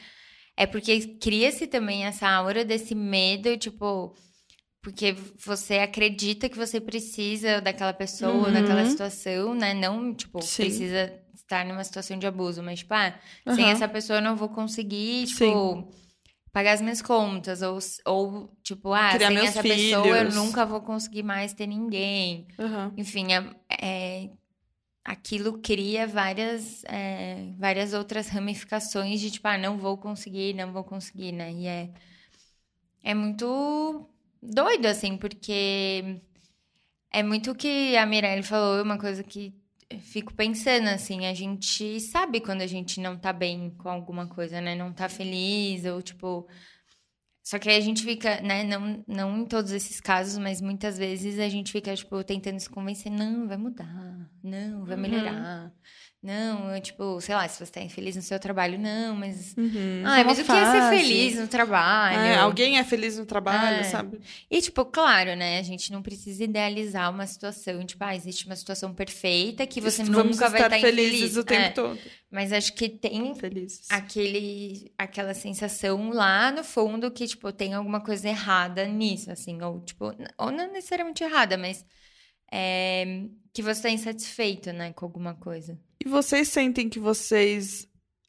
é 0.56 0.66
porque 0.66 1.00
cria-se 1.20 1.66
também 1.68 2.04
essa 2.04 2.28
aura 2.28 2.64
desse 2.64 2.92
medo, 2.94 3.56
tipo, 3.56 4.16
porque 4.82 5.12
você 5.36 5.74
acredita 5.78 6.48
que 6.48 6.56
você 6.56 6.80
precisa 6.80 7.60
daquela 7.60 7.92
pessoa, 7.92 8.48
Uhum. 8.48 8.52
daquela 8.52 8.84
situação, 8.84 9.54
né? 9.54 9.74
Não, 9.74 10.12
tipo, 10.12 10.42
Sim. 10.42 10.64
precisa 10.64 11.12
estar 11.48 11.64
numa 11.64 11.82
situação 11.82 12.18
de 12.18 12.26
abuso, 12.26 12.62
mas, 12.62 12.80
tipo, 12.80 12.92
ah, 12.94 13.14
sem 13.54 13.64
Aham. 13.64 13.72
essa 13.72 13.88
pessoa 13.88 14.18
eu 14.18 14.22
não 14.22 14.36
vou 14.36 14.50
conseguir, 14.50 15.26
tipo, 15.26 15.38
Sim. 15.38 15.88
pagar 16.52 16.72
as 16.72 16.80
minhas 16.82 17.00
contas. 17.02 17.62
Ou, 17.62 17.78
ou 18.04 18.52
tipo, 18.62 18.92
ah, 18.92 19.14
Criar 19.14 19.28
sem 19.28 19.38
essa 19.38 19.62
pessoa 19.62 20.06
eu 20.06 20.18
filhos. 20.24 20.34
nunca 20.34 20.66
vou 20.66 20.80
conseguir 20.82 21.22
mais 21.22 21.54
ter 21.54 21.66
ninguém. 21.66 22.46
Aham. 22.58 22.92
Enfim, 22.96 23.28
é, 23.32 23.50
é- 23.80 24.30
aquilo 25.04 25.58
cria 25.60 26.06
várias, 26.06 26.84
é, 26.84 27.54
várias 27.58 27.94
outras 27.94 28.28
ramificações 28.28 29.20
de, 29.20 29.30
tipo, 29.30 29.48
ah, 29.48 29.56
não 29.56 29.78
vou 29.78 29.96
conseguir, 29.96 30.52
não 30.54 30.70
vou 30.72 30.84
conseguir, 30.84 31.32
né? 31.32 31.50
E 31.52 31.66
é, 31.66 31.90
é 33.02 33.14
muito 33.14 34.06
doido, 34.42 34.86
assim, 34.86 35.16
porque 35.16 36.20
é 37.10 37.22
muito 37.22 37.52
o 37.52 37.54
que 37.54 37.96
a 37.96 38.04
Mirelle 38.04 38.42
falou, 38.42 38.82
uma 38.82 38.98
coisa 38.98 39.22
que 39.24 39.54
fico 40.00 40.34
pensando, 40.34 40.88
assim, 40.88 41.26
a 41.26 41.34
gente 41.34 42.00
sabe 42.00 42.40
quando 42.40 42.60
a 42.60 42.66
gente 42.66 43.00
não 43.00 43.16
tá 43.18 43.32
bem 43.32 43.70
com 43.70 43.88
alguma 43.88 44.26
coisa, 44.26 44.60
né? 44.60 44.74
Não 44.74 44.92
tá 44.92 45.08
feliz, 45.08 45.84
ou 45.84 46.02
tipo. 46.02 46.46
Só 47.42 47.58
que 47.58 47.70
aí 47.70 47.76
a 47.76 47.80
gente 47.80 48.02
fica, 48.04 48.40
né? 48.42 48.62
Não, 48.64 49.02
não 49.06 49.38
em 49.38 49.46
todos 49.46 49.72
esses 49.72 50.00
casos, 50.00 50.38
mas 50.38 50.60
muitas 50.60 50.98
vezes 50.98 51.38
a 51.38 51.48
gente 51.48 51.72
fica, 51.72 51.94
tipo, 51.96 52.22
tentando 52.22 52.60
se 52.60 52.68
convencer, 52.68 53.10
não, 53.10 53.48
vai 53.48 53.56
mudar, 53.56 54.30
não, 54.42 54.84
vai 54.84 54.96
Uhum. 55.66 55.72
Não, 56.20 56.74
eu, 56.74 56.80
tipo, 56.82 57.20
sei 57.20 57.32
lá, 57.32 57.46
se 57.46 57.64
você 57.64 57.70
tá 57.70 57.80
infeliz 57.80 58.16
no 58.16 58.22
seu 58.22 58.40
trabalho, 58.40 58.76
não, 58.76 59.14
mas. 59.14 59.54
Uhum. 59.56 60.02
Ai, 60.04 60.24
mas 60.24 60.38
uma 60.38 60.42
o 60.42 60.46
que 60.46 60.52
é 60.52 60.70
ser 60.90 60.98
feliz 60.98 61.38
no 61.38 61.46
trabalho? 61.46 62.18
É, 62.18 62.36
alguém 62.38 62.76
é 62.76 62.82
feliz 62.82 63.16
no 63.16 63.24
trabalho, 63.24 63.76
É. 63.76 63.84
sabe? 63.84 64.18
E, 64.50 64.60
tipo, 64.60 64.84
claro, 64.84 65.36
né? 65.36 65.60
A 65.60 65.62
gente 65.62 65.92
não 65.92 66.02
precisa 66.02 66.42
idealizar 66.42 67.08
uma 67.08 67.24
situação, 67.24 67.86
tipo, 67.86 68.02
ah, 68.02 68.16
existe 68.16 68.46
uma 68.46 68.56
situação 68.56 68.92
perfeita 68.92 69.64
que 69.64 69.80
você 69.80 70.02
Vamos 70.02 70.36
nunca 70.36 70.48
vai 70.48 70.60
estar 70.62 70.76
estar 70.76 70.88
felizes 70.88 71.14
infeliz. 71.20 71.36
o 71.36 71.44
tempo 71.44 71.62
É, 71.62 71.70
todo. 71.70 71.98
Mas 72.30 72.52
acho 72.52 72.72
que 72.74 72.88
tem 72.88 73.32
Felizes. 73.36 73.86
aquele, 73.88 74.92
aquela 74.98 75.34
sensação 75.34 76.10
lá 76.10 76.50
no 76.50 76.64
fundo 76.64 77.12
que, 77.12 77.28
tipo, 77.28 77.52
tem 77.52 77.74
alguma 77.74 78.00
coisa 78.00 78.28
errada 78.28 78.84
nisso, 78.86 79.30
assim. 79.30 79.62
Ou, 79.62 79.80
tipo, 79.82 80.12
ou 80.36 80.50
não 80.50 80.72
necessariamente 80.72 81.22
errada, 81.22 81.56
mas 81.56 81.86
é, 82.52 83.22
que 83.52 83.62
você 83.62 83.82
tá 83.82 83.90
insatisfeito, 83.90 84.72
né, 84.72 84.92
com 84.92 85.04
alguma 85.04 85.34
coisa. 85.34 85.78
E 86.04 86.08
vocês 86.08 86.48
sentem 86.48 86.88
que 86.88 86.98
vocês 86.98 87.86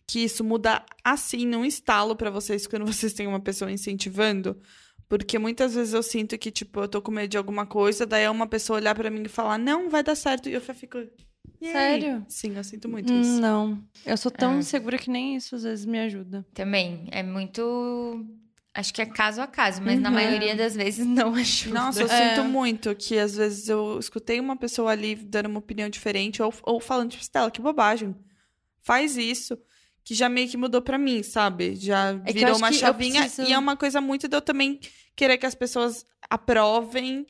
que 0.08 0.19
isso 0.23 0.43
muda 0.43 0.84
assim 1.03 1.45
num 1.45 1.63
estalo 1.63 2.15
pra 2.15 2.32
vocês 2.32 2.65
quando 2.65 2.86
vocês 2.86 3.13
têm 3.13 3.27
uma 3.27 3.39
pessoa 3.39 3.71
incentivando? 3.71 4.60
Porque 5.08 5.38
muitas 5.39 5.73
vezes 5.75 5.93
eu 5.93 6.03
sinto 6.03 6.38
que 6.38 6.51
tipo, 6.51 6.79
eu 6.82 6.88
tô 6.88 7.01
com 7.01 7.12
medo 7.12 7.29
de 7.29 7.38
alguma 7.38 7.65
coisa, 7.65 8.05
daí 8.05 8.23
é 8.23 8.29
uma 8.29 8.47
pessoa 8.47 8.77
olhar 8.77 8.93
pra 8.95 9.10
mim 9.10 9.23
e 9.23 9.29
falar: 9.29 9.58
"Não, 9.58 9.89
vai 9.89 10.03
dar 10.03 10.15
certo". 10.15 10.49
E 10.49 10.53
eu 10.53 10.62
fico 10.62 10.97
"Yay". 11.62 11.71
Sério? 11.71 12.25
Sim, 12.27 12.55
eu 12.55 12.63
sinto 12.63 12.88
muito 12.89 13.12
Hum, 13.12 13.21
isso. 13.21 13.39
Não. 13.41 13.84
Eu 14.05 14.17
sou 14.17 14.32
tão 14.32 14.53
Ah. 14.53 14.58
insegura 14.58 14.97
que 14.97 15.10
nem 15.10 15.36
isso 15.36 15.55
às 15.55 15.63
vezes 15.63 15.86
me 15.86 15.99
ajuda. 15.99 16.45
Também, 16.53 17.08
é 17.12 17.21
muito... 17.23 18.23
Acho 18.73 18.93
que 18.93 19.01
é 19.01 19.05
caso 19.05 19.41
a 19.41 19.47
caso, 19.47 19.82
mas 19.82 19.99
na 19.99 20.10
Uhum. 20.10 20.15
maioria 20.15 20.55
das 20.55 20.75
vezes 20.75 21.05
não 21.08 21.34
ajuda. 21.34 21.73
Nossa, 21.79 22.01
eu 22.01 22.08
É. 22.08 22.36
sinto 22.36 22.47
muito 22.47 22.95
que 22.95 23.17
às 23.17 23.36
vezes 23.36 23.67
eu 23.67 23.97
escutei 23.99 24.39
uma 24.39 24.55
pessoa 24.55 24.91
ali 24.91 25.15
dando 25.15 25.47
uma 25.47 25.60
opinião 25.60 25.89
diferente 25.89 26.41
ou, 26.41 26.53
ou 26.63 26.79
falando, 26.79 27.12
tipo, 27.12 27.23
Stella, 27.23 27.49
que 27.51 27.62
bobagem. 27.62 28.15
Faz 28.82 29.17
isso. 29.17 29.58
Que 30.03 30.15
já 30.15 30.29
meio 30.29 30.47
que 30.49 30.58
mudou 30.58 30.82
pra 30.82 30.97
mim, 30.97 31.21
sabe? 31.21 31.75
Já 31.75 32.12
É 32.25 32.32
virou 32.34 32.58
uma 32.58 32.71
chavinha. 32.71 33.21
preciso- 33.21 33.47
E 33.47 33.53
é 33.53 33.58
uma 33.58 33.75
coisa 33.75 33.99
muito 34.01 34.27
de 34.27 34.36
eu 34.36 34.41
também 34.41 34.79
querer 35.15 35.38
que 35.38 35.45
as 35.45 35.53
pessoas 35.53 36.05
aprovem 36.29 37.25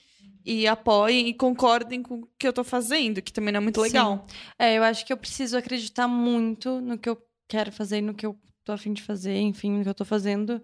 e 0.45 0.65
apoiem 0.67 1.27
e 1.27 1.33
concordem 1.33 2.01
com 2.01 2.19
o 2.21 2.29
que 2.37 2.47
eu 2.47 2.53
tô 2.53 2.63
fazendo, 2.63 3.21
que 3.21 3.33
também 3.33 3.51
não 3.51 3.59
é 3.59 3.63
muito 3.63 3.77
Sim. 3.81 3.87
legal. 3.87 4.25
É, 4.57 4.77
eu 4.77 4.83
acho 4.83 5.05
que 5.05 5.11
eu 5.11 5.17
preciso 5.17 5.57
acreditar 5.57 6.07
muito 6.07 6.79
no 6.79 6.97
que 6.97 7.09
eu 7.09 7.17
quero 7.47 7.71
fazer, 7.71 8.01
no 8.01 8.13
que 8.13 8.25
eu 8.25 8.37
tô 8.63 8.71
afim 8.71 8.93
de 8.93 9.01
fazer, 9.01 9.35
enfim, 9.37 9.71
no 9.71 9.83
que 9.83 9.89
eu 9.89 9.93
tô 9.93 10.05
fazendo, 10.05 10.61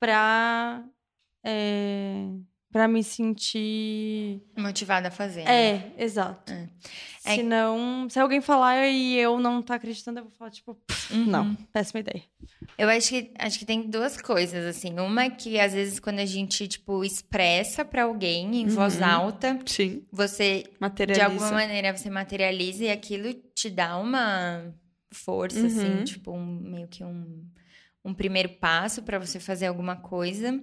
pra, 0.00 0.82
é, 1.44 2.26
pra 2.72 2.88
me 2.88 3.04
sentir. 3.04 4.42
Motivada 4.56 5.08
a 5.08 5.10
fazer. 5.10 5.44
né? 5.44 5.74
É, 5.76 5.92
exato. 5.98 6.52
É. 6.52 6.68
Se 7.20 7.34
Senão, 7.36 8.08
se 8.08 8.18
alguém 8.18 8.40
falar 8.40 8.86
e 8.88 9.16
eu 9.18 9.38
não 9.38 9.60
tá 9.62 9.74
acreditando, 9.74 10.18
eu 10.20 10.24
vou 10.24 10.32
falar, 10.32 10.50
tipo, 10.50 10.74
"Pff, 10.86 11.12
Uhum. 11.14 11.26
não, 11.26 11.54
péssima 11.72 12.00
ideia. 12.00 12.22
Eu 12.78 12.88
acho 12.88 13.10
que, 13.10 13.30
acho 13.38 13.58
que 13.58 13.66
tem 13.66 13.82
duas 13.90 14.20
coisas, 14.20 14.64
assim. 14.64 14.98
Uma 14.98 15.24
é 15.24 15.30
que, 15.30 15.60
às 15.60 15.74
vezes, 15.74 16.00
quando 16.00 16.18
a 16.18 16.24
gente, 16.24 16.66
tipo, 16.66 17.04
expressa 17.04 17.84
pra 17.84 18.04
alguém 18.04 18.56
em 18.62 18.66
voz 18.68 18.96
Uhum. 18.98 19.04
alta, 19.06 19.58
Sim. 19.66 20.02
você, 20.10 20.62
de 20.62 20.70
Materializa. 20.80 21.26
alguma 21.26 21.50
maneira, 21.52 21.94
você 21.94 22.08
materializa 22.08 22.84
e 22.84 22.90
aquilo 22.90 23.34
te 23.54 23.68
dá 23.68 23.98
uma 23.98 24.72
força, 25.12 25.66
assim, 25.66 25.96
Uhum. 25.98 26.04
tipo, 26.04 26.32
um- 26.32 26.60
meio 26.70 26.88
que 26.88 27.04
um, 27.04 27.44
um 28.04 28.14
primeiro 28.14 28.48
passo 28.48 29.02
pra 29.02 29.18
você 29.18 29.38
fazer 29.40 29.66
alguma 29.66 29.96
coisa. 29.96 30.62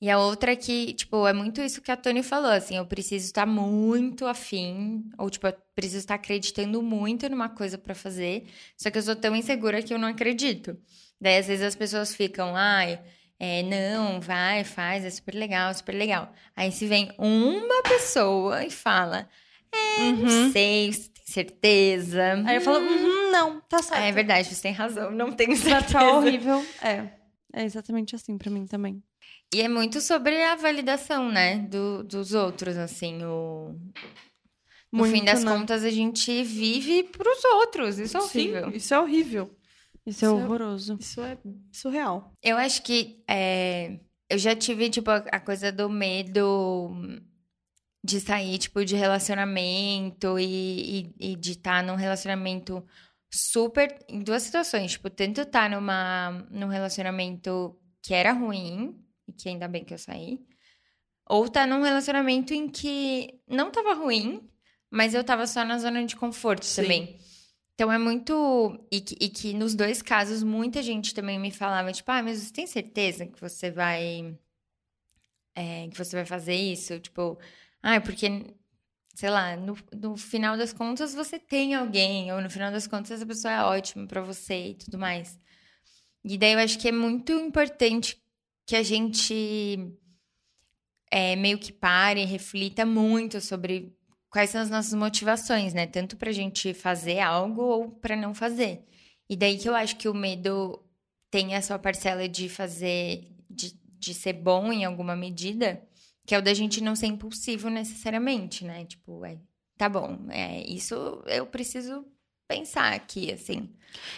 E 0.00 0.10
a 0.10 0.18
outra 0.18 0.52
é 0.52 0.56
que, 0.56 0.92
tipo, 0.92 1.26
é 1.26 1.32
muito 1.32 1.62
isso 1.62 1.80
que 1.80 1.90
a 1.90 1.96
Tony 1.96 2.22
falou, 2.22 2.50
assim, 2.50 2.76
eu 2.76 2.84
preciso 2.84 3.24
estar 3.24 3.46
muito 3.46 4.26
afim, 4.26 5.02
ou, 5.16 5.30
tipo, 5.30 5.46
eu 5.46 5.54
preciso 5.74 5.98
estar 6.00 6.16
acreditando 6.16 6.82
muito 6.82 7.26
numa 7.28 7.48
coisa 7.48 7.78
pra 7.78 7.94
fazer, 7.94 8.44
só 8.76 8.90
que 8.90 8.98
eu 8.98 9.02
sou 9.02 9.16
tão 9.16 9.34
insegura 9.34 9.80
que 9.82 9.94
eu 9.94 9.98
não 9.98 10.08
acredito. 10.08 10.76
Daí, 11.18 11.38
às 11.38 11.46
vezes, 11.46 11.64
as 11.64 11.74
pessoas 11.74 12.14
ficam, 12.14 12.54
ai, 12.54 13.00
é, 13.38 13.62
não, 13.62 14.20
vai, 14.20 14.62
faz, 14.62 15.04
é 15.04 15.10
super 15.10 15.34
legal, 15.34 15.72
super 15.72 15.94
legal. 15.94 16.30
Aí 16.54 16.70
se 16.70 16.86
vem 16.86 17.10
uma 17.16 17.82
pessoa 17.84 18.64
e 18.64 18.70
fala, 18.70 19.26
é, 19.72 20.00
não 20.12 20.20
Uhum. 20.20 20.52
sei, 20.52 20.92
você 20.92 21.08
tem 21.08 21.24
certeza? 21.24 22.42
Aí 22.46 22.56
eu 22.56 22.60
falo, 22.60 22.78
uhum, 22.84 23.23
não, 23.34 23.60
tá 23.62 23.82
certo. 23.82 24.00
Ah, 24.00 24.04
é 24.06 24.12
verdade, 24.12 24.54
você 24.54 24.62
tem 24.62 24.72
razão, 24.72 25.10
não 25.10 25.32
tenho 25.32 25.54
Vai 25.56 25.58
certeza. 25.70 25.86
ficar 25.86 26.08
horrível. 26.16 26.64
É. 26.82 27.10
É 27.52 27.64
exatamente 27.64 28.14
assim 28.16 28.36
pra 28.36 28.50
mim 28.50 28.66
também. 28.66 29.02
E 29.54 29.60
é 29.60 29.68
muito 29.68 30.00
sobre 30.00 30.42
a 30.42 30.56
validação, 30.56 31.30
né, 31.30 31.58
do, 31.58 32.02
dos 32.02 32.34
outros, 32.34 32.76
assim, 32.76 33.22
o... 33.24 33.74
No 34.92 35.04
fim 35.04 35.10
Muito, 35.10 35.24
das 35.24 35.42
né? 35.42 35.50
contas, 35.52 35.82
a 35.84 35.90
gente 35.90 36.42
vive 36.44 37.02
pros 37.04 37.44
outros, 37.44 37.98
isso 37.98 38.16
é 38.16 38.20
horrível. 38.20 38.70
Sim, 38.70 38.76
isso 38.76 38.94
é 38.94 39.00
horrível. 39.00 39.56
Isso 40.06 40.24
é 40.24 40.28
Isso 40.28 40.36
é- 40.38 40.44
horroroso. 40.44 40.96
Isso 41.00 41.20
é 41.20 41.36
surreal. 41.72 42.32
Eu 42.42 42.56
acho 42.56 42.82
que 42.82 43.22
é, 43.28 43.98
eu 44.30 44.38
já 44.38 44.54
tive, 44.54 44.88
tipo, 44.90 45.10
a, 45.10 45.16
a 45.32 45.40
coisa 45.40 45.72
do 45.72 45.88
medo 45.90 46.92
de 48.04 48.20
sair, 48.20 48.58
tipo, 48.58 48.84
de 48.84 48.94
relacionamento 48.94 50.38
e, 50.38 51.10
e, 51.18 51.32
e 51.32 51.36
de 51.36 51.52
estar 51.52 51.82
num 51.82 51.96
relacionamento 51.96 52.84
super. 53.36 53.96
Em 54.08 54.20
duas 54.20 54.42
situações, 54.42 54.92
tipo, 54.92 55.10
tanto 55.10 55.40
estar 55.42 55.70
numa, 55.70 56.30
num 56.50 56.68
relacionamento 56.68 57.78
que 58.02 58.14
era 58.14 58.32
ruim, 58.32 58.98
e 59.26 59.32
que 59.32 59.48
ainda 59.48 59.68
bem 59.68 59.84
que 59.84 59.94
eu 59.94 59.98
saí, 59.98 60.40
ou 61.28 61.46
estar 61.46 61.66
num 61.66 61.82
relacionamento 61.82 62.52
em 62.52 62.68
que 62.68 63.40
não 63.48 63.70
tava 63.70 63.94
ruim, 63.94 64.48
mas 64.90 65.14
eu 65.14 65.24
tava 65.24 65.46
só 65.46 65.64
na 65.64 65.78
zona 65.78 66.04
de 66.04 66.16
conforto 66.16 66.64
Sim. 66.64 66.82
também. 66.82 67.18
Então 67.74 67.90
é 67.90 67.98
muito. 67.98 68.86
E 68.90 69.00
que, 69.00 69.16
e 69.20 69.28
que 69.28 69.52
nos 69.52 69.74
dois 69.74 70.00
casos, 70.00 70.42
muita 70.42 70.82
gente 70.82 71.12
também 71.14 71.38
me 71.38 71.50
falava, 71.50 71.92
tipo, 71.92 72.10
ah, 72.12 72.22
mas 72.22 72.38
você 72.38 72.52
tem 72.52 72.66
certeza 72.66 73.26
que 73.26 73.40
você 73.40 73.70
vai. 73.70 74.36
é, 75.56 75.88
que 75.88 75.98
você 75.98 76.14
vai 76.16 76.24
fazer 76.24 76.54
isso? 76.54 77.00
Tipo, 77.00 77.38
ah, 77.82 78.00
porque, 78.00 78.28
sei 79.14 79.30
lá, 79.30 79.56
no, 79.56 79.76
no 79.92 80.16
final 80.16 80.56
das 80.56 80.72
contas 80.72 81.14
você 81.14 81.38
tem 81.38 81.74
alguém, 81.74 82.32
ou 82.32 82.42
no 82.42 82.50
final 82.50 82.72
das 82.72 82.86
contas 82.86 83.12
essa 83.12 83.26
pessoa 83.26 83.52
é 83.54 83.62
ótima 83.62 84.06
pra 84.06 84.20
você 84.20 84.70
e 84.70 84.74
tudo 84.74 84.98
mais. 84.98 85.38
E 86.24 86.36
daí 86.36 86.52
eu 86.54 86.58
acho 86.58 86.78
que 86.78 86.88
é 86.88 86.92
muito 86.92 87.32
importante 87.32 88.20
que 88.66 88.74
a 88.74 88.82
gente 88.82 89.78
é, 91.10 91.36
meio 91.36 91.58
que 91.58 91.72
pare 91.72 92.22
e 92.22 92.26
reflita 92.26 92.84
muito 92.84 93.40
sobre 93.40 93.94
quais 94.30 94.50
são 94.50 94.60
as 94.60 94.70
nossas 94.70 94.94
motivações, 94.94 95.72
né? 95.72 95.86
Tanto 95.86 96.16
pra 96.16 96.32
gente 96.32 96.74
fazer 96.74 97.20
algo 97.20 97.62
ou 97.62 97.90
pra 97.90 98.16
não 98.16 98.34
fazer. 98.34 98.84
E 99.28 99.36
daí 99.36 99.58
que 99.58 99.68
eu 99.68 99.74
acho 99.74 99.96
que 99.96 100.08
o 100.08 100.14
medo 100.14 100.82
tem 101.30 101.54
a 101.54 101.62
sua 101.62 101.78
parcela 101.78 102.28
de 102.28 102.48
fazer, 102.48 103.28
de, 103.48 103.78
de 103.98 104.12
ser 104.12 104.32
bom 104.32 104.72
em 104.72 104.84
alguma 104.84 105.14
medida, 105.14 105.80
que 106.26 106.34
é 106.34 106.38
o 106.38 106.42
da 106.42 106.54
gente 106.54 106.82
não 106.82 106.94
ser 106.96 107.06
impulsivo 107.06 107.68
necessariamente, 107.70 108.64
né? 108.64 108.84
Tipo, 108.84 109.24
é, 109.24 109.38
tá 109.76 109.88
bom, 109.88 110.18
é, 110.30 110.62
isso 110.70 110.94
eu 111.26 111.46
preciso 111.46 112.04
pensar 112.48 112.92
aqui, 112.92 113.32
assim. 113.32 113.70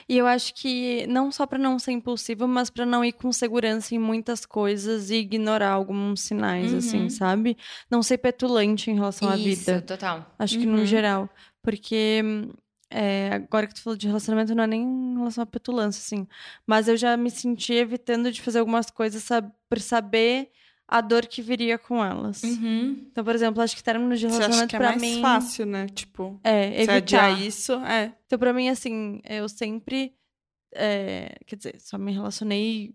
E 0.09 0.17
eu 0.17 0.27
acho 0.27 0.55
que 0.55 1.07
não 1.07 1.31
só 1.31 1.47
pra 1.47 1.59
não 1.59 1.79
ser 1.79 1.93
impulsivo, 1.93 2.49
mas 2.49 2.71
pra 2.71 2.87
não 2.87 3.05
ir 3.05 3.13
com 3.13 3.31
segurança 3.31 3.95
em 3.95 3.99
muitas 3.99 4.47
coisas 4.47 5.11
e 5.11 5.17
ignorar 5.17 5.71
alguns 5.71 6.23
sinais, 6.23 6.73
Uhum. 6.73 6.79
assim, 6.79 7.09
sabe? 7.11 7.57
Não 7.91 8.03
ser 8.03 8.19
petulante 8.19 8.91
em 8.91 8.95
relação 8.95 9.29
à 9.29 9.37
isso, 9.37 9.65
vida. 9.67 9.83
total. 9.83 10.35
Acho 10.39 10.59
que 10.59 10.65
no 10.67 10.79
Uhum. 10.79 10.87
geral. 10.87 11.29
Porque 11.63 12.23
é, 12.89 13.31
agora 13.35 13.67
que 13.67 13.75
tu 13.75 13.83
falou 13.83 13.97
de 13.97 14.07
relacionamento, 14.07 14.55
não 14.55 14.65
é 14.65 14.67
nem 14.67 14.83
em 14.83 15.17
relação 15.19 15.43
à 15.43 15.47
petulância, 15.47 16.01
assim. 16.01 16.27
Mas 16.67 16.89
eu 16.89 16.97
já 16.97 17.17
me 17.17 17.31
senti 17.31 17.75
evitando 17.75 18.31
de 18.33 18.41
fazer 18.41 18.61
algumas 18.61 18.91
coisas 18.91 19.23
sab- 19.25 19.51
por 19.69 19.81
saber 19.81 20.51
a 20.89 21.01
dor 21.01 21.27
que 21.27 21.43
viria 21.43 21.77
com 21.79 22.05
elas. 22.05 22.43
Uhum. 22.43 23.07
Então, 23.11 23.25
por 23.25 23.35
exemplo, 23.35 23.61
acho 23.63 23.75
que 23.77 23.83
términos 23.83 24.21
de 24.21 24.27
Você 24.27 24.33
relacionamento 24.33 24.63
acha 24.63 24.69
que 24.69 24.77
é 24.77 24.79
mais 24.79 25.01
mim 25.03 25.21
fácil, 25.21 25.67
né? 25.67 25.87
Tipo, 25.89 26.41
é 26.45 26.83
evitar. 26.83 27.41
isso, 27.41 27.73
é. 27.85 28.15
Então, 28.27 28.39
pra 28.39 28.53
mim, 28.53 28.69
assim, 28.69 29.21
eu 29.29 29.49
sempre. 29.49 30.15
é, 30.75 31.35
quer 31.47 31.57
dizer, 31.57 31.81
só 31.81 31.97
me 31.97 32.13
relacionei 32.13 32.95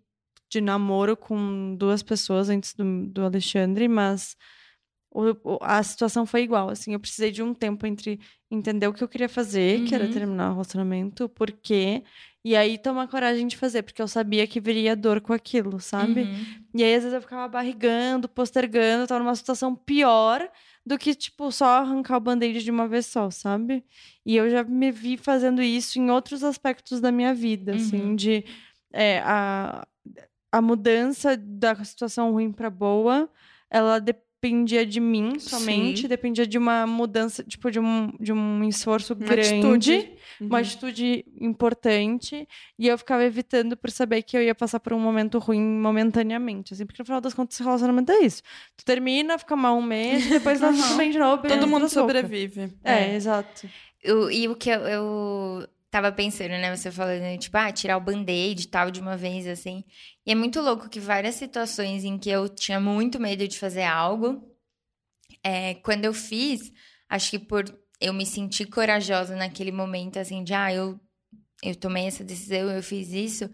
de 0.50 0.62
namoro 0.62 1.18
com 1.18 1.76
duas 1.76 2.04
pessoas 2.04 2.50
antes 2.50 2.74
do, 2.74 3.08
do 3.08 3.24
Alexandre, 3.24 3.88
mas 3.88 4.36
o- 5.14 5.56
o- 5.56 5.60
a 5.62 5.82
situação 5.82 6.26
foi 6.26 6.44
igual. 6.44 6.70
Assim, 6.70 6.94
eu 6.94 7.00
precisei 7.00 7.32
de 7.32 7.42
um 7.42 7.54
tempo 7.54 7.86
entre 7.88 8.20
entender 8.52 8.88
o 8.88 8.94
que 8.94 9.04
eu 9.04 9.08
queria 9.08 9.30
fazer, 9.30 9.84
que 9.86 9.96
era 9.96 10.06
Uhum. 10.06 10.12
terminar 10.12 10.50
o 10.50 10.54
relacionamento, 10.54 11.28
por 11.30 11.52
quê, 11.52 12.04
e 12.44 12.56
aí 12.56 12.78
tomar 12.78 13.08
coragem 13.08 13.46
de 13.48 13.56
fazer, 13.56 13.84
porque 13.84 14.02
eu 14.02 14.08
sabia 14.08 14.48
que 14.48 14.60
viria 14.60 14.96
dor 14.96 15.22
com 15.22 15.32
aquilo, 15.34 15.80
sabe? 15.80 16.22
Uhum. 16.24 16.46
E 16.76 16.84
aí, 16.84 16.96
às 16.96 17.04
vezes, 17.04 17.14
eu 17.14 17.22
ficava 17.22 17.48
barrigando, 17.48 18.28
postergando, 18.28 19.06
tava 19.08 19.24
numa 19.24 19.36
situação 19.36 19.76
pior 19.76 20.50
do 20.86 20.98
que, 20.98 21.14
tipo, 21.14 21.52
só 21.52 21.66
arrancar 21.80 22.18
o 22.18 22.20
band-aid 22.20 22.64
de 22.64 22.72
uma 22.72 22.88
vez 22.88 23.06
só, 23.06 23.30
sabe? 23.30 23.84
E 24.26 24.36
eu 24.36 24.50
já 24.50 24.64
me 24.64 24.92
vi 24.92 25.18
fazendo 25.18 25.62
isso 25.62 26.00
em 26.00 26.10
outros 26.10 26.44
aspectos 26.44 27.00
da 27.00 27.12
minha 27.12 27.34
vida, 27.34 27.76
assim, 27.76 28.02
Uhum. 28.02 28.16
de 28.16 28.44
é, 28.92 29.20
a, 29.20 29.86
a 30.52 30.62
mudança 30.62 31.38
da 31.38 31.76
situação 31.84 32.32
ruim 32.32 32.52
pra 32.52 32.70
boa, 32.72 33.30
ela 33.70 34.00
dependia 34.42 34.84
de 34.86 35.00
mim 35.00 35.38
somente, 35.38 36.02
Sim. 36.02 36.08
dependia 36.08 36.48
de 36.48 36.58
uma 36.58 36.88
mudança, 36.88 37.44
tipo, 37.44 37.70
de 37.70 37.80
um, 37.80 38.12
de 38.20 38.34
um 38.34 38.64
esforço 38.64 39.14
Uma 39.14 39.26
grande 39.28 39.50
atitude. 39.50 40.12
uma 40.42 40.58
Uhum. 40.58 40.64
atitude 40.64 41.26
importante 41.40 42.48
e 42.80 42.88
eu 42.88 42.98
ficava 42.98 43.24
evitando 43.24 43.78
por 43.78 43.92
saber 43.92 44.24
que 44.24 44.36
eu 44.36 44.42
ia 44.42 44.56
passar 44.56 44.80
por 44.80 44.94
um 44.94 45.00
momento 45.00 45.38
ruim 45.38 45.62
momentaneamente, 45.62 46.74
assim, 46.74 46.86
porque 46.88 47.02
no 47.04 47.06
final 47.06 47.22
das 47.22 47.36
contas 47.36 47.56
esse 47.56 47.64
relacionamento 47.64 48.12
é 48.12 48.20
isso. 48.22 48.42
Tu 48.76 48.84
termina, 48.84 49.38
fica 49.38 49.56
mal 49.56 49.78
um 49.78 49.82
mês, 49.84 50.26
depois 50.30 50.60
tá 50.60 50.74
tudo 50.74 50.96
bem 50.98 51.12
de 51.12 51.20
novo. 51.20 51.44
Todo 51.48 51.68
mundo 51.68 51.88
sobrevive. 51.88 52.74
É, 52.84 53.12
É. 53.12 53.16
exato. 53.16 53.70
Eu- 54.04 54.32
e 54.32 54.48
o 54.48 54.56
que 54.56 54.72
eu, 54.72 54.80
eu 54.82 55.68
tava 55.92 56.12
pensando, 56.12 56.52
né? 56.52 56.76
Você 56.76 56.90
falando, 56.90 57.38
tipo, 57.38 57.58
ah, 57.58 57.72
tirar 57.72 57.98
o 57.98 58.02
band-aid 58.02 58.64
e 58.64 58.68
tal 58.68 58.90
de 58.90 59.02
uma 59.02 59.18
vez, 59.18 59.46
assim. 59.46 59.84
E 60.26 60.32
é 60.32 60.36
muito 60.36 60.62
louco 60.62 60.90
que 60.90 61.00
várias 61.00 61.36
situações 61.36 62.06
em 62.06 62.18
que 62.18 62.30
eu 62.30 62.48
tinha 62.48 62.80
muito 62.80 63.20
medo 63.20 63.46
de 63.48 63.60
fazer 63.60 63.84
algo, 63.84 64.42
é, 65.44 65.76
quando 65.76 66.06
eu 66.06 66.14
fiz, 66.14 66.72
acho 67.10 67.30
que 67.30 67.40
por 67.40 67.66
eu 68.00 68.14
me 68.14 68.26
sentir 68.26 68.66
corajosa 68.68 69.36
naquele 69.36 69.72
momento, 69.72 70.18
assim, 70.18 70.44
de, 70.44 70.54
ah, 70.54 70.74
eu, 70.74 71.00
eu 71.62 71.76
tomei 71.76 72.08
essa 72.08 72.24
decisão, 72.24 72.72
eu 72.72 72.82
fiz 72.82 73.12
isso, 73.12 73.50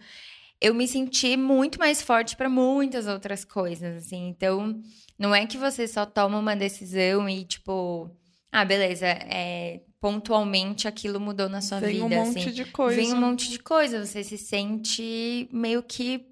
eu 0.61 0.73
me 0.73 0.88
senti 0.88 1.35
muito 1.35 1.79
mais 1.79 2.01
forte 2.01 2.38
para 2.38 2.49
muitas 2.49 3.07
outras 3.07 3.43
coisas, 3.43 4.05
assim. 4.05 4.27
Então, 4.27 4.79
não 5.17 5.33
é 5.33 5.45
que 5.45 5.57
você 5.57 5.88
só 5.88 6.05
toma 6.05 6.38
uma 6.38 6.55
decisão 6.55 7.27
e, 7.27 7.43
tipo, 7.43 8.09
ah, 8.52 8.66
beleza, 8.66 9.06
é, 9.06 9.82
pontualmente 10.00 10.88
aquilo 10.88 11.20
mudou 11.20 11.50
na 11.50 11.62
sua 11.62 11.80
Vem 11.80 11.93
vida, 11.93 12.06
um 12.06 12.10
monte 12.10 12.39
assim. 12.39 12.52
de 12.52 12.66
coisa. 12.66 12.95
Vem 12.95 13.14
um 13.14 13.20
monte 13.20 13.50
de 13.50 13.60
coisa, 13.60 14.06
você 14.06 14.24
se 14.24 14.38
sente 14.38 15.50
meio 15.52 15.84
que 15.84 16.26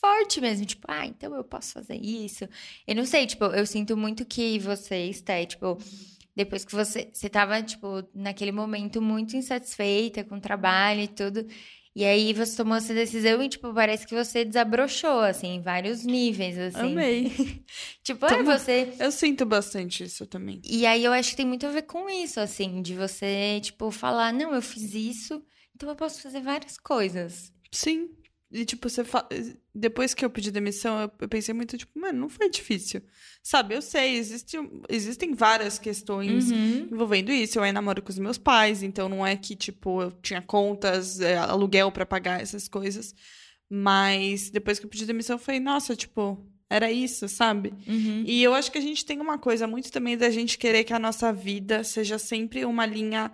forte 0.00 0.40
mesmo, 0.40 0.64
tipo, 0.64 0.86
ah, 0.88 1.06
então 1.06 1.34
eu 1.34 1.44
posso 1.44 1.72
fazer 1.72 1.96
isso. 1.96 2.48
Eu 2.86 2.94
não 2.94 3.04
sei, 3.04 3.26
tipo, 3.26 3.44
eu 3.44 3.66
sinto 3.66 3.96
muito 3.96 4.24
que 4.24 4.58
você 4.58 5.06
está, 5.06 5.44
tipo, 5.44 5.78
depois 6.34 6.64
que 6.64 6.72
você, 6.72 7.10
você 7.12 7.28
tava, 7.28 7.62
tipo, 7.62 8.02
naquele 8.14 8.52
momento 8.52 9.02
muito 9.02 9.36
insatisfeita 9.36 10.24
com 10.24 10.36
o 10.36 10.40
trabalho 10.40 11.02
e 11.02 11.08
tudo, 11.08 11.46
e 11.94 12.04
aí 12.04 12.32
você 12.32 12.56
tomou 12.56 12.76
essa 12.76 12.94
decisão 12.94 13.42
e, 13.42 13.48
tipo, 13.48 13.72
parece 13.74 14.06
que 14.06 14.14
você 14.14 14.44
desabrochou, 14.44 15.20
assim, 15.20 15.56
em 15.56 15.60
vários 15.60 16.04
níveis, 16.04 16.58
assim. 16.58 16.92
Amei. 16.92 17.32
Tipo, 18.02 18.26
é 18.26 18.28
Toma. 18.30 18.58
você... 18.58 18.92
Eu 18.98 19.12
sinto 19.12 19.46
bastante 19.46 20.04
isso 20.04 20.26
também. 20.26 20.60
E 20.64 20.86
aí 20.86 21.04
eu 21.04 21.12
acho 21.12 21.30
que 21.30 21.36
tem 21.36 21.46
muito 21.46 21.66
a 21.66 21.70
ver 21.70 21.82
com 21.82 22.08
isso, 22.08 22.40
assim, 22.40 22.82
de 22.82 22.94
você, 22.94 23.60
tipo, 23.62 23.90
falar, 23.90 24.32
não, 24.32 24.54
eu 24.54 24.62
fiz 24.62 24.94
isso, 24.94 25.42
então 25.74 25.88
eu 25.88 25.94
posso 25.94 26.20
fazer 26.20 26.40
várias 26.40 26.76
coisas. 26.78 27.52
Sim. 27.70 28.10
E, 28.52 28.64
tipo, 28.66 28.88
você 28.88 29.02
fa... 29.02 29.26
depois 29.74 30.12
que 30.12 30.22
eu 30.24 30.28
pedi 30.30 30.50
demissão, 30.50 31.00
eu- 31.18 31.28
pensei 31.28 31.54
muito, 31.54 31.78
tipo, 31.78 31.98
mano, 31.98 32.20
não 32.20 32.28
foi 32.28 32.50
difícil. 32.50 33.00
Sabe, 33.42 33.74
eu 33.74 33.80
sei, 33.80 34.16
existe... 34.16 34.58
existem 34.88 35.32
várias 35.34 35.78
questões 35.78 36.50
Uhum. 36.50 36.88
envolvendo 36.92 37.32
isso. 37.32 37.58
Eu 37.58 37.62
ainda 37.62 37.80
namoro 37.80 38.02
com 38.02 38.10
os 38.10 38.18
meus 38.18 38.36
pais, 38.36 38.82
então 38.82 39.08
não 39.08 39.26
é 39.26 39.34
que, 39.36 39.56
tipo, 39.56 40.02
eu 40.02 40.12
tinha 40.20 40.42
contas, 40.42 41.18
é, 41.20 41.36
aluguel 41.38 41.90
pra 41.90 42.04
pagar 42.04 42.42
essas 42.42 42.68
coisas. 42.68 43.14
Mas 43.70 44.50
depois 44.50 44.78
que 44.78 44.84
eu 44.84 44.90
pedi 44.90 45.06
demissão, 45.06 45.36
eu 45.36 45.40
falei, 45.40 45.58
nossa, 45.60 45.96
tipo, 45.96 46.46
era 46.68 46.92
isso, 46.92 47.26
sabe? 47.28 47.72
Uhum. 47.86 48.22
E 48.26 48.42
eu 48.42 48.52
acho 48.54 48.70
que 48.70 48.76
a 48.78 48.82
gente 48.82 49.04
tem 49.04 49.18
uma 49.20 49.38
coisa 49.38 49.66
muito 49.66 49.90
também 49.90 50.16
da 50.16 50.28
gente 50.30 50.58
querer 50.58 50.84
que 50.84 50.92
a 50.92 50.98
nossa 50.98 51.32
vida 51.32 51.82
seja 51.82 52.18
sempre 52.18 52.64
uma 52.66 52.84
linha 52.84 53.32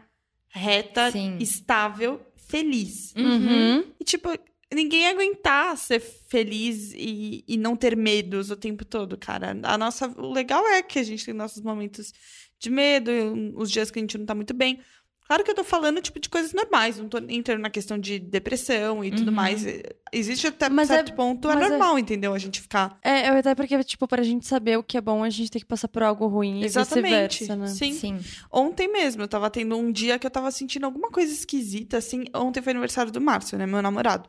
reta, 0.48 1.10
Sim. 1.10 1.38
estável, 1.40 2.20
feliz. 2.36 3.12
Uhum. 3.16 3.84
E, 4.00 4.04
tipo, 4.04 4.28
ninguém 4.72 5.06
aguentar 5.08 5.76
ser 5.76 6.00
feliz 6.00 6.92
e, 6.94 7.44
e 7.46 7.56
não 7.56 7.74
ter 7.76 7.96
medos 7.96 8.50
o 8.50 8.56
tempo 8.56 8.84
todo, 8.84 9.16
cara. 9.16 9.56
A 9.62 9.78
nossa, 9.78 10.08
o 10.16 10.32
legal 10.32 10.66
é 10.66 10.82
que 10.82 10.98
a 10.98 11.02
gente 11.02 11.24
tem 11.24 11.34
nossos 11.34 11.62
momentos 11.62 12.12
de 12.58 12.70
medo, 12.70 13.10
os 13.56 13.70
dias 13.70 13.90
que 13.90 13.98
a 13.98 14.02
gente 14.02 14.18
não 14.18 14.26
tá 14.26 14.34
muito 14.34 14.52
bem. 14.54 14.80
Claro 15.26 15.44
que 15.44 15.50
eu 15.50 15.54
tô 15.54 15.62
falando, 15.62 16.00
tipo, 16.00 16.18
de 16.18 16.26
coisas 16.30 16.54
normais, 16.54 16.96
não 16.96 17.06
tô 17.06 17.18
entrando 17.18 17.60
na 17.60 17.68
questão 17.68 17.98
de 17.98 18.18
depressão 18.18 19.04
e 19.04 19.10
tudo 19.10 19.28
Uhum. 19.28 19.34
mais. 19.34 19.62
Existe 20.10 20.46
até 20.46 20.70
Mas 20.70 20.88
é- 20.90 20.94
certo 20.94 21.12
ponto, 21.14 21.50
é 21.50 21.52
é- 21.52 21.68
normal, 21.68 21.98
entendeu? 21.98 22.32
A 22.32 22.38
gente 22.38 22.62
ficar. 22.62 22.98
É, 23.04 23.28
eu 23.28 23.34
até 23.34 23.54
porque, 23.54 23.84
tipo, 23.84 24.08
pra 24.08 24.22
gente 24.22 24.46
saber 24.46 24.78
o 24.78 24.82
que 24.82 24.96
é 24.96 25.00
bom, 25.02 25.22
a 25.22 25.28
gente 25.28 25.50
tem 25.50 25.60
que 25.60 25.66
passar 25.66 25.86
por 25.88 26.02
algo 26.02 26.26
ruim 26.28 26.62
e 26.62 26.64
Exatamente. 26.64 27.40
vice-versa, 27.44 27.56
né? 27.56 27.66
Sim. 27.66 27.92
Sim. 27.92 28.18
Ontem 28.50 28.88
mesmo, 28.90 29.20
eu 29.22 29.28
tava 29.28 29.50
tendo 29.50 29.76
um 29.76 29.92
dia 29.92 30.18
que 30.18 30.26
eu 30.26 30.30
tava 30.30 30.50
sentindo 30.50 30.86
alguma 30.86 31.10
coisa 31.10 31.30
esquisita, 31.30 31.98
assim. 31.98 32.24
Ontem 32.34 32.62
foi 32.62 32.70
aniversário 32.70 33.12
do 33.12 33.20
Márcio, 33.20 33.58
né? 33.58 33.66
Meu 33.66 33.82
namorado. 33.82 34.26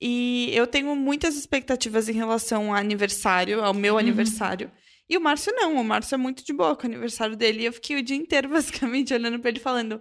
E 0.00 0.50
eu 0.52 0.66
tenho 0.66 0.94
muitas 0.96 1.36
expectativas 1.36 2.08
em 2.08 2.12
relação 2.12 2.70
ao 2.70 2.76
aniversário, 2.76 3.62
ao 3.62 3.72
meu 3.72 3.96
aniversário. 3.98 4.70
E 5.08 5.16
o 5.16 5.20
Márcio 5.20 5.52
não, 5.54 5.76
o 5.76 5.84
Márcio 5.84 6.14
é 6.14 6.18
muito 6.18 6.44
de 6.44 6.52
boa 6.52 6.74
com 6.76 6.82
o 6.82 6.86
aniversário 6.86 7.36
dele. 7.36 7.62
E 7.62 7.64
eu 7.66 7.72
fiquei 7.72 7.96
o 7.98 8.02
dia 8.02 8.16
inteiro, 8.16 8.48
basicamente, 8.50 9.12
olhando 9.14 9.38
pra 9.38 9.50
ele 9.50 9.60
falando. 9.60 10.00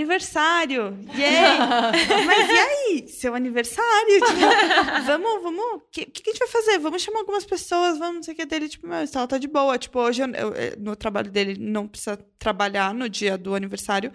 Aniversário! 0.00 0.96
Yay! 1.16 1.58
Mas 2.24 2.48
e 2.48 2.52
aí? 2.52 3.08
Seu 3.08 3.34
aniversário? 3.34 4.14
Tipo, 4.20 5.02
vamos, 5.04 5.42
vamos. 5.42 5.64
O 5.74 5.80
que, 5.90 6.06
que 6.06 6.22
que 6.22 6.30
a 6.30 6.32
gente 6.32 6.38
vai 6.38 6.48
fazer? 6.48 6.78
Vamos 6.78 7.02
chamar 7.02 7.18
algumas 7.20 7.44
pessoas, 7.44 7.98
vamos, 7.98 8.14
não 8.16 8.22
sei 8.22 8.34
o 8.34 8.36
que 8.36 8.46
dele. 8.46 8.68
Tipo, 8.68 8.86
meu, 8.86 8.96
ela 8.98 9.26
tá 9.26 9.36
de 9.36 9.48
boa. 9.48 9.76
Tipo, 9.78 9.98
hoje 10.00 10.22
eu- 10.22 10.28
eu- 10.28 10.54
eh, 10.54 10.76
no 10.78 10.94
trabalho 10.94 11.30
dele 11.30 11.56
não 11.58 11.86
precisa 11.88 12.16
trabalhar 12.38 12.94
no 12.94 13.08
dia 13.08 13.36
do 13.36 13.54
aniversário. 13.54 14.12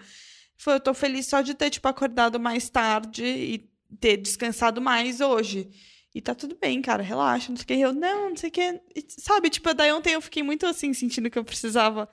Foi, 0.56 0.74
eu 0.74 0.80
tô 0.80 0.94
feliz 0.94 1.26
só 1.26 1.42
de 1.42 1.52
ter, 1.54 1.68
tipo, 1.70 1.86
acordado 1.86 2.40
mais 2.40 2.70
tarde 2.70 3.24
e 3.24 3.68
ter 4.00 4.16
descansado 4.16 4.80
mais 4.80 5.20
hoje. 5.20 5.68
E 6.14 6.20
tá 6.20 6.34
tudo 6.34 6.56
bem, 6.58 6.80
cara, 6.80 7.02
relaxa, 7.02 7.50
não 7.50 7.56
sei 7.56 7.64
o 7.64 7.66
que. 7.66 7.74
Eu, 7.74 7.92
não, 7.92 8.30
não 8.30 8.36
sei 8.36 8.48
o 8.48 8.52
que. 8.52 8.80
Sabe, 9.08 9.50
tipo, 9.50 9.72
daí 9.74 9.92
ontem 9.92 10.14
eu 10.14 10.20
fiquei 10.20 10.42
muito 10.42 10.64
assim, 10.66 10.92
sentindo 10.94 11.28
que 11.30 11.38
eu 11.38 11.44
precisava. 11.44 12.08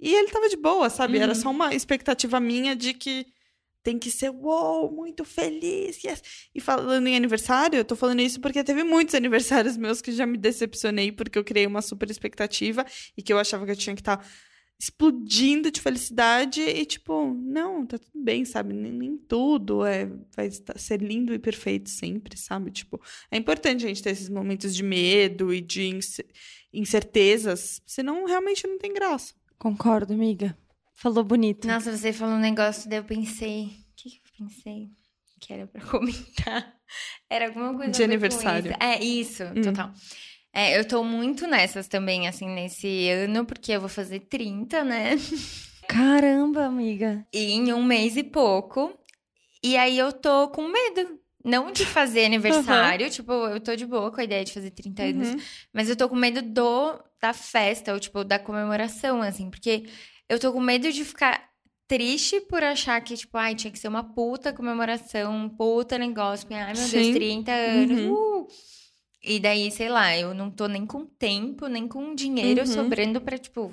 E 0.00 0.14
ele 0.14 0.30
tava 0.30 0.48
de 0.48 0.56
boa, 0.56 0.88
sabe? 0.90 1.18
Era 1.18 1.32
Uhum. 1.34 1.38
só 1.40 1.50
uma 1.50 1.74
expectativa 1.74 2.40
minha 2.40 2.74
de 2.74 2.94
que 2.94 3.26
tem 3.84 3.98
que 3.98 4.10
ser, 4.10 4.30
uou, 4.30 4.90
muito 4.92 5.24
feliz, 5.24 6.02
yes. 6.02 6.22
E 6.54 6.60
falando 6.60 7.06
em 7.06 7.16
aniversário, 7.16 7.76
eu 7.76 7.84
tô 7.84 7.94
falando 7.96 8.20
isso 8.20 8.40
porque 8.40 8.62
teve 8.64 8.84
muitos 8.84 9.14
aniversários 9.16 9.76
meus 9.76 10.00
que 10.00 10.12
já 10.12 10.24
me 10.24 10.38
decepcionei 10.38 11.12
porque 11.12 11.38
eu 11.38 11.44
criei 11.44 11.66
uma 11.66 11.82
super 11.82 12.08
expectativa 12.10 12.86
e 13.16 13.22
que 13.22 13.32
eu 13.32 13.38
achava 13.38 13.64
que 13.66 13.72
eu 13.72 13.76
tinha 13.76 13.94
que 13.94 14.00
estar 14.00 14.24
explodindo 14.82 15.70
de 15.70 15.80
felicidade 15.80 16.60
e 16.60 16.84
tipo, 16.84 17.32
não, 17.34 17.86
tá 17.86 17.98
tudo 17.98 18.20
bem, 18.24 18.44
sabe? 18.44 18.74
Nem, 18.74 18.90
nem 18.90 19.16
tudo 19.16 19.84
é 19.86 20.06
vai 20.36 20.50
ser 20.74 21.00
lindo 21.00 21.32
e 21.32 21.38
perfeito 21.38 21.88
sempre, 21.88 22.36
sabe? 22.36 22.72
Tipo, 22.72 23.00
é 23.30 23.36
importante 23.36 23.84
a 23.84 23.88
gente 23.88 24.02
ter 24.02 24.10
esses 24.10 24.28
momentos 24.28 24.74
de 24.74 24.82
medo 24.82 25.54
e 25.54 25.60
de 25.60 25.84
ince- 25.86 26.26
incertezas, 26.72 27.80
senão 27.86 28.24
realmente 28.26 28.66
não 28.66 28.76
tem 28.76 28.92
graça. 28.92 29.34
Concordo, 29.56 30.12
amiga. 30.14 30.58
Falou 30.94 31.22
bonito. 31.22 31.66
Nossa, 31.68 31.96
você 31.96 32.12
falou 32.12 32.34
um 32.34 32.40
negócio, 32.40 32.90
daí 32.90 32.98
eu 32.98 33.04
pensei. 33.04 33.66
O 33.66 33.94
que, 33.96 34.10
que 34.10 34.16
eu 34.16 34.46
pensei? 34.46 34.88
Que 35.40 35.52
era 35.52 35.66
pra 35.68 35.80
comentar. 35.86 36.74
Era 37.30 37.46
alguma 37.46 37.72
coisa. 37.76 37.92
De 37.92 38.02
aniversário. 38.02 38.72
isso. 38.72 38.78
É, 38.82 39.04
isso, 39.04 39.44
Hum. 39.44 39.62
total. 39.62 39.92
É, 40.52 40.78
eu 40.78 40.86
tô 40.86 41.02
muito 41.02 41.46
nessas 41.46 41.88
também, 41.88 42.28
assim, 42.28 42.46
nesse 42.48 43.08
ano, 43.08 43.44
porque 43.44 43.72
eu 43.72 43.80
vou 43.80 43.88
fazer 43.88 44.20
30, 44.20 44.84
né? 44.84 45.12
Caramba, 45.88 46.66
amiga. 46.66 47.26
E 47.32 47.52
em 47.52 47.72
um 47.72 47.82
mês 47.82 48.16
e 48.16 48.22
pouco. 48.22 48.96
E 49.62 49.76
aí 49.76 49.98
eu 49.98 50.12
tô 50.12 50.48
com 50.48 50.68
medo. 50.68 51.18
Não 51.44 51.72
de 51.72 51.84
fazer 51.84 52.26
aniversário, 52.26 53.08
tipo, 53.10 53.32
eu 53.32 53.58
tô 53.60 53.74
de 53.74 53.84
boa 53.84 54.12
com 54.12 54.20
a 54.20 54.24
ideia 54.24 54.44
de 54.44 54.52
fazer 54.52 54.70
30 54.70 55.02
anos. 55.02 55.28
Uhum. 55.30 55.40
Mas 55.72 55.88
eu 55.88 55.96
tô 55.96 56.08
com 56.08 56.14
medo 56.14 56.40
do 56.40 57.02
da 57.20 57.32
festa, 57.32 57.92
ou 57.92 58.00
tipo, 58.00 58.24
da 58.24 58.38
comemoração, 58.38 59.22
assim, 59.22 59.48
porque 59.48 59.86
eu 60.28 60.38
tô 60.38 60.52
com 60.52 60.60
medo 60.60 60.90
de 60.90 61.04
ficar 61.04 61.48
triste 61.86 62.40
por 62.40 62.64
achar 62.64 63.00
que, 63.00 63.16
tipo, 63.16 63.36
ai, 63.36 63.54
tinha 63.54 63.70
que 63.70 63.78
ser 63.78 63.88
uma 63.88 64.02
puta 64.02 64.52
comemoração, 64.52 65.32
um 65.32 65.48
puta 65.48 65.98
negócio, 65.98 66.46
porque, 66.46 66.60
ai, 66.60 66.72
meu 66.72 66.82
Sim. 66.82 67.02
Deus, 67.02 67.14
30 67.14 67.52
anos. 67.52 68.00
Uhum. 68.00 68.12
uh! 68.12 68.48
E 69.24 69.38
daí, 69.38 69.70
sei 69.70 69.88
lá, 69.88 70.16
eu 70.18 70.34
não 70.34 70.50
tô 70.50 70.66
nem 70.66 70.84
com 70.84 71.06
tempo, 71.06 71.66
nem 71.68 71.86
com 71.86 72.14
dinheiro 72.14 72.60
Uhum. 72.62 72.66
sobrando 72.66 73.20
pra, 73.20 73.38
tipo, 73.38 73.72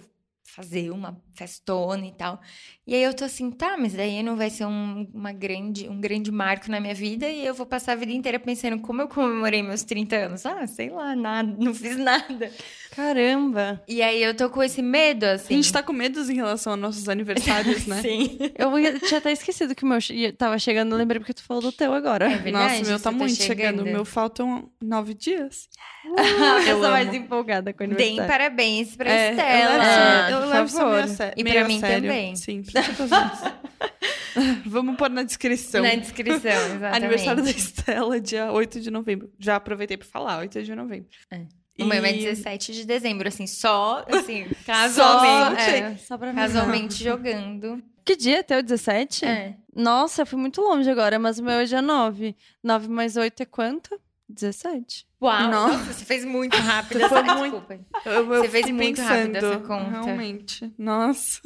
fazer 0.56 0.90
uma 0.92 1.18
festona 1.34 2.06
e 2.06 2.12
tal. 2.12 2.40
E 2.86 2.94
aí 2.96 3.04
eu 3.04 3.14
tô 3.14 3.24
assim, 3.26 3.50
tá, 3.52 3.78
mas 3.78 3.94
daí 3.94 4.22
não 4.24 4.36
vai 4.36 4.50
ser 4.50 4.66
um, 4.66 5.08
uma 5.14 5.32
grande, 5.32 5.88
um 5.88 6.00
grande 6.02 6.32
marco 6.32 6.70
na 6.72 6.80
minha 6.80 6.94
vida 6.96 7.28
e 7.30 7.46
eu 7.46 7.54
vou 7.54 7.66
passar 7.66 7.94
a 7.94 7.96
vida 7.96 8.12
inteira 8.12 8.40
pensando 8.40 8.80
como 8.82 9.02
eu 9.02 9.08
comemorei 9.08 9.62
meus 9.64 9.84
30 9.84 10.16
anos. 10.16 10.46
Ah, 10.46 10.66
sei 10.68 10.90
lá, 10.90 11.16
nada, 11.16 11.56
não 11.58 11.74
fiz 11.74 11.98
nada. 11.98 12.52
Caramba! 12.96 13.82
E 13.88 14.02
aí 14.02 14.22
eu 14.22 14.36
tô 14.36 14.50
com 14.50 14.62
esse 14.62 14.82
medo, 14.82 15.24
assim. 15.24 15.54
A 15.54 15.58
gente 15.58 15.72
tá 15.72 15.82
com 15.82 15.94
medos 15.94 16.30
em 16.30 16.36
relação 16.36 16.74
aos 16.74 16.82
nossos 16.82 17.08
aniversários, 17.08 17.86
né? 17.86 18.02
Sim. 18.02 18.38
Eu 18.58 18.72
tinha 19.00 19.20
até 19.20 19.32
esquecido 19.32 19.74
que 19.76 19.84
o 19.84 19.88
meu 19.88 20.00
tava 20.38 20.58
chegando, 20.60 20.96
lembrei 20.96 21.20
porque 21.20 21.34
tu 21.34 21.44
falou 21.44 21.62
do 21.62 21.72
teu 21.72 21.94
agora. 21.94 22.26
É 22.26 22.38
verdade, 22.38 22.52
Nossa, 22.80 22.84
o 22.84 22.88
meu 22.88 22.98
tá 23.00 23.04
tá 23.04 23.12
muito 23.12 23.36
chegando. 23.36 23.78
chegando. 23.78 23.82
O 23.82 23.86
meu 23.86 24.04
faltam 24.04 24.70
nove 24.82 25.14
dias. 25.14 25.70
A 26.18 26.22
Eu 26.62 26.78
pessoa 26.78 26.92
mais 26.92 27.14
empolgada 27.14 27.74
com 27.74 27.84
o 27.84 27.88
Deem 27.88 28.20
aniversário. 28.20 28.28
parabéns 28.32 28.96
pra 28.96 29.12
É, 29.12 29.32
Estela. 29.32 30.30
Eu 30.32 30.39
eu 30.40 30.48
por 30.48 30.54
levo 30.54 30.66
isso 30.68 30.78
favor. 30.78 30.92
meio 30.94 31.04
a 31.04 31.08
sé- 31.08 31.34
E 31.38 31.44
pra 31.44 31.52
meio 31.54 31.66
a 31.66 31.68
mim 31.68 31.80
sério. 31.80 32.02
também. 32.10 32.36
Sim, 32.36 32.62
principalmente 32.64 33.04
isso. 33.34 34.70
Vamos 34.70 34.96
pôr 34.96 35.10
na 35.10 35.24
descrição. 35.24 35.82
Na 35.84 35.96
descrição, 35.96 36.40
exatamente. 36.52 36.96
Aniversário 36.96 37.44
da 37.44 37.50
Estela, 37.50 38.20
dia 38.22 38.52
8 38.52 38.80
de 38.80 38.92
novembro. 38.92 39.32
Já 39.40 39.56
aproveitei 39.56 39.98
pra 39.98 40.08
falar, 40.08 40.40
8 40.40 40.64
de 40.64 40.76
novembro. 40.76 41.08
É. 41.32 41.42
O 41.82 41.86
meu 41.86 42.04
é 42.04 42.12
E- 42.12 42.18
17 42.24 42.74
de 42.74 42.86
dezembro, 42.86 43.28
assim, 43.28 43.48
só, 43.48 44.06
assim, 44.12 44.46
Só, 44.66 44.66
casualmente. 44.66 45.62
É, 45.62 45.96
só 45.98 46.18
pra 46.18 46.30
avisar. 46.30 46.48
Casualmente 46.48 47.04
jogando. 47.04 47.82
Que 48.06 48.16
dia? 48.16 48.44
Teu 48.44 48.62
17? 48.62 49.26
É. 49.26 49.56
Nossa, 49.76 50.24
eu 50.24 50.26
fui 50.26 50.40
muito 50.40 50.62
longe 50.62 50.90
agora, 50.90 51.18
mas 51.20 51.40
o 51.40 51.44
meu 51.44 51.54
é 51.60 51.64
dia 51.66 51.82
9. 51.82 52.36
9 52.64 52.88
mais 52.90 53.16
8 53.16 53.44
é 53.44 53.46
quanto? 53.46 54.00
17. 54.30 55.08
Uau, 55.22 55.50
Nossa. 55.50 55.94
você 55.94 56.06
fez 56.06 56.24
muito 56.24 56.56
rápido 56.58 56.98
essa 57.02 57.10
foi 57.10 57.24
muito- 57.24 57.42
desculpa. 57.60 57.80
Eu, 58.06 58.12
eu 58.14 58.26
Você 58.44 58.50
fez 58.50 58.70
muito 58.70 59.02
rápido 59.02 59.34
pensando, 59.34 59.54
essa 59.54 59.60
conta. 59.60 59.90
Realmente. 59.90 60.74
Nossa. 60.78 61.42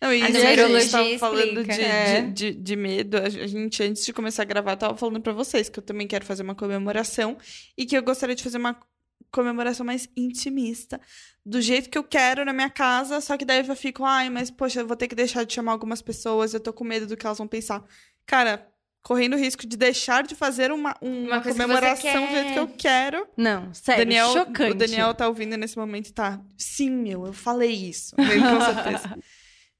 Não, 0.00 0.12
e 0.14 0.22
A 0.22 0.28
numerologia 0.28 0.90
tava 0.90 1.18
falando 1.18 1.64
de. 1.64 1.80
É. 1.80 2.22
de, 2.22 2.52
de, 2.52 2.60
de 2.60 2.76
medo. 2.76 3.16
A 3.16 3.28
gente, 3.28 3.82
antes 3.82 4.04
de 4.04 4.12
começar 4.12 4.42
a 4.42 4.44
gravar, 4.44 4.76
tava 4.76 4.96
falando 4.96 5.20
pra 5.20 5.32
vocês 5.32 5.68
que 5.68 5.78
eu 5.78 5.82
também 5.82 6.06
quero 6.06 6.24
fazer 6.24 6.44
uma 6.44 6.54
comemoração 6.54 7.36
e 7.76 7.84
que 7.84 7.96
eu 7.96 8.02
gostaria 8.02 8.36
de 8.36 8.44
fazer 8.44 8.58
uma 8.58 8.78
comemoração 9.32 9.84
mais 9.84 10.08
intimista. 10.16 11.00
Do 11.44 11.60
jeito 11.60 11.90
que 11.90 11.98
eu 11.98 12.04
quero 12.04 12.44
na 12.44 12.52
minha 12.52 12.70
casa, 12.70 13.20
só 13.20 13.36
que 13.36 13.44
daí 13.44 13.66
eu 13.66 13.74
fico, 13.76 14.04
ai, 14.04 14.30
mas 14.30 14.50
poxa, 14.50 14.80
eu 14.80 14.86
vou 14.86 14.96
ter 14.96 15.08
que 15.08 15.14
deixar 15.16 15.44
de 15.44 15.52
chamar 15.52 15.72
algumas 15.72 16.00
pessoas, 16.00 16.54
eu 16.54 16.60
tô 16.60 16.72
com 16.72 16.84
medo 16.84 17.06
do 17.06 17.16
que 17.16 17.26
elas 17.26 17.38
vão 17.38 17.48
pensar. 17.48 17.82
Cara, 18.24 18.68
correndo 19.08 19.32
o 19.32 19.38
risco 19.38 19.66
de 19.66 19.74
deixar 19.74 20.22
de 20.22 20.34
fazer 20.34 20.70
uma, 20.70 20.94
uma, 21.00 21.36
Uma 21.36 21.40
que 21.40 21.48
comemoração 21.48 22.12
você 22.12 22.26
do 22.26 22.30
jeito 22.30 22.52
que 22.52 22.58
eu 22.58 22.68
quero. 22.68 23.26
Não, 23.38 23.72
sério, 23.72 24.04
Daniel, 24.04 24.28
chocante. 24.34 24.72
O 24.72 24.74
Daniel 24.74 25.14
tá 25.14 25.26
ouvindo 25.26 25.56
nesse 25.56 25.78
momento 25.78 26.08
e 26.08 26.12
tá. 26.12 26.38
Sim, 26.58 26.90
meu, 26.90 27.24
eu 27.26 27.32
falei 27.32 27.72
isso. 27.72 28.14
Ele, 28.20 28.38
com 28.42 28.60
certeza. 28.60 29.18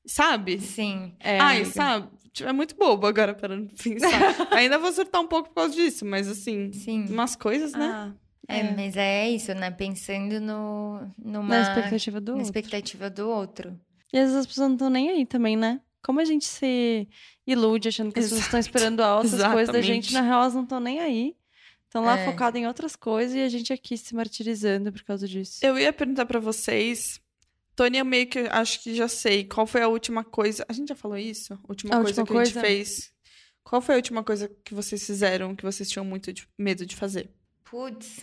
Sabe? 0.06 0.58
Sim. 0.58 1.14
É, 1.20 1.38
Ai, 1.38 1.66
sabe? 1.66 2.08
Tipo, 2.32 2.48
É 2.48 2.52
muito 2.54 2.74
bobo 2.74 3.06
agora 3.06 3.34
para 3.34 3.54
pensar. 3.82 4.48
Ainda 4.56 4.78
vou 4.78 4.90
surtar 4.92 5.20
um 5.20 5.26
pouco 5.26 5.50
por 5.50 5.56
causa 5.56 5.74
disso, 5.74 6.06
mas 6.06 6.26
assim, 6.26 6.72
Sim. 6.72 7.04
umas 7.10 7.36
coisas, 7.36 7.72
né? 7.74 7.86
Ah, 7.86 8.12
É, 8.48 8.60
é. 8.60 8.74
mas 8.74 8.96
é 8.96 9.28
isso, 9.28 9.52
né? 9.52 9.70
Pensando 9.70 10.40
no, 10.40 11.02
numa 11.22 11.48
Na 11.48 11.60
expectativa 11.60 12.18
do 12.18 12.32
na 12.32 12.38
outro. 12.38 12.46
expectativa 12.48 13.10
do 13.10 13.28
outro. 13.28 13.78
E 14.10 14.16
às 14.16 14.24
vezes 14.24 14.36
as 14.36 14.46
pessoas 14.46 14.68
não 14.68 14.74
estão 14.76 14.88
nem 14.88 15.10
aí 15.10 15.26
também, 15.26 15.54
né? 15.54 15.82
Como 16.02 16.18
a 16.18 16.24
gente 16.24 16.46
se 16.46 17.06
ilude 17.50 17.88
achando 17.88 18.12
que 18.12 18.18
as 18.20 18.26
pessoas 18.26 18.42
estão 18.44 18.60
esperando 18.60 19.00
altas 19.00 19.30
coisas 19.42 19.72
da 19.72 19.80
gente, 19.80 20.10
Exatamente. 20.10 20.12
na 20.14 20.20
real 20.22 20.40
elas 20.42 20.54
não 20.54 20.62
estão 20.64 20.78
nem 20.80 21.00
aí. 21.00 21.34
Estão 21.84 22.04
lá 22.04 22.18
É. 22.18 22.24
focadas 22.26 22.60
em 22.60 22.66
outras 22.66 22.94
coisas 22.94 23.34
e 23.34 23.40
a 23.40 23.48
gente 23.48 23.72
aqui 23.72 23.96
se 23.96 24.14
martirizando 24.14 24.92
por 24.92 25.02
causa 25.02 25.26
disso. 25.26 25.58
Eu 25.62 25.78
ia 25.78 25.92
perguntar 25.92 26.26
pra 26.26 26.38
vocês. 26.38 27.20
Tony, 27.74 27.96
eu 27.98 28.04
meio 28.04 28.26
que 28.26 28.40
acho 28.40 28.82
que 28.82 28.94
já 28.94 29.08
sei. 29.08 29.44
Qual 29.44 29.66
foi 29.66 29.80
a 29.82 29.88
última 29.88 30.22
coisa. 30.22 30.66
A 30.68 30.72
gente 30.72 30.88
já 30.88 30.94
falou 30.94 31.16
isso? 31.16 31.54
A 31.54 31.58
última 31.68 31.94
A 31.94 32.02
coisa 32.02 32.20
última 32.20 32.26
que 32.26 32.42
a 32.42 32.44
gente 32.44 32.54
coisa? 32.54 32.66
fez. 32.68 33.12
Qual 33.64 33.80
foi 33.80 33.94
a 33.94 33.98
última 33.98 34.22
coisa 34.22 34.50
que 34.64 34.74
vocês 34.74 35.04
fizeram 35.06 35.54
que 35.56 35.64
vocês 35.64 35.88
tinham 35.88 36.04
muito 36.04 36.32
de- 36.32 36.46
medo 36.58 36.84
de 36.84 36.94
fazer? 36.96 37.30
Putz. 37.64 38.18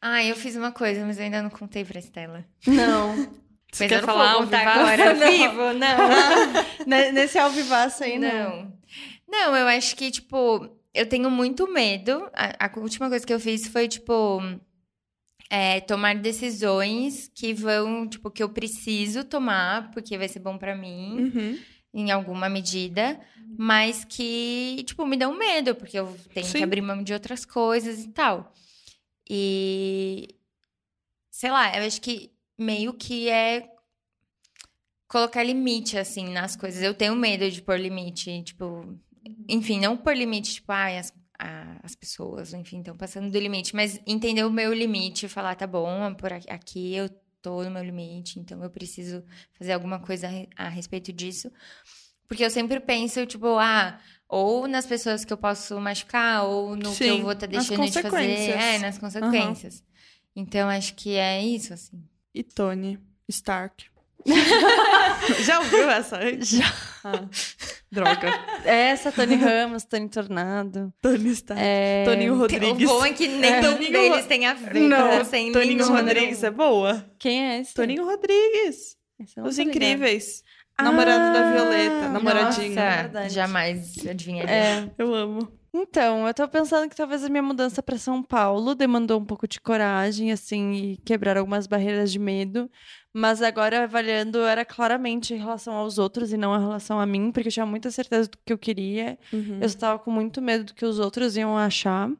Ah, 0.00 0.22
eu 0.24 0.36
fiz 0.36 0.54
uma 0.54 0.70
coisa, 0.70 1.04
mas 1.04 1.18
eu 1.18 1.24
ainda 1.24 1.42
não 1.42 1.50
contei 1.50 1.84
pra 1.84 1.98
Estela. 1.98 2.44
Não. 2.66 3.14
Você 3.72 3.84
Mas 3.84 3.92
quer 3.92 4.04
falar 4.04 4.32
ao 4.32 4.44
vivaço? 4.44 4.68
agora, 4.80 5.14
Não. 5.14 5.30
vivo? 5.30 5.72
Não. 5.74 6.86
Ne- 6.86 7.12
Nesse 7.12 7.38
alvivaço 7.38 8.02
aí, 8.04 8.18
não. 8.18 8.72
Não. 9.28 9.56
Eu 9.56 9.68
acho 9.68 9.94
que, 9.96 10.10
tipo, 10.10 10.68
eu 10.92 11.06
tenho 11.08 11.30
muito 11.30 11.70
medo. 11.72 12.28
A, 12.34 12.66
a 12.66 12.80
última 12.80 13.08
coisa 13.08 13.24
que 13.26 13.32
eu 13.32 13.38
fiz 13.40 13.68
foi, 13.68 13.86
tipo, 13.86 14.40
é, 15.48 15.80
tomar 15.80 16.16
decisões 16.16 17.30
que 17.34 17.54
vão, 17.54 18.08
tipo, 18.08 18.30
que 18.30 18.42
eu 18.42 18.48
preciso 18.48 19.22
tomar, 19.24 19.90
porque 19.92 20.18
vai 20.18 20.26
ser 20.28 20.40
bom 20.40 20.58
pra 20.58 20.74
mim, 20.74 21.30
Uhum. 21.34 21.58
em 21.94 22.10
alguma 22.10 22.48
medida, 22.48 23.20
mas 23.58 24.04
que, 24.04 24.82
tipo, 24.86 25.06
me 25.06 25.16
dão 25.16 25.36
medo, 25.36 25.74
porque 25.76 25.98
eu 25.98 26.16
tenho 26.34 26.46
Sim. 26.46 26.58
que 26.58 26.64
abrir 26.64 26.80
mão 26.82 27.02
de 27.02 27.12
outras 27.12 27.44
coisas 27.44 28.00
e 28.04 28.08
tal. 28.08 28.52
E. 29.28 30.28
Sei 31.30 31.50
lá, 31.50 31.76
eu 31.78 31.86
acho 31.86 32.00
que 32.00 32.30
meio 32.60 32.92
que 32.94 33.28
é 33.28 33.68
colocar 35.08 35.42
limite, 35.42 35.98
assim, 35.98 36.28
nas 36.30 36.56
coisas. 36.56 36.82
Eu 36.82 36.94
tenho 36.94 37.14
medo 37.16 37.50
de 37.50 37.62
pôr 37.62 37.78
limite, 37.78 38.42
tipo. 38.42 38.98
Enfim, 39.48 39.80
não 39.80 39.96
pôr 39.96 40.16
limite, 40.16 40.54
tipo, 40.54 40.72
ai, 40.72 40.98
as, 40.98 41.12
a- 41.38 41.78
as 41.82 41.94
pessoas, 41.94 42.54
enfim, 42.54 42.78
estão 42.78 42.96
passando 42.96 43.30
do 43.30 43.38
limite, 43.38 43.74
mas 43.76 44.00
entender 44.06 44.44
o 44.44 44.50
meu 44.50 44.72
limite 44.72 45.26
e 45.26 45.28
falar, 45.28 45.54
tá 45.56 45.66
bom, 45.66 46.14
por 46.14 46.32
aqui, 46.32 46.94
eu 46.94 47.08
tô 47.42 47.62
no 47.64 47.70
meu 47.70 47.82
limite, 47.84 48.38
então 48.38 48.62
eu 48.62 48.70
preciso 48.70 49.22
fazer 49.58 49.72
alguma 49.72 49.98
coisa 49.98 50.26
a, 50.26 50.30
re- 50.30 50.48
a 50.56 50.68
respeito 50.68 51.12
disso. 51.12 51.50
Porque 52.26 52.44
eu 52.44 52.50
sempre 52.50 52.78
penso, 52.80 53.26
tipo, 53.26 53.58
ah, 53.58 54.00
ou 54.28 54.66
nas 54.68 54.86
pessoas 54.86 55.24
que 55.24 55.32
eu 55.32 55.36
posso 55.38 55.78
machucar, 55.80 56.44
ou 56.44 56.76
no 56.76 56.90
que 56.90 56.94
Sim, 56.96 57.04
eu 57.08 57.22
vou 57.22 57.32
estar 57.32 57.48
nas 57.48 57.68
deixando 57.68 57.90
de 57.90 58.00
fazer. 58.02 58.50
É, 58.50 58.78
nas 58.78 58.98
consequências. 58.98 59.82
Então, 60.34 60.68
acho 60.68 60.94
que 60.94 61.16
é 61.16 61.42
isso, 61.44 61.74
assim. 61.74 62.02
E 62.34 62.42
Tony 62.42 62.98
Stark. 63.28 63.86
Já 65.44 65.58
ouviu 65.60 65.90
essa 65.90 66.18
antes? 66.18 66.50
Já. 66.50 66.72
Ah, 67.02 67.24
droga. 67.90 68.28
Essa, 68.64 69.10
Tony 69.10 69.34
Ramos, 69.36 69.84
Tony 69.84 70.08
Tornado. 70.08 70.92
Tony 71.00 71.30
Stark. 71.30 71.62
É... 71.62 72.04
Toninho 72.04 72.34
O 72.34 72.38
Rodrigues. 72.38 72.86
bom 72.88 73.04
é 73.04 73.12
que 73.12 73.26
nem 73.26 73.50
É. 73.54 73.60
Toninho 73.62 73.92
deles 73.92 74.26
tem 74.26 74.46
a 74.46 74.52
ver 74.54 74.80
Não, 74.80 75.24
sem 75.24 75.50
Toninho 75.52 75.78
nenhum 75.78 75.96
Rodrigues 75.96 76.42
é 76.44 76.50
boa. 76.50 77.04
Quem 77.18 77.42
é 77.42 77.60
esse? 77.60 77.72
Toninho 77.74 78.04
Rodrigues. 78.04 78.96
Os 79.18 79.34
tô 79.34 79.40
ligada. 79.46 79.62
Incríveis. 79.62 80.42
Namorado 80.80 81.34
da 81.34 81.52
Violeta. 81.52 82.06
Ah, 82.06 82.08
Namoradinho. 82.08 82.74
nossa. 82.74 82.96
Verdade. 83.02 83.34
jamais 83.34 84.06
adivinharia. 84.06 84.54
É. 84.54 84.90
Eu 84.96 85.14
amo. 85.14 85.59
Então, 85.72 86.26
eu 86.26 86.34
tô 86.34 86.48
pensando 86.48 86.88
que 86.88 86.96
talvez 86.96 87.24
a 87.24 87.28
minha 87.28 87.42
mudança 87.42 87.80
para 87.80 87.96
São 87.96 88.22
Paulo 88.22 88.74
demandou 88.74 89.20
um 89.20 89.24
pouco 89.24 89.46
de 89.46 89.60
coragem, 89.60 90.32
assim, 90.32 90.72
e 90.72 90.96
quebrar 90.98 91.36
algumas 91.36 91.68
barreiras 91.68 92.10
de 92.10 92.18
medo. 92.18 92.68
Mas 93.12 93.40
agora, 93.40 93.84
avaliando, 93.84 94.38
era 94.40 94.64
claramente 94.64 95.32
em 95.32 95.36
relação 95.36 95.74
aos 95.74 95.96
outros 95.96 96.32
e 96.32 96.36
não 96.36 96.56
em 96.56 96.60
relação 96.60 96.98
a 96.98 97.06
mim, 97.06 97.30
porque 97.30 97.48
eu 97.48 97.52
tinha 97.52 97.66
muita 97.66 97.90
certeza 97.90 98.28
do 98.28 98.38
que 98.44 98.52
eu 98.52 98.58
queria. 98.58 99.16
Uhum. 99.32 99.58
Eu 99.60 99.66
estava 99.66 99.98
com 99.98 100.10
muito 100.10 100.42
medo 100.42 100.64
do 100.64 100.74
que 100.74 100.84
os 100.84 100.98
outros 100.98 101.36
iam 101.36 101.56
achar. 101.56 102.10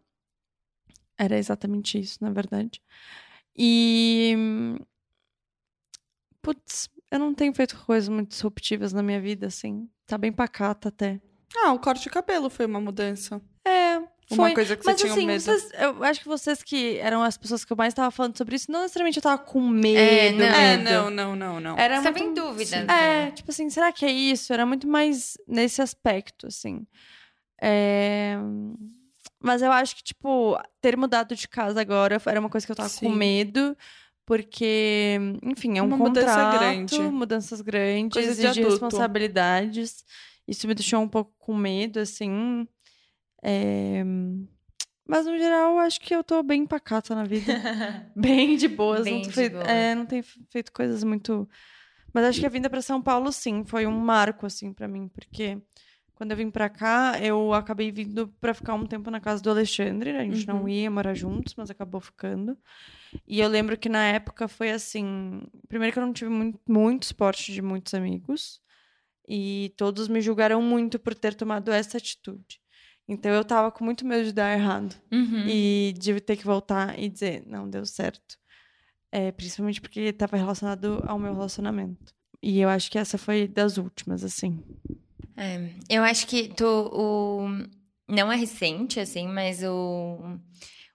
Era 1.18 1.36
exatamente 1.36 1.98
isso, 1.98 2.18
na 2.20 2.30
verdade. 2.30 2.80
E. 3.56 4.36
Putz, 6.40 6.88
eu 7.10 7.18
não 7.18 7.34
tenho 7.34 7.52
feito 7.52 7.76
coisas 7.84 8.08
muito 8.08 8.30
disruptivas 8.30 8.92
na 8.92 9.02
minha 9.02 9.20
vida, 9.20 9.48
assim. 9.48 9.88
Tá 10.06 10.16
bem 10.16 10.32
pacata 10.32 10.88
até. 10.88 11.20
Ah, 11.56 11.72
o 11.72 11.78
corte 11.78 12.02
de 12.04 12.10
cabelo 12.10 12.48
foi 12.50 12.66
uma 12.66 12.80
mudança. 12.80 13.40
É, 13.64 13.96
Uma 13.98 14.08
foi. 14.36 14.54
coisa 14.54 14.76
que 14.76 14.86
Mas 14.86 14.96
você 14.96 15.02
tinha 15.06 15.12
assim, 15.12 15.26
medo. 15.26 15.42
vocês- 15.42 15.70
eu 15.78 16.04
acho 16.04 16.20
que 16.20 16.28
vocês 16.28 16.62
que 16.62 16.96
eram 16.98 17.22
as 17.22 17.36
pessoas 17.36 17.64
que 17.64 17.72
eu 17.72 17.76
mais 17.76 17.90
estava 17.92 18.10
falando 18.10 18.38
sobre 18.38 18.54
isso, 18.56 18.70
não 18.70 18.82
necessariamente 18.82 19.18
eu 19.18 19.22
tava 19.22 19.38
com 19.38 19.60
medo. 19.68 19.98
É, 19.98 20.30
não. 20.32 20.44
É, 20.46 20.76
não, 20.76 21.10
não, 21.10 21.36
não, 21.36 21.60
não. 21.60 21.76
Era 21.78 21.96
Você 21.96 22.02
tava 22.04 22.18
muito 22.18 22.30
em 22.30 22.34
dúvida. 22.34 22.78
Sim. 22.80 22.84
né? 22.84 23.26
É, 23.26 23.30
tipo 23.32 23.50
assim, 23.50 23.68
será 23.68 23.90
que 23.92 24.04
é 24.06 24.10
isso? 24.12 24.52
Era 24.52 24.64
muito 24.64 24.86
mais 24.86 25.36
nesse 25.48 25.82
aspecto, 25.82 26.46
assim. 26.46 26.86
É, 27.60 28.36
Mas 29.42 29.62
eu 29.62 29.72
acho 29.72 29.96
que, 29.96 30.02
tipo, 30.02 30.58
ter 30.80 30.96
mudado 30.96 31.34
de 31.34 31.48
casa 31.48 31.80
agora 31.80 32.20
era 32.26 32.38
uma 32.40 32.48
coisa 32.50 32.64
que 32.66 32.70
eu 32.72 32.76
tava 32.76 32.88
Sim. 32.90 33.06
com 33.06 33.12
medo. 33.12 33.76
Porque, 34.26 35.18
enfim, 35.42 35.76
é 35.78 35.82
um 35.82 35.86
Uma 35.86 35.96
mudança 35.96 36.26
contrato, 36.28 36.58
grande. 36.60 36.98
mudanças 37.00 37.60
grandes 37.62 38.12
Coisa 38.24 38.52
de 38.52 38.62
responsabilidades. 38.62 40.04
Isso 40.46 40.66
me 40.66 40.74
deixou 40.74 41.00
um 41.00 41.08
pouco 41.08 41.32
com 41.38 41.54
medo, 41.54 42.00
assim. 42.00 42.66
É, 43.42 44.02
Mas, 45.06 45.26
no 45.26 45.36
geral, 45.38 45.78
acho 45.78 46.00
que 46.00 46.14
eu 46.14 46.22
tô 46.22 46.42
bem 46.42 46.66
pacata 46.66 47.14
na 47.14 47.24
vida. 47.24 47.52
bem 48.14 48.56
de 48.56 48.68
boas. 48.68 49.04
Bem 49.04 49.14
não, 49.14 49.20
de 49.22 49.30
feito, 49.32 49.54
boas. 49.54 49.68
é, 49.68 49.94
não 49.94 50.06
tenho 50.06 50.24
feito 50.50 50.72
coisas 50.72 51.02
muito. 51.04 51.48
Mas 52.12 52.24
acho 52.24 52.40
que 52.40 52.46
a 52.46 52.50
vinda 52.50 52.68
para 52.68 52.82
São 52.82 53.00
Paulo, 53.00 53.30
sim, 53.32 53.64
foi 53.64 53.86
um 53.86 53.98
marco, 53.98 54.46
assim, 54.46 54.72
para 54.72 54.88
mim, 54.88 55.08
porque 55.08 55.58
Quando 56.16 56.32
eu 56.32 56.36
vim 56.36 56.50
pra 56.50 56.68
cá, 56.68 57.18
eu 57.22 57.54
acabei 57.54 57.90
vindo 57.90 58.28
pra 58.42 58.52
ficar 58.52 58.74
um 58.74 58.86
tempo 58.86 59.10
na 59.10 59.18
casa 59.20 59.42
do 59.42 59.48
Alexandre. 59.48 60.10
A 60.10 60.22
gente 60.22 60.46
não 60.46 60.62
Uhum. 60.64 60.68
ia 60.68 60.90
morar 60.90 61.14
juntos, 61.14 61.54
mas 61.56 61.70
acabou 61.70 61.98
ficando. 61.98 62.58
E 63.26 63.40
eu 63.40 63.48
lembro 63.48 63.78
que 63.78 63.88
na 63.88 64.04
época 64.06 64.46
foi 64.46 64.70
assim. 64.70 65.42
Primeiro 65.68 65.92
que 65.94 65.98
eu 65.98 66.04
não 66.04 66.12
tive 66.12 66.30
muito, 66.30 66.60
muito 66.68 67.06
suporte 67.06 67.52
de 67.54 67.62
muitos 67.62 67.94
amigos. 67.94 68.60
E 69.32 69.72
todos 69.76 70.08
me 70.08 70.20
julgaram 70.20 70.60
muito 70.60 70.98
por 70.98 71.14
ter 71.14 71.34
tomado 71.34 71.70
essa 71.70 71.98
atitude. 71.98 72.60
Então 73.06 73.30
eu 73.30 73.44
tava 73.44 73.70
com 73.70 73.84
muito 73.84 74.04
medo 74.04 74.24
de 74.24 74.32
dar 74.32 74.52
errado. 74.52 75.00
Uhum. 75.12 75.46
E 75.46 75.94
de 75.96 76.18
ter 76.20 76.36
que 76.36 76.44
voltar 76.44 76.98
e 76.98 77.08
dizer, 77.08 77.44
não 77.46 77.70
deu 77.70 77.86
certo. 77.86 78.36
É, 79.12 79.30
principalmente 79.30 79.80
porque 79.80 80.00
estava 80.00 80.36
relacionado 80.36 81.00
ao 81.06 81.16
meu 81.16 81.32
relacionamento. 81.32 82.12
E 82.42 82.58
eu 82.58 82.68
acho 82.68 82.90
que 82.90 82.98
essa 82.98 83.16
foi 83.16 83.46
das 83.46 83.78
últimas, 83.78 84.24
assim. 84.24 84.60
É, 85.36 85.70
eu 85.88 86.02
acho 86.02 86.26
que 86.26 86.48
tu, 86.48 86.66
o, 86.92 87.48
não 88.08 88.32
é 88.32 88.36
recente, 88.36 88.98
assim, 88.98 89.28
mas 89.28 89.62
o, 89.62 90.38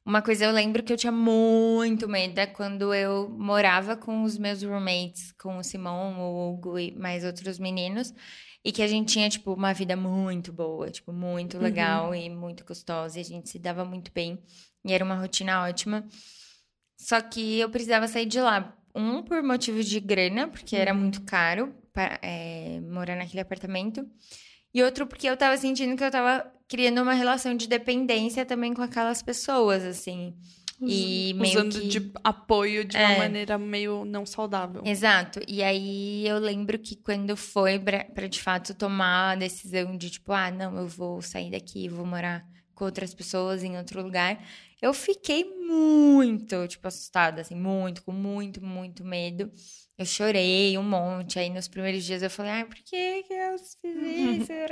uma 0.06 0.22
coisa 0.22 0.46
eu 0.46 0.52
lembro 0.52 0.84
que 0.84 0.94
eu 0.94 0.98
tinha 0.98 1.12
muito 1.12 2.08
medo 2.08 2.38
é 2.38 2.46
quando 2.46 2.94
eu 2.94 3.28
morava 3.30 3.98
com 3.98 4.22
os 4.24 4.38
meus 4.38 4.62
roommates, 4.62 5.32
com 5.32 5.58
o 5.58 5.64
Simão, 5.64 6.20
o 6.22 6.54
Hugo 6.54 6.78
e 6.78 6.92
mais 6.96 7.26
outros 7.26 7.58
meninos, 7.58 8.14
e 8.64 8.72
que 8.72 8.84
a 8.84 8.88
gente 8.88 9.14
tinha, 9.14 9.28
tipo, 9.30 9.54
uma 9.54 9.74
vida 9.74 9.96
muito 9.96 10.54
boa, 10.54 10.92
tipo, 10.92 11.12
muito 11.12 11.58
legal 11.58 12.14
e 12.14 12.30
muito 12.30 12.64
gostosa, 12.64 13.18
e 13.18 13.22
a 13.22 13.26
gente 13.26 13.50
se 13.50 13.58
dava 13.58 13.84
muito 13.84 14.12
bem, 14.14 14.40
e 14.86 14.94
era 14.94 15.04
uma 15.04 15.16
rotina 15.16 15.64
ótima. 15.64 16.08
Só 16.98 17.20
que 17.20 17.60
eu 17.60 17.70
precisava 17.70 18.08
sair 18.08 18.26
de 18.28 18.40
lá. 18.40 18.78
Um, 18.94 19.24
por 19.24 19.44
motivo 19.44 19.84
de 19.84 20.00
grana, 20.00 20.48
porque 20.48 20.76
era 20.76 20.94
muito 20.94 21.22
caro 21.24 21.76
para, 21.92 22.18
é, 22.22 22.80
morar 22.82 23.16
naquele 23.16 23.42
apartamento. 23.42 24.08
E 24.74 24.82
outro, 24.84 25.06
porque 25.06 25.28
eu 25.28 25.36
tava 25.36 25.58
sentindo 25.58 25.98
que 25.98 26.04
eu 26.04 26.12
tava 26.12 26.55
criando 26.68 27.02
uma 27.02 27.14
relação 27.14 27.56
de 27.56 27.68
dependência 27.68 28.46
também 28.46 28.74
com 28.74 28.82
aquelas 28.82 29.22
pessoas, 29.22 29.84
assim. 29.84 30.34
E 30.82 31.34
meio 31.36 31.60
Usando 31.60 31.80
que... 31.80 31.88
de 31.88 32.12
apoio 32.22 32.84
de 32.84 32.98
uma 32.98 33.12
É. 33.14 33.18
maneira 33.18 33.58
meio 33.58 34.04
não 34.04 34.26
saudável. 34.26 34.82
Exato. 34.86 35.40
E 35.48 35.64
aí 35.64 36.28
eu 36.28 36.38
lembro 36.38 36.78
que 36.78 36.98
quando 36.98 37.38
foi 37.38 37.80
pra, 37.80 38.28
de 38.28 38.42
fato 38.42 38.74
tomar 38.74 39.32
a 39.32 39.36
decisão 39.36 39.96
de 39.96 40.10
tipo, 40.10 40.34
ah, 40.34 40.52
não, 40.52 40.76
eu 40.78 40.88
vou 40.88 41.22
sair 41.22 41.50
daqui, 41.50 41.88
vou 41.88 42.06
morar 42.06 42.46
com 42.74 42.84
outras 42.84 43.14
pessoas 43.14 43.64
em 43.64 43.78
outro 43.78 44.04
lugar, 44.04 44.38
eu 44.82 44.94
fiquei 44.94 45.46
muito, 45.46 46.68
tipo, 46.68 46.86
assustada, 46.90 47.40
assim, 47.40 47.56
muito, 47.56 48.04
com 48.04 48.12
muito, 48.12 48.62
muito 48.62 49.04
medo. 49.06 49.50
Eu 49.98 50.06
chorei 50.06 50.78
um 50.78 50.84
monte. 50.84 51.40
Aí 51.40 51.50
nos 51.50 51.70
primeiros 51.70 52.04
dias 52.04 52.22
eu 52.22 52.30
falei, 52.30 52.52
ai, 52.52 52.66
por 52.66 52.76
que 52.76 53.24
que 53.24 53.34
eu 53.34 53.58
fiz 53.58 54.42
isso? 54.42 54.52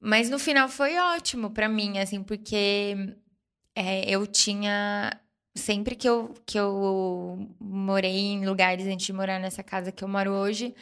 Mas 0.00 0.30
no 0.30 0.38
final 0.38 0.68
foi 0.68 0.98
ótimo 0.98 1.50
pra 1.50 1.68
mim, 1.68 1.98
assim, 1.98 2.22
porque 2.22 2.96
é, 3.74 4.08
eu 4.08 4.26
tinha 4.26 5.20
sempre 5.54 5.94
que 5.94 6.08
eu, 6.08 6.34
que 6.46 6.58
eu 6.58 7.54
morei 7.60 8.18
em 8.18 8.46
lugares 8.46 8.86
antes 8.86 9.06
de 9.06 9.12
morar 9.12 9.38
nessa 9.38 9.62
casa 9.62 9.92
que 9.92 10.02
eu 10.02 10.08
moro 10.08 10.32
hoje, 10.32 10.74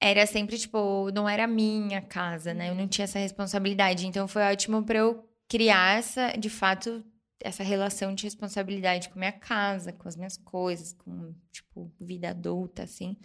era 0.00 0.26
sempre, 0.26 0.58
tipo, 0.58 1.10
não 1.12 1.28
era 1.28 1.46
minha 1.46 2.00
casa, 2.02 2.52
né? 2.52 2.70
Eu 2.70 2.74
não 2.74 2.88
tinha 2.88 3.04
essa 3.04 3.18
responsabilidade. 3.20 4.06
Então 4.06 4.26
foi 4.26 4.42
ótimo 4.42 4.82
pra 4.82 4.98
eu 4.98 5.24
criar 5.48 5.98
essa, 5.98 6.32
de 6.32 6.50
fato, 6.50 7.04
essa 7.40 7.62
relação 7.62 8.14
de 8.14 8.24
responsabilidade 8.24 9.10
com 9.10 9.18
minha 9.18 9.30
casa, 9.32 9.92
com 9.92 10.08
as 10.08 10.16
minhas 10.16 10.36
coisas, 10.36 10.92
com, 10.92 11.32
tipo, 11.52 11.92
vida 12.00 12.30
adulta, 12.30 12.82
assim. 12.82 13.16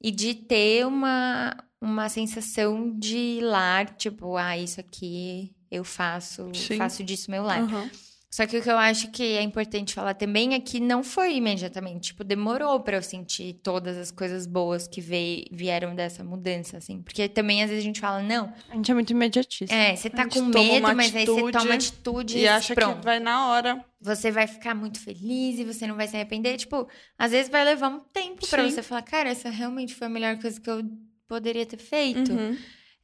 E 0.00 0.10
de 0.10 0.34
ter 0.34 0.86
uma, 0.86 1.54
uma 1.84 2.08
sensação 2.08 2.96
de 2.98 3.38
lar, 3.42 3.94
tipo, 3.96 4.36
ah, 4.36 4.56
isso 4.56 4.80
aqui 4.80 5.52
eu 5.70 5.84
faço, 5.84 6.50
Sim. 6.54 6.76
faço 6.78 7.04
disso 7.04 7.30
meu 7.30 7.42
lar. 7.42 7.60
Aham. 7.62 7.90
Só 8.30 8.44
que 8.48 8.58
o 8.58 8.62
que 8.62 8.68
eu 8.68 8.76
acho 8.76 9.12
que 9.12 9.22
é 9.22 9.42
importante 9.42 9.94
falar 9.94 10.12
também 10.14 10.54
é 10.54 10.58
que 10.60 10.80
não 10.80 11.04
foi 11.04 11.36
imediatamente. 11.36 12.06
Tipo, 12.08 12.24
demorou 12.24 12.80
pra 12.80 12.96
eu 12.96 13.02
sentir 13.02 13.60
todas 13.62 13.96
as 13.96 14.10
coisas 14.10 14.44
boas 14.44 14.88
que 14.88 15.00
veio, 15.00 15.44
vieram 15.52 15.94
dessa 15.94 16.24
mudança, 16.24 16.78
assim. 16.78 17.00
Porque 17.00 17.28
também 17.28 17.62
às 17.62 17.70
vezes 17.70 17.84
a 17.84 17.86
gente 17.86 18.00
fala, 18.00 18.20
não, 18.24 18.52
A 18.68 18.74
gente 18.74 18.90
é 18.90 18.94
muito 18.94 19.10
imediatista. 19.10 19.72
é, 19.72 19.94
você 19.94 20.10
tá 20.10 20.26
com 20.28 20.42
medo, 20.46 20.82
mas 20.96 21.14
aí 21.14 21.24
você 21.26 21.52
toma 21.52 21.74
atitude 21.74 22.38
E 22.38 22.48
acha 22.48 22.74
pronto. 22.74 22.98
que 22.98 23.04
vai 23.04 23.20
na 23.20 23.50
hora. 23.50 23.84
Você 24.00 24.32
vai 24.32 24.48
ficar 24.48 24.74
muito 24.74 24.98
feliz 24.98 25.60
e 25.60 25.64
você 25.64 25.86
não 25.86 25.94
vai 25.94 26.08
se 26.08 26.16
arrepender. 26.16 26.56
Tipo, 26.56 26.88
às 27.16 27.30
vezes 27.30 27.48
vai 27.48 27.64
levar 27.64 27.86
um 27.88 28.00
tempo 28.00 28.48
pra 28.48 28.64
Sim. 28.64 28.70
você 28.72 28.82
falar, 28.82 29.02
cara, 29.02 29.28
essa 29.30 29.48
realmente 29.48 29.94
foi 29.94 30.08
a 30.08 30.10
melhor 30.10 30.36
coisa 30.40 30.60
que 30.60 30.68
eu 30.68 30.82
poderia 31.28 31.66
ter 31.66 31.78
feito. 31.78 32.32
Uhum. 32.32 32.56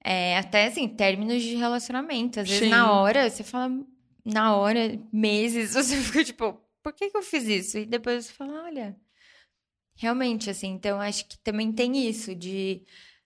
É, 0.03 0.39
até 0.39 0.67
assim, 0.67 0.89
términos 0.89 1.43
de 1.43 1.55
relacionamento. 1.57 2.41
Às 2.41 2.49
vezes, 2.49 2.65
Sim. 2.65 2.71
na 2.71 2.93
hora, 2.93 3.29
você 3.29 3.43
fala, 3.45 3.71
na 4.25 4.57
hora, 4.57 4.99
meses, 5.13 5.75
você 5.75 5.97
fica 5.97 6.25
tipo, 6.25 6.59
por 6.83 6.93
que, 6.93 7.11
que 7.11 7.17
eu 7.17 7.23
fiz 7.23 7.45
isso? 7.47 7.79
E 7.79 7.85
depois 7.87 8.27
você 8.27 8.33
fala, 8.33 8.65
olha, 8.65 8.97
realmente, 9.95 10.49
assim, 10.49 10.69
então 10.69 11.01
acho 11.01 11.27
que 11.27 11.39
também 11.39 11.71
tem 11.73 12.09
isso 12.09 12.35
de 12.35 12.83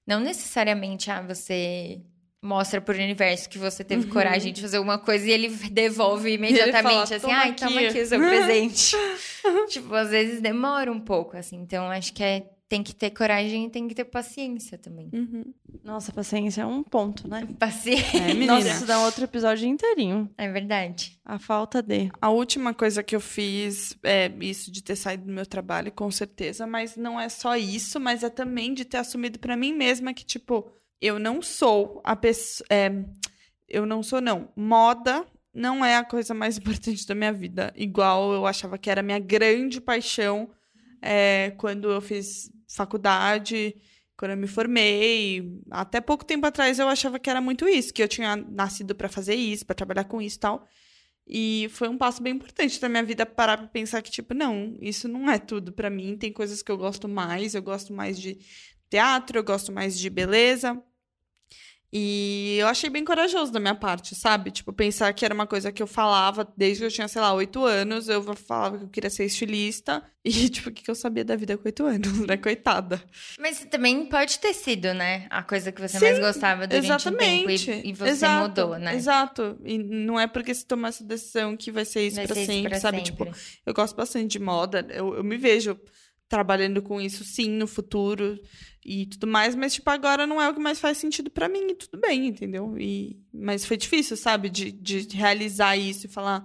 não 0.07 0.21
necessariamente, 0.21 1.11
ah, 1.11 1.23
você 1.23 2.01
mostra 2.43 2.79
pro 2.81 2.93
universo 2.95 3.49
que 3.49 3.57
você 3.57 3.83
teve 3.83 4.05
Uhum. 4.05 4.13
coragem 4.13 4.53
de 4.53 4.61
fazer 4.61 4.77
alguma 4.77 4.99
coisa 4.99 5.27
e 5.27 5.31
ele 5.31 5.49
devolve 5.71 6.31
imediatamente, 6.35 6.83
fala, 6.83 7.03
assim, 7.05 7.21
"Toma 7.21 7.37
ai, 7.37 7.51
aqui." 7.51 7.65
toma 7.65 7.81
aqui 7.81 8.01
o 8.01 8.07
seu 8.07 8.19
presente. 8.19 8.97
tipo, 9.71 9.95
às 9.95 10.11
vezes 10.11 10.41
demora 10.43 10.91
um 10.93 11.01
pouco, 11.01 11.37
assim, 11.37 11.57
então 11.57 11.89
acho 11.91 12.13
que 12.13 12.23
é, 12.23 12.51
tem 12.75 12.83
que 12.83 12.93
ter 12.93 13.11
coragem 13.11 13.67
e 13.67 13.71
tem 13.71 13.87
que 13.87 13.95
ter 13.95 14.05
paciência 14.05 14.77
também. 14.77 15.09
Uhum. 15.13 15.45
Nossa, 15.85 16.11
paciência 16.11 16.63
é 16.63 16.67
um 16.67 16.83
ponto, 16.83 17.29
né? 17.29 17.47
Paciência, 17.57 18.19
É, 18.19 18.35
menina. 18.35 18.55
Nossa, 18.55 18.69
isso 18.69 18.87
dá 18.87 18.99
outro 19.05 19.23
episódio 19.23 19.69
inteirinho. 19.69 20.29
é 20.37 20.51
verdade. 20.51 21.17
A 21.25 21.39
falta 21.39 21.81
de. 21.81 22.11
A 22.21 22.31
última 22.31 22.75
coisa 22.75 23.01
que 23.01 23.15
eu 23.15 23.21
fiz 23.21 23.97
é 24.03 24.29
isso 24.41 24.73
de 24.73 24.83
ter 24.83 24.97
saído 24.97 25.25
do 25.27 25.33
meu 25.33 25.47
trabalho, 25.47 25.93
com 25.93 26.11
certeza, 26.11 26.67
mas 26.67 26.97
não 26.97 27.21
é 27.21 27.29
só 27.29 27.57
isso, 27.57 28.01
mas 28.01 28.25
é 28.25 28.29
também 28.29 28.75
de 28.75 28.85
ter 28.85 28.97
assumido 28.97 29.39
pra 29.39 29.57
mim 29.57 29.73
mesma 29.73 30.13
que, 30.13 30.25
tipo, 30.25 30.69
eu 31.01 31.21
não 31.21 31.41
sou 31.41 32.01
a 32.03 32.17
pessoa. 32.17 32.67
eu 33.69 33.87
não 33.87 34.03
sou, 34.03 34.21
não. 34.21 34.49
Moda 34.57 35.25
não 35.55 35.85
é 35.85 35.95
a 35.97 36.05
coisa 36.05 36.35
mais 36.35 36.59
importante 36.59 37.07
da 37.07 37.15
minha 37.15 37.33
vida. 37.33 37.73
Igual 37.77 38.33
eu 38.33 38.47
achava 38.47 38.77
que 38.77 38.91
era 38.91 39.01
a 39.01 39.05
minha 39.05 39.21
grande 39.21 39.81
paixão 39.81 40.51
é, 41.01 41.53
quando 41.59 41.91
eu 41.91 42.01
fiz 42.01 42.51
faculdade, 42.77 43.77
quando 44.17 44.33
eu 44.33 44.37
me 44.37 44.47
formei. 44.47 45.61
Até 45.71 46.01
pouco 46.01 46.25
tempo 46.25 46.47
atrás 46.47 46.79
eu 46.79 46.89
achava 46.89 47.19
que 47.19 47.31
era 47.31 47.41
muito 47.41 47.69
isso, 47.69 47.93
que 47.93 48.03
eu 48.03 48.09
tinha 48.09 48.37
nascido 48.37 48.95
pra 48.95 49.09
fazer 49.09 49.35
isso, 49.35 49.67
pra 49.67 49.75
trabalhar 49.75 50.05
com 50.05 50.21
isso 50.21 50.37
e 50.37 50.41
tal. 50.41 50.69
E 51.27 51.69
foi 51.71 51.89
um 51.89 51.97
passo 51.97 52.23
bem 52.23 52.35
importante 52.35 52.79
da 52.81 52.89
minha 52.89 53.03
vida 53.03 53.25
parar 53.25 53.57
pra 53.57 53.67
pensar 53.67 54.03
que, 54.03 54.11
tipo, 54.11 54.35
não, 54.35 54.77
isso 54.81 55.09
não 55.09 55.31
é 55.31 55.39
tudo 55.39 55.73
pra 55.73 55.89
mim. 55.89 56.17
Tem 56.19 56.33
coisas 56.33 56.63
que 56.63 56.71
eu 56.71 56.77
gosto 56.77 57.09
mais. 57.09 57.55
Eu 57.55 57.63
gosto 57.63 57.95
mais 57.95 58.21
de 58.21 58.39
teatro, 58.91 59.39
eu 59.39 59.45
gosto 59.45 59.73
mais 59.73 59.99
de 59.99 60.11
beleza. 60.11 60.81
E 61.97 62.57
eu 62.59 62.67
achei 62.67 62.91
bem 62.91 63.05
corajoso 63.05 63.53
da 63.53 63.61
minha 63.61 63.75
parte, 63.77 64.17
sabe? 64.17 64.51
Tipo, 64.51 64.73
pensar 64.73 65.13
que 65.13 65.25
era 65.25 65.33
uma 65.33 65.47
coisa 65.47 65.71
que 65.71 65.81
eu 65.81 65.87
falava 65.87 66.45
desde 66.57 66.81
que 66.81 66.87
eu 66.87 66.91
tinha, 66.91 67.07
sei 67.07 67.23
lá, 67.23 67.33
oito 67.33 67.65
anos. 67.65 68.09
Eu 68.09 68.21
falava 68.35 68.79
que 68.79 68.85
eu 68.85 68.89
queria 68.89 69.09
ser 69.11 69.25
estilista. 69.25 70.03
E, 70.27 70.49
tipo, 70.49 70.71
o 70.71 70.73
que 70.73 70.91
eu 70.91 70.95
sabia 70.95 71.23
da 71.23 71.37
vida 71.37 71.55
com 71.59 71.69
oito 71.69 71.85
anos, 71.85 72.21
né? 72.27 72.39
Coitada. 72.39 73.05
Mas 73.39 73.59
também 73.71 74.07
pode 74.07 74.39
ter 74.39 74.55
sido, 74.55 74.95
né? 74.95 75.27
A 75.29 75.43
coisa 75.43 75.71
que 75.71 75.79
você 75.83 75.99
Sim, 75.99 76.05
mais 76.07 76.19
gostava 76.19 76.67
durante 76.67 76.87
Exatamente. 76.87 77.23
um 77.23 77.47
tempo 77.47 77.51
e, 77.51 77.91
e 77.91 77.93
você 77.93 78.09
Exato, 78.09 78.49
mudou, 78.49 78.79
né? 78.79 78.95
Exato. 78.95 79.59
E 79.63 79.77
não 79.77 80.19
é 80.19 80.27
porque 80.27 80.55
você 80.55 80.65
tomar 80.65 80.89
essa 80.89 81.05
decisão 81.05 81.55
que 81.55 81.71
vai 81.71 81.85
ser 81.85 82.07
isso 82.07 82.17
Vai 82.17 82.27
pra 82.27 82.37
ser 82.37 82.47
sempre, 82.47 82.71
pra 82.71 82.81
sabe? 82.81 83.05
sempre. 83.05 83.27
Tipo, 83.27 83.37
eu 83.67 83.75
gosto 83.75 83.95
bastante 83.95 84.29
de 84.29 84.39
moda. 84.39 84.87
Eu, 84.89 85.15
eu 85.15 85.23
me 85.23 85.37
vejo 85.37 85.79
trabalhando 86.35 86.83
com 86.83 87.01
isso, 87.01 87.23
sim, 87.25 87.49
no 87.49 87.67
futuro 87.67 88.37
e 88.85 89.07
tudo 89.07 89.27
mais. 89.29 89.55
Mas, 89.55 89.75
tipo, 89.75 89.89
agora 89.89 90.27
não 90.27 90.43
é 90.43 90.49
o 90.49 90.55
que 90.55 90.61
mais 90.61 90.81
faz 90.81 90.99
sentido 90.99 91.31
pra 91.31 91.49
mim. 91.49 91.69
E 91.71 91.75
tudo 91.77 92.01
bem, 92.01 92.27
entendeu? 92.27 92.77
E, 92.79 93.17
mas 93.33 93.65
foi 93.65 93.77
difícil, 93.77 94.17
sabe? 94.17 94.51
De, 94.51 94.73
de 94.73 95.17
realizar 95.17 95.77
isso 95.77 96.07
e 96.07 96.11
falar, 96.11 96.45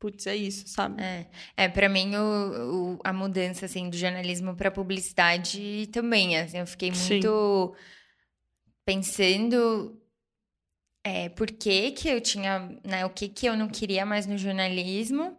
putz, 0.00 0.26
é 0.26 0.34
isso, 0.34 0.66
sabe? 0.66 1.00
É, 1.00 1.28
é 1.56 1.68
para 1.68 1.88
mim 1.88 2.14
o, 2.16 2.94
o- 2.94 2.98
a 3.04 3.12
mudança 3.12 3.66
assim 3.66 3.88
do 3.88 3.96
jornalismo 3.96 4.56
para 4.56 4.70
publicidade 4.72 5.88
também, 5.92 6.36
assim, 6.36 6.58
eu 6.58 6.66
fiquei 6.66 6.92
Sim. 6.92 7.14
muito 7.14 7.74
pensando 8.84 10.00
é, 11.04 11.28
por 11.28 11.46
que 11.50 11.92
que 11.92 12.08
eu 12.08 12.20
tinha, 12.20 12.68
né, 12.84 13.04
o 13.06 13.10
que 13.10 13.28
que 13.28 13.46
eu 13.46 13.56
não 13.56 13.68
queria 13.68 14.04
mais 14.04 14.26
no 14.26 14.36
jornalismo. 14.36 15.38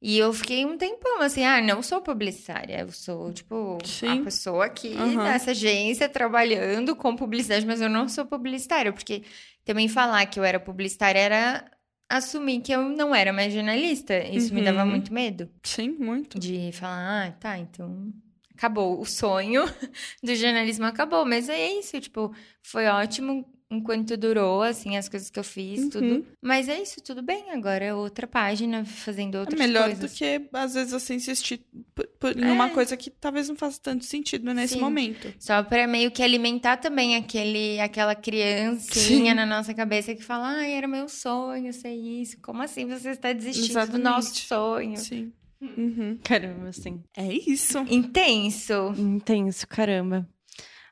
E 0.00 0.16
eu 0.16 0.32
fiquei 0.32 0.64
um 0.64 0.78
tempão 0.78 1.20
assim, 1.22 1.44
ah, 1.44 1.60
não 1.60 1.82
sou 1.82 2.00
publicitária, 2.00 2.80
eu 2.80 2.92
sou, 2.92 3.32
tipo, 3.32 3.78
Sim. 3.84 4.20
a 4.20 4.24
pessoa 4.24 4.64
aqui 4.66 4.94
Aham. 4.94 5.24
nessa 5.24 5.50
agência 5.50 6.08
trabalhando 6.08 6.94
com 6.94 7.16
publicidade, 7.16 7.66
mas 7.66 7.80
eu 7.80 7.88
não 7.90 8.08
sou 8.08 8.24
publicitária, 8.24 8.92
porque 8.92 9.24
também 9.64 9.88
falar 9.88 10.24
que 10.26 10.38
eu 10.38 10.44
era 10.44 10.60
publicitária 10.60 11.18
era 11.18 11.70
assumir 12.08 12.60
que 12.60 12.70
eu 12.72 12.88
não 12.88 13.12
era 13.12 13.32
mais 13.32 13.52
jornalista. 13.52 14.16
Isso 14.18 14.54
me 14.54 14.62
dava 14.62 14.84
Uhum. 14.84 14.90
muito 14.90 15.12
medo 15.12 15.50
Sim, 15.64 15.90
muito. 15.98 16.38
de 16.38 16.70
falar, 16.72 17.26
ah, 17.26 17.32
tá, 17.32 17.58
então 17.58 18.12
acabou. 18.54 19.00
O 19.00 19.04
sonho 19.04 19.64
do 20.22 20.34
jornalismo 20.34 20.86
acabou. 20.86 21.24
Mas 21.26 21.48
é 21.48 21.72
isso, 21.72 22.00
tipo, 22.00 22.32
foi 22.62 22.86
ótimo 22.86 23.44
enquanto 23.70 24.16
durou, 24.16 24.62
assim, 24.62 24.96
as 24.96 25.08
coisas 25.08 25.28
que 25.28 25.38
eu 25.38 25.44
fiz, 25.44 25.80
Uhum. 25.84 25.90
tudo. 25.90 26.26
Mas 26.40 26.68
é 26.68 26.80
isso, 26.80 27.02
tudo 27.02 27.20
bem. 27.22 27.50
Agora 27.50 27.84
é 27.84 27.92
outra 27.94 28.26
página, 28.26 28.84
fazendo 28.84 29.36
É 29.36 29.40
outras 29.40 29.58
melhor 29.58 29.84
coisas. 29.90 30.10
do 30.10 30.16
que, 30.16 30.48
às 30.52 30.74
vezes, 30.74 30.92
você 30.92 31.14
insistir 31.14 31.60
por- 31.94 32.06
por- 32.18 32.38
em 32.38 32.50
uma 32.50 32.68
É. 32.68 32.70
coisa 32.70 32.96
que 32.96 33.10
talvez 33.10 33.48
não 33.48 33.56
faça 33.56 33.78
tanto 33.82 34.04
sentido 34.04 34.52
nesse 34.54 34.74
Sim. 34.74 34.80
momento. 34.80 35.32
Só 35.38 35.62
pra 35.62 35.86
meio 35.86 36.10
que 36.10 36.22
alimentar 36.22 36.78
também 36.78 37.16
aquele, 37.16 37.78
aquela 37.80 38.14
criancinha 38.14 39.32
Sim. 39.32 39.34
na 39.34 39.44
nossa 39.44 39.74
cabeça 39.74 40.14
que 40.14 40.22
fala, 40.24 40.48
ai, 40.48 40.72
era 40.72 40.88
meu 40.88 41.08
sonho 41.08 41.72
ser 41.72 41.92
isso. 41.94 42.38
Como 42.40 42.62
assim 42.62 42.86
você 42.86 43.10
está 43.10 43.32
desistindo 43.32 43.66
do 43.66 43.70
Exatamente. 43.72 44.02
nosso 44.04 44.34
sonho? 44.36 44.96
Sim. 44.96 45.32
Uhum. 45.60 46.18
Caramba, 46.22 46.68
assim. 46.68 47.02
É 47.16 47.32
isso. 47.32 47.78
Intenso. 47.90 48.94
Intenso, 48.96 49.66
caramba. 49.66 50.26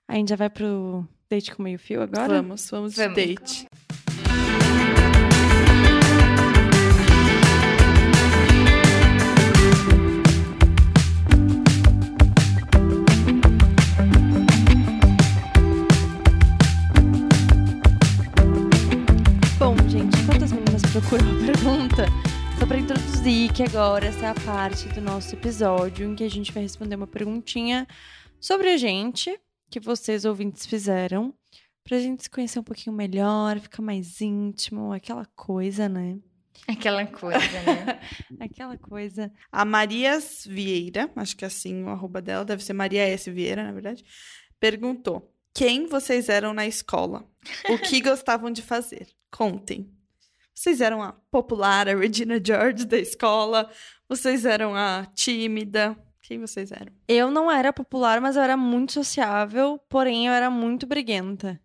A 0.08 0.14
gente 0.16 0.28
já 0.30 0.36
vai 0.36 0.50
pro 0.50 1.06
date 1.28 1.54
com 1.54 1.62
meio 1.62 1.78
fio 1.78 2.02
agora? 2.02 2.40
Vamos, 2.40 2.70
vamos, 2.70 2.94
de 2.94 3.02
Vamos. 3.02 3.16
date. 3.16 3.66
Bom, 19.58 19.76
gente, 19.88 20.16
enquanto 20.20 20.44
as 20.44 20.52
meninas 20.52 20.82
procuram 20.92 21.26
a 21.28 21.46
pergunta, 21.46 22.06
só 22.58 22.66
pra 22.66 22.78
introduzir 22.78 23.52
que 23.52 23.64
agora 23.64 24.06
essa 24.06 24.26
é 24.26 24.28
a 24.28 24.34
parte 24.34 24.88
do 24.90 25.00
nosso 25.00 25.34
episódio 25.34 26.06
em 26.06 26.14
que 26.14 26.22
a 26.22 26.30
gente 26.30 26.52
vai 26.52 26.62
responder 26.62 26.94
uma 26.94 27.06
perguntinha 27.06 27.86
sobre 28.38 28.68
a 28.68 28.76
gente, 28.76 29.36
que 29.70 29.80
vocês 29.80 30.24
ouvintes 30.24 30.66
fizeram, 30.66 31.34
pra 31.84 31.98
gente 31.98 32.24
se 32.24 32.30
conhecer 32.30 32.58
um 32.58 32.64
pouquinho 32.64 32.94
melhor, 32.94 33.58
ficar 33.60 33.82
mais 33.82 34.20
íntimo, 34.20 34.92
aquela 34.92 35.26
coisa, 35.34 35.88
né? 35.88 36.18
Aquela 36.66 37.06
coisa, 37.06 37.38
né? 37.38 38.00
Aquela 38.40 38.78
coisa. 38.78 39.30
A 39.52 39.64
Marias 39.64 40.44
Vieira, 40.48 41.10
acho 41.14 41.36
que 41.36 41.44
é 41.44 41.48
assim 41.48 41.84
o 41.84 41.88
arroba 41.88 42.22
dela, 42.22 42.44
deve 42.44 42.64
ser 42.64 42.72
Maria 42.72 43.06
S. 43.06 43.30
Vieira, 43.30 43.62
na 43.62 43.72
verdade, 43.72 44.04
perguntou: 44.58 45.32
Quem 45.52 45.86
vocês 45.86 46.28
eram 46.28 46.54
na 46.54 46.66
escola? 46.66 47.28
O 47.68 47.78
que 47.78 48.00
gostavam 48.02 48.50
de 48.50 48.62
fazer? 48.62 49.06
Contem. 49.30 49.92
Vocês 50.54 50.80
eram 50.80 51.02
a 51.02 51.12
popular, 51.30 51.88
a 51.88 51.94
Regina 51.94 52.40
George 52.42 52.86
da 52.86 52.96
escola? 52.96 53.70
Vocês 54.08 54.46
eram 54.46 54.74
a 54.74 55.06
tímida? 55.14 55.96
Quem 56.26 56.40
vocês 56.40 56.72
eram? 56.72 56.92
Eu 57.06 57.30
não 57.30 57.48
era 57.48 57.72
popular, 57.72 58.20
mas 58.20 58.34
eu 58.34 58.42
era 58.42 58.56
muito 58.56 58.92
sociável, 58.92 59.78
porém 59.88 60.26
eu 60.26 60.32
era 60.32 60.50
muito 60.50 60.84
briguenta. 60.84 61.60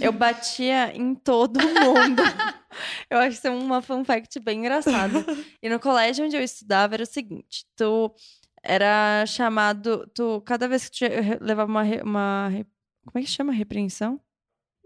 Eu 0.00 0.12
batia 0.12 0.96
em 0.96 1.16
todo 1.16 1.58
mundo. 1.58 2.22
Eu 3.08 3.18
acho 3.18 3.30
que 3.30 3.34
isso 3.36 3.46
é 3.46 3.50
uma 3.50 3.80
fun 3.80 4.04
fact 4.04 4.40
bem 4.40 4.58
engraçada. 4.58 5.24
E 5.62 5.68
no 5.68 5.78
colégio 5.78 6.24
onde 6.24 6.34
eu 6.34 6.42
estudava 6.42 6.94
era 6.94 7.04
o 7.04 7.06
seguinte: 7.06 7.64
tu 7.76 8.12
era 8.60 9.24
chamado. 9.26 10.10
Tu, 10.12 10.40
cada 10.40 10.66
vez 10.66 10.88
que 10.88 11.08
tu 11.08 11.44
levava 11.44 11.70
uma, 11.70 11.84
uma 12.02 12.50
Como 13.06 13.16
é 13.16 13.20
que 13.20 13.30
chama? 13.30 13.52
Repreensão? 13.52 14.20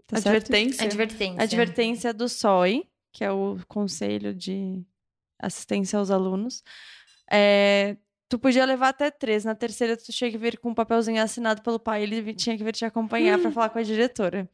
Tá? 0.05 0.17
Advertência? 0.17 0.85
Advertência. 0.85 1.41
Advertência 1.41 2.13
do 2.13 2.29
SOI, 2.29 2.87
que 3.11 3.23
é 3.23 3.31
o 3.31 3.57
Conselho 3.67 4.35
de 4.35 4.85
Assistência 5.39 5.97
aos 5.97 6.11
Alunos. 6.11 6.63
É, 7.31 7.97
tu 8.29 8.37
podia 8.37 8.63
levar 8.63 8.89
até 8.89 9.09
três. 9.09 9.43
Na 9.43 9.55
terceira, 9.55 9.97
tu 9.97 10.11
tinha 10.13 10.29
que 10.29 10.37
vir 10.37 10.59
com 10.59 10.69
um 10.69 10.73
papelzinho 10.73 11.21
assinado 11.21 11.61
pelo 11.61 11.79
pai. 11.79 12.03
Ele 12.03 12.33
tinha 12.33 12.55
que 12.55 12.63
vir 12.63 12.73
te 12.73 12.85
acompanhar 12.85 13.39
pra 13.39 13.51
falar 13.51 13.69
com 13.69 13.79
a 13.79 13.83
diretora. 13.83 14.47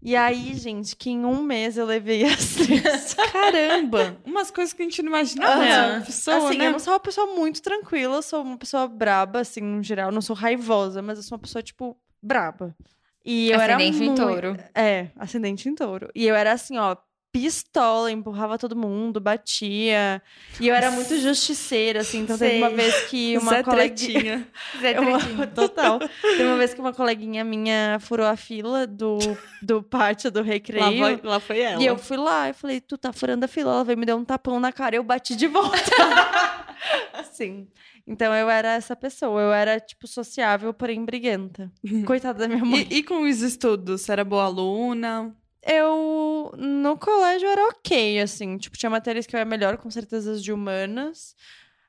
E 0.00 0.14
aí, 0.14 0.54
gente, 0.54 0.94
que 0.94 1.10
em 1.10 1.24
um 1.24 1.42
mês 1.42 1.76
eu 1.76 1.84
levei 1.84 2.24
as 2.24 2.54
três. 2.54 3.14
Caramba! 3.32 4.16
Umas 4.24 4.50
coisas 4.50 4.72
que 4.72 4.82
a 4.82 4.84
gente 4.84 5.02
não 5.02 5.10
imaginava. 5.10 5.62
Aham. 5.62 5.96
Uma 5.96 6.04
pessoa, 6.04 6.36
assim, 6.36 6.58
né? 6.58 6.66
eu 6.66 6.72
não 6.72 6.78
sou 6.78 6.92
uma 6.92 7.00
pessoa 7.00 7.26
muito 7.34 7.62
tranquila, 7.62 8.16
eu 8.16 8.22
sou 8.22 8.42
uma 8.42 8.56
pessoa 8.56 8.86
braba, 8.86 9.40
assim, 9.40 9.60
no 9.60 9.82
geral. 9.82 10.08
Eu 10.08 10.12
não 10.12 10.20
sou 10.20 10.36
raivosa, 10.36 11.02
mas 11.02 11.18
eu 11.18 11.24
sou 11.24 11.36
uma 11.36 11.42
pessoa, 11.42 11.62
tipo, 11.62 11.96
braba. 12.22 12.76
E 13.24 13.50
eu 13.50 13.60
Ascendente 13.60 13.96
era 13.96 14.04
em 14.04 14.06
muito... 14.06 14.22
touro. 14.22 14.56
É, 14.74 15.08
ascendente 15.16 15.68
em 15.68 15.74
touro. 15.74 16.08
E 16.14 16.26
eu 16.26 16.34
era 16.34 16.52
assim, 16.52 16.78
ó, 16.78 16.96
pistola, 17.40 18.10
empurrava 18.10 18.58
todo 18.58 18.76
mundo, 18.76 19.20
batia. 19.20 20.20
E 20.60 20.68
eu 20.68 20.74
era 20.74 20.90
muito 20.90 21.18
justiceira, 21.18 22.00
assim. 22.00 22.20
Então 22.20 22.36
teve 22.36 22.58
uma 22.58 22.68
Sei. 22.68 22.76
vez 22.76 23.00
que 23.08 23.38
uma 23.42 23.50
Zé 23.50 23.62
coleguinha... 23.62 24.12
Tretinha. 24.12 24.48
Zé 24.80 24.98
Eu- 24.98 25.04
Tretinho. 25.18 25.46
Total. 25.48 25.98
Teve 25.98 26.44
uma 26.44 26.56
vez 26.56 26.74
que 26.74 26.80
uma 26.80 26.92
coleguinha 26.92 27.44
minha 27.44 27.98
furou 28.00 28.26
a 28.26 28.36
fila 28.36 28.86
do, 28.86 29.18
do 29.62 29.82
pátio 29.82 30.30
do 30.30 30.40
Lá 30.40 30.44
recreio. 30.46 30.98
foi, 30.98 31.20
lá 31.22 31.40
foi 31.40 31.60
ela. 31.60 31.82
E 31.82 31.86
eu 31.86 31.96
fui 31.96 32.16
lá, 32.16 32.48
eu 32.48 32.54
falei, 32.54 32.80
tu 32.80 32.98
tá 32.98 33.12
furando 33.12 33.44
a 33.44 33.48
fila. 33.48 33.72
Ela 33.72 33.84
veio 33.84 33.98
me 33.98 34.06
deu 34.06 34.16
um 34.16 34.24
tapão 34.24 34.58
na 34.60 34.72
cara 34.72 34.94
e 34.96 34.98
eu 34.98 35.02
bati 35.04 35.34
de 35.36 35.46
volta. 35.46 35.78
assim. 37.14 37.66
Então 38.06 38.34
eu 38.34 38.48
era 38.48 38.74
essa 38.74 38.96
pessoa. 38.96 39.40
Eu 39.42 39.52
era, 39.52 39.78
tipo, 39.78 40.06
sociável, 40.06 40.72
porém 40.72 41.04
briguenta. 41.04 41.70
Coitada 42.06 42.38
da 42.38 42.48
minha 42.48 42.64
mãe. 42.64 42.86
E, 42.90 42.98
e 42.98 43.02
com 43.02 43.22
os 43.28 43.42
estudos? 43.42 44.00
Você 44.02 44.12
era 44.12 44.24
boa 44.24 44.44
aluna? 44.44 45.34
Eu, 45.66 46.52
no 46.56 46.96
colégio, 46.96 47.48
era 47.48 47.66
ok, 47.68 48.20
assim. 48.20 48.56
Tipo, 48.58 48.76
tinha 48.78 48.88
matérias 48.90 49.26
que 49.26 49.34
eu 49.34 49.40
era 49.40 49.48
melhor, 49.48 49.76
com 49.76 49.90
certeza, 49.90 50.32
as 50.32 50.42
de 50.42 50.52
humanas. 50.52 51.34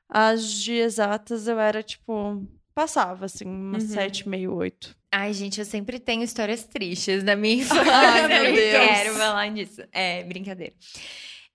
As 0.08 0.52
de 0.52 0.74
exatas 0.74 1.46
eu 1.46 1.58
era, 1.58 1.82
tipo, 1.82 2.42
passava, 2.74 3.26
assim, 3.26 3.44
umas 3.46 3.84
Uhum. 3.84 3.88
sete, 3.90 4.28
meio, 4.28 4.54
oito. 4.54 4.96
Ai, 5.12 5.32
gente, 5.32 5.58
eu 5.60 5.64
sempre 5.64 5.98
tenho 5.98 6.22
histórias 6.22 6.64
tristes 6.64 7.22
da 7.22 7.34
minha 7.36 7.56
infância. 7.62 7.92
Ai, 7.92 8.24
eu 8.24 8.28
meu 8.28 8.54
Deus. 8.54 8.88
quero 8.88 9.14
falar 9.14 9.50
disso. 9.50 9.82
É, 9.92 10.22
brincadeira. 10.24 10.74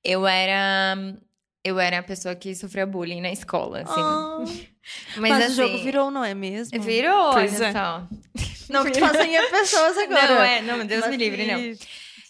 Eu 0.03 0.25
era... 0.25 0.95
Eu 1.63 1.79
era 1.79 1.97
a 1.97 2.03
pessoa 2.03 2.35
que 2.35 2.53
sofria 2.53 2.85
bullying 2.85 3.21
na 3.21 3.31
escola, 3.31 3.81
assim. 3.81 4.67
Mas, 5.17 5.31
Mas, 5.31 5.43
assim, 5.45 5.51
o 5.53 5.55
jogo 5.55 5.83
virou, 5.83 6.11
não 6.11 6.23
é 6.23 6.35
mesmo? 6.35 6.79
Virou, 6.79 7.33
Pois 7.33 7.55
olha 7.59 7.65
é. 7.65 7.71
só. 7.71 8.07
Não 8.69 8.85
que 8.85 8.91
tu 8.91 8.99
faça 8.99 9.25
em 9.25 9.31
pessoas 9.49 9.97
agora. 9.97 10.27
Não, 10.35 10.41
é, 10.43 10.61
não, 10.61 10.85
Deus 10.85 11.01
Mas 11.01 11.09
me 11.09 11.17
livre, 11.17 11.47
não. 11.47 11.59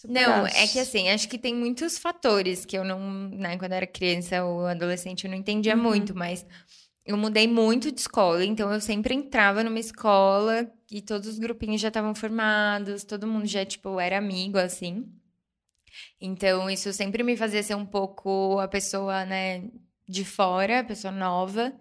Não, 0.08 0.46
é 0.46 0.68
que 0.68 0.80
assim, 0.80 1.10
acho 1.10 1.28
que 1.28 1.38
tem 1.38 1.54
muitos 1.56 1.98
fatores 1.98 2.66
que 2.66 2.78
eu 2.78 2.84
não, 2.84 3.00
né, 3.30 3.58
quando 3.58 3.72
eu 3.72 3.78
era 3.78 3.88
criança 3.88 4.44
ou 4.44 4.66
adolescente, 4.66 5.26
eu 5.26 5.32
não 5.32 5.38
entendia 5.38 5.76
Uhum. 5.76 5.84
muito, 5.84 6.16
mas 6.16 6.46
eu 7.06 7.18
mudei 7.18 7.48
muito 7.48 7.92
de 7.92 8.00
escola, 8.02 8.44
então 8.46 8.72
eu 8.74 8.82
sempre 8.82 9.14
entrava 9.16 9.64
numa 9.64 9.80
escola 9.80 10.72
e 10.92 11.02
todos 11.02 11.28
os 11.28 11.40
grupinhos 11.40 11.82
já 11.82 11.90
estavam 11.90 12.16
formados, 12.16 13.04
todo 13.04 13.28
mundo 13.28 13.46
já, 13.48 13.66
tipo, 13.66 14.00
era 14.00 14.18
amigo, 14.18 14.58
assim. 14.58 15.06
Então, 16.20 16.70
isso 16.70 16.92
sempre 16.94 17.24
me 17.24 17.38
fazia 17.38 17.64
ser 17.64 17.76
um 17.76 17.86
pouco 17.86 18.60
a 18.60 18.68
pessoa, 18.68 19.26
né, 19.26 19.70
de 20.08 20.24
fora, 20.26 20.80
a 20.80 20.84
pessoa 20.84 21.12
nova. 21.12 21.74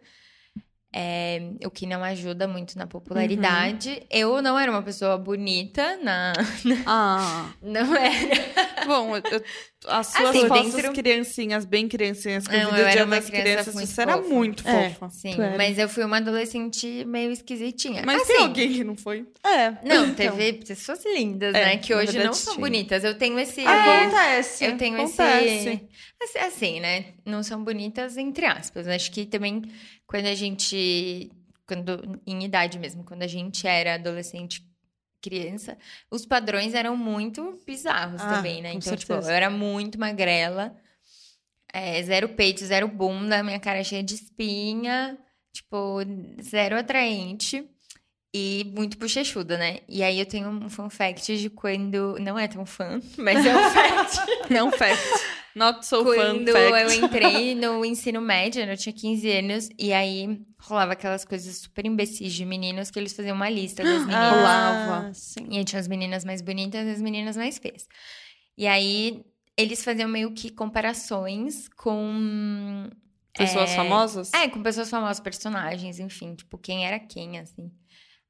É, 0.97 1.42
o 1.64 1.70
que 1.70 1.86
não 1.86 2.05
ajuda 2.05 2.47
muito 2.47 2.78
na 2.78 2.86
popularidade. 2.86 3.90
Uhum. 3.90 4.07
Eu 4.11 4.40
não 4.40 4.57
era 4.57 4.70
uma 4.70 4.82
pessoa 4.82 5.18
bonita 5.18 5.97
na. 5.97 6.32
Ah. 6.86 7.51
Não 7.61 7.97
era. 7.97 8.73
Bom, 8.87 9.16
eu- 9.16 9.22
eu- 9.30 9.45
as 9.87 10.07
suas 10.09 10.30
Assim, 10.30 10.49
fotos 10.49 10.74
dentro- 10.74 10.93
criancinhas, 10.93 11.64
bem 11.64 11.89
criancinhas, 11.89 12.47
com 12.47 12.53
Não, 12.53 12.59
o 12.59 12.62
eu 12.62 12.70
vídeo 12.70 12.82
era 12.85 12.93
dia 12.93 13.05
uma 13.05 13.16
das 13.16 13.26
criança 13.26 13.43
crianças, 13.45 13.74
muito 13.74 13.87
você 13.89 14.01
era 14.03 14.16
fofa. 14.16 14.28
muito 14.28 14.68
É. 14.68 14.91
fofa. 14.91 15.09
Sim, 15.11 15.35
Tu 15.35 15.43
era. 15.43 15.57
mas 15.57 15.78
eu 15.78 15.89
fui 15.89 16.05
uma 16.05 16.16
adolescente 16.16 17.05
meio 17.07 17.30
esquisitinha. 17.30 18.03
Mas 18.05 18.22
assim, 18.22 18.32
tem 18.35 18.43
alguém 18.43 18.72
que 18.72 18.85
não 18.85 18.97
foi? 18.97 19.26
É. 19.45 19.70
Não, 19.82 20.07
então. 20.07 20.37
teve 20.37 20.64
pessoas 20.64 21.05
lindas, 21.05 21.55
É, 21.55 21.64
né? 21.64 21.76
Que 21.76 21.95
hoje 21.95 22.18
não 22.18 22.32
são 22.32 22.57
bonitas. 22.57 23.05
Eu 23.05 23.16
tenho 23.16 23.39
esse. 23.39 23.61
Acontece. 23.66 24.64
Eu 24.64 24.76
tenho 24.76 24.97
acontece. 24.97 25.45
esse. 25.47 25.68
assim- 25.68 26.39
Assim, 26.39 26.80
né? 26.80 27.07
Não 27.26 27.43
são 27.43 27.62
bonitas, 27.62 28.16
entre 28.16 28.47
aspas. 28.47 28.89
Acho 28.89 29.11
que 29.12 29.26
também, 29.26 29.61
quando 30.07 30.26
a 30.26 30.35
gente. 30.35 31.30
Quando, 31.66 32.20
em 32.26 32.45
idade 32.45 32.78
mesmo, 32.78 33.05
quando 33.05 33.22
a 33.22 33.26
gente 33.26 33.66
era 33.66 33.95
adolescente, 33.95 34.62
criança, 35.30 35.76
os 36.10 36.26
padrões 36.26 36.74
eram 36.74 36.96
muito 36.96 37.58
bizarros 37.66 38.20
Ah, 38.20 38.34
também, 38.36 38.60
né? 38.62 38.72
Então, 38.74 38.94
tipo, 38.96 39.12
certeza. 39.12 39.30
eu 39.30 39.34
era 39.34 39.50
muito 39.50 39.98
magrela. 39.98 40.76
é, 41.72 42.02
zero 42.02 42.28
peito, 42.30 42.64
zero 42.64 42.86
bunda, 42.86 43.42
minha 43.42 43.58
cara 43.58 43.82
cheia 43.82 44.02
de 44.02 44.14
espinha. 44.14 45.18
Tipo, 45.52 45.98
zero 46.42 46.76
atraente. 46.78 47.64
E 48.36 48.72
muito 48.76 48.98
bochechuda, 48.98 49.56
né? 49.56 49.78
E 49.88 50.02
aí 50.02 50.18
eu 50.18 50.26
tenho 50.26 50.48
um 50.48 50.68
fun 50.68 50.90
fact 50.90 51.36
de 51.38 51.48
quando. 51.48 52.16
Não 52.20 52.36
é 52.36 52.48
tão 52.48 52.66
fã, 52.66 53.00
mas 53.16 53.46
é 53.46 53.56
um 53.56 53.62
fact. 53.70 54.52
Não, 54.52 54.72
fact. 54.72 55.00
Not 55.55 55.86
so 55.86 56.02
quando 56.02 56.50
fun 56.50 56.52
fact. 56.52 56.82
eu 56.82 57.05
entrei 57.05 57.55
no 57.57 57.84
ensino 57.84 58.20
médio, 58.20 58.64
né, 58.66 58.72
eu 58.72 58.76
tinha 58.76 58.92
15 58.92 59.30
anos, 59.30 59.68
e 59.78 59.92
aí 59.92 60.40
rolava 60.59 60.94
aquelas 60.94 61.24
coisas 61.24 61.57
super 61.59 61.86
imbecis 61.86 62.32
de 62.32 62.44
meninos 62.44 62.90
que 62.90 62.98
eles 62.98 63.12
faziam 63.12 63.36
uma 63.36 63.48
lista 63.48 63.82
das 63.82 64.00
meninas. 64.07 64.30
Rolava. 64.30 65.09
Ah, 65.09 65.14
sim. 65.14 65.46
E 65.50 65.59
aí 65.59 65.64
tinha 65.64 65.80
as 65.80 65.88
meninas 65.88 66.24
mais 66.24 66.42
bonitas 66.42 66.86
e 66.86 66.90
as 66.90 67.00
meninas 67.00 67.36
mais 67.36 67.59
feias. 67.59 67.86
E 68.57 68.66
aí 68.66 69.24
eles 69.57 69.84
faziam 69.84 70.09
meio 70.09 70.32
que 70.32 70.50
comparações 70.50 71.68
com. 71.68 72.90
Pessoas 73.36 73.70
é, 73.70 73.76
famosas? 73.76 74.32
É, 74.32 74.48
com 74.48 74.62
pessoas 74.62 74.88
famosas, 74.88 75.18
personagens, 75.18 75.98
enfim, 75.98 76.36
tipo, 76.36 76.57
quem 76.57 76.86
era 76.86 77.00
quem, 77.00 77.38
assim. 77.38 77.68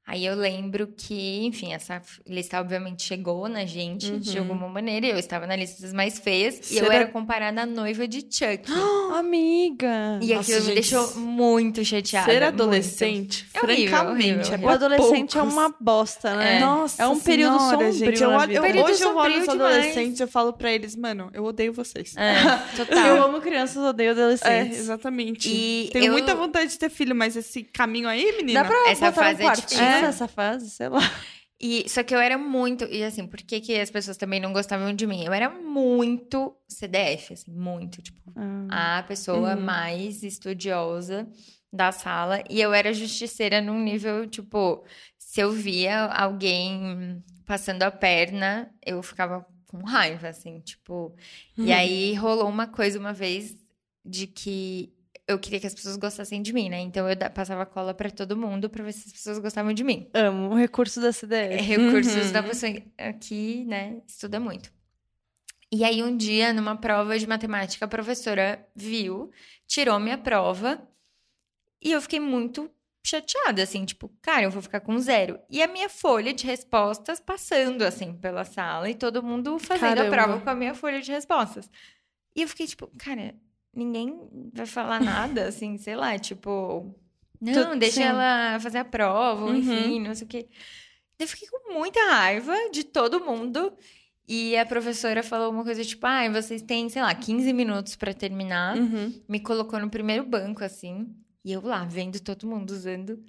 Aí 0.07 0.23
eu 0.25 0.35
lembro 0.35 0.87
que, 0.95 1.43
enfim, 1.45 1.73
essa 1.73 1.99
lista 2.27 2.59
obviamente 2.59 3.01
chegou 3.03 3.49
na 3.49 3.65
gente 3.65 4.11
Uhum. 4.11 4.19
de 4.19 4.37
alguma 4.37 4.67
maneira. 4.69 5.07
Eu 5.07 5.17
estava 5.17 5.47
na 5.47 5.55
lista 5.55 5.81
das 5.81 5.93
mais 5.93 6.19
feias 6.19 6.69
e 6.71 6.77
eu 6.77 6.83
Será- 6.83 6.95
era 6.95 7.07
comparada 7.07 7.61
à 7.63 7.65
noiva 7.65 8.07
de 8.07 8.19
Chuck. 8.21 8.65
Amiga. 9.17 10.19
E 10.21 10.27
Nossa, 10.33 10.41
aquilo 10.41 10.59
me 10.59 10.65
gente, 10.65 10.73
deixou 10.75 11.15
muito 11.19 11.83
chateada. 11.83 12.25
Ser 12.31 12.39
muito. 12.41 12.53
adolescente, 12.53 13.47
É 13.53 13.61
horrível, 13.61 13.87
francamente, 13.89 14.27
horrível. 14.27 14.53
é 14.53 14.57
O 14.57 14.61
pra 14.61 14.73
adolescente 14.73 15.37
é 15.37 15.39
poucos. 15.39 15.53
uma 15.53 15.75
bosta, 15.79 16.35
né? 16.35 16.57
É. 16.57 16.59
Nossa 16.59 17.03
É 17.03 17.07
um 17.07 17.19
período 17.19 17.57
senhora, 17.57 17.71
sombrio 17.71 17.93
gente. 17.93 18.21
Eu 18.23 18.31
eu- 18.31 18.61
Período 18.61 18.89
hoje 18.91 19.01
eu 19.03 19.15
olho 19.15 19.41
os 19.41 19.49
adolescentes 19.49 20.19
eu 20.19 20.27
falo 20.27 20.53
pra 20.53 20.71
eles, 20.71 20.95
mano, 20.95 21.29
eu 21.33 21.43
odeio 21.43 21.73
vocês. 21.73 22.13
É, 22.15 22.35
Eu 22.79 22.85
total. 22.85 23.23
amo 23.23 23.41
crianças, 23.41 23.77
odeio 23.77 24.09
É, 24.09 24.11
adolescentes. 24.11 24.77
exatamente. 24.79 25.49
E 25.49 25.89
Tenho 25.91 26.05
eu- 26.07 26.11
muita 26.11 26.35
vontade 26.35 26.69
de 26.69 26.77
ter 26.77 26.89
filho, 26.89 27.15
mas 27.15 27.35
esse 27.35 27.63
caminho 27.63 28.07
aí, 28.07 28.35
menina. 28.37 28.61
Dá 28.63 28.67
pra 28.69 28.89
Essa 28.91 29.11
fase 29.11 29.41
um 29.43 29.47
é 29.47 29.49
quartinho 29.49 29.81
nessa 30.01 30.27
fase, 30.27 30.69
sei 30.69 30.89
lá. 30.89 30.99
E, 31.59 31.87
só 31.89 32.03
que 32.03 32.13
eu 32.13 32.19
era 32.19 32.37
muito. 32.37 32.83
E 32.85 33.03
assim, 33.03 33.25
por 33.25 33.37
que, 33.41 33.61
que 33.61 33.79
as 33.79 33.89
pessoas 33.89 34.17
também 34.17 34.39
não 34.41 34.51
gostavam 34.51 34.93
de 34.93 35.07
mim? 35.07 35.23
Eu 35.23 35.31
era 35.33 35.49
muito 35.49 36.53
CDF, 36.67 37.33
assim, 37.33 37.51
muito. 37.51 38.01
Tipo, 38.01 38.19
Ah. 38.35 38.99
a 38.99 39.03
pessoa 39.03 39.55
Uhum. 39.55 39.61
mais 39.61 40.21
estudiosa 40.21 41.27
da 41.71 41.91
sala. 41.91 42.43
E 42.49 42.59
eu 42.59 42.73
era 42.73 42.93
justiceira 42.93 43.61
num 43.61 43.79
nível, 43.81 44.27
tipo, 44.27 44.83
se 45.17 45.39
eu 45.41 45.51
via 45.51 46.05
alguém 46.05 47.23
passando 47.45 47.83
a 47.83 47.91
perna, 47.91 48.69
eu 48.85 49.01
ficava 49.01 49.45
com 49.67 49.77
raiva, 49.83 50.27
assim, 50.29 50.59
tipo. 50.59 51.15
E 51.57 51.67
Uhum. 51.69 51.73
aí 51.73 52.13
rolou 52.15 52.49
uma 52.49 52.67
coisa 52.67 52.99
uma 52.99 53.13
vez 53.13 53.55
de 54.05 54.27
que 54.27 54.93
eu 55.27 55.39
queria 55.39 55.59
que 55.59 55.67
as 55.67 55.73
pessoas 55.73 55.97
gostassem 55.97 56.41
de 56.41 56.53
mim, 56.53 56.69
né? 56.69 56.79
Então 56.79 57.09
eu 57.09 57.15
passava 57.31 57.65
cola 57.65 57.93
pra 57.93 58.09
todo 58.11 58.37
mundo 58.37 58.69
pra 58.69 58.83
ver 58.83 58.91
se 58.93 59.07
as 59.07 59.11
pessoas 59.13 59.39
gostavam 59.39 59.73
de 59.73 59.83
mim. 59.83 60.09
Amo 60.13 60.49
o 60.49 60.55
recurso 60.55 61.01
da 61.01 61.07
É, 61.07 61.11
CDF. 61.11 61.55
recursos 61.63 62.25
Uhum. 62.27 62.31
da 62.31 62.43
pessoa 62.43 62.71
aqui, 62.97 63.65
né, 63.65 64.01
estuda 64.07 64.39
muito. 64.39 64.71
E 65.71 65.83
aí, 65.83 66.01
um 66.03 66.15
dia, 66.15 66.53
numa 66.53 66.75
prova 66.77 67.17
de 67.17 67.27
matemática, 67.27 67.85
a 67.85 67.87
professora 67.87 68.65
viu, 68.75 69.31
tirou 69.67 69.99
minha 69.99 70.17
prova 70.17 70.87
e 71.81 71.91
eu 71.91 72.01
fiquei 72.01 72.19
muito 72.19 72.69
chateada, 73.05 73.61
assim, 73.63 73.83
tipo, 73.85 74.09
cara, 74.21 74.43
eu 74.43 74.51
vou 74.51 74.61
ficar 74.61 74.79
com 74.79 74.97
zero. 74.99 75.39
E 75.49 75.61
a 75.61 75.67
minha 75.67 75.89
folha 75.89 76.33
de 76.33 76.45
respostas 76.45 77.19
passando, 77.19 77.81
assim, 77.83 78.13
pela 78.13 78.43
sala 78.45 78.89
e 78.89 78.95
todo 78.95 79.21
mundo 79.21 79.59
fazendo 79.59 79.97
Caramba. 79.97 80.07
a 80.07 80.09
prova 80.25 80.41
com 80.41 80.49
a 80.49 80.55
minha 80.55 80.73
folha 80.73 81.01
de 81.01 81.11
respostas. 81.11 81.69
E 82.35 82.41
eu 82.43 82.47
fiquei 82.47 82.67
tipo, 82.67 82.87
cara, 82.97 83.35
ninguém 83.75 84.17
vai 84.53 84.65
falar 84.65 84.99
nada, 85.01 85.47
assim, 85.47 85.77
sei 85.77 85.95
lá, 85.95 86.17
tipo, 86.17 86.95
não, 87.41 87.73
Tu- 87.73 87.79
deixa 87.79 87.95
sim. 88.01 88.03
ela 88.03 88.59
fazer 88.59 88.77
a 88.79 88.85
prova, 88.85 89.45
Uhum. 89.45 89.55
enfim, 89.55 89.99
não 89.99 90.15
sei 90.15 90.25
o 90.25 90.29
quê. 90.29 90.47
Eu 91.19 91.27
fiquei 91.27 91.47
com 91.47 91.73
muita 91.73 91.99
raiva 92.11 92.53
de 92.71 92.83
todo 92.83 93.23
mundo. 93.23 93.73
E 94.27 94.57
a 94.57 94.65
professora 94.65 95.21
falou 95.21 95.51
uma 95.51 95.63
coisa 95.63 95.83
tipo: 95.85 96.05
ah, 96.07 96.27
vocês 96.31 96.61
têm, 96.63 96.89
sei 96.89 97.01
lá, 97.01 97.13
15 97.13 97.53
minutos 97.53 97.95
pra 97.95 98.11
terminar. 98.13 98.75
Uhum. 98.75 99.13
Me 99.29 99.39
colocou 99.39 99.79
no 99.79 99.89
primeiro 99.89 100.25
banco, 100.25 100.63
assim. 100.63 101.07
E 101.43 101.51
eu 101.53 101.61
lá, 101.61 101.85
vendo 101.85 102.19
todo 102.19 102.47
mundo 102.47 102.71
usando. 102.71 103.23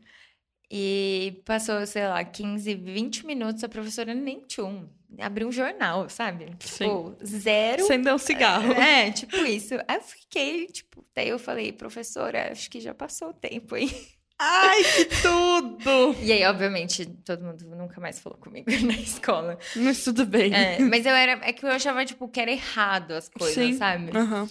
E 0.70 1.42
passou, 1.44 1.86
sei 1.86 2.08
lá, 2.08 2.24
15, 2.24 2.74
20 2.74 3.24
minutos, 3.26 3.62
a 3.62 3.68
professora 3.68 4.14
nem 4.14 4.40
tchum. 4.46 4.88
Abriu 5.20 5.48
um 5.48 5.52
jornal, 5.52 6.08
sabe? 6.10 6.54
Tipo, 6.58 7.16
zero. 7.24 7.84
Acender 7.84 8.12
um 8.14 8.18
cigarro. 8.18 8.72
É, 8.78 9.10
tipo 9.10 9.36
isso. 9.36 9.74
Aí 9.88 9.96
eu 9.96 10.02
fiquei, 10.02 10.66
tipo, 10.66 11.04
daí 11.14 11.28
eu 11.28 11.38
falei, 11.38 11.72
professora, 11.72 12.50
acho 12.52 12.70
que 12.70 12.80
já 12.80 12.92
passou 12.94 13.30
o 13.30 13.32
tempo 13.34 13.74
aí. 13.74 13.90
Ai, 14.38 14.82
que 14.84 15.04
tudo! 15.22 16.14
E 16.22 16.30
aí, 16.32 16.44
obviamente, 16.44 17.06
todo 17.24 17.42
mundo 17.44 17.64
nunca 17.74 17.98
mais 18.00 18.18
falou 18.20 18.38
comigo 18.38 18.66
na 18.84 18.92
escola. 18.94 19.58
Mas 19.76 20.04
tudo 20.04 20.26
bem. 20.26 20.52
É, 20.52 20.78
mas 20.80 21.06
eu 21.06 21.14
era. 21.14 21.32
É 21.46 21.52
que 21.52 21.64
eu 21.64 21.70
achava, 21.70 22.04
tipo, 22.04 22.28
que 22.28 22.38
era 22.40 22.50
errado 22.50 23.12
as 23.12 23.28
coisas, 23.30 23.54
Sim. 23.54 23.72
sabe? 23.78 24.14
Aham. 24.16 24.46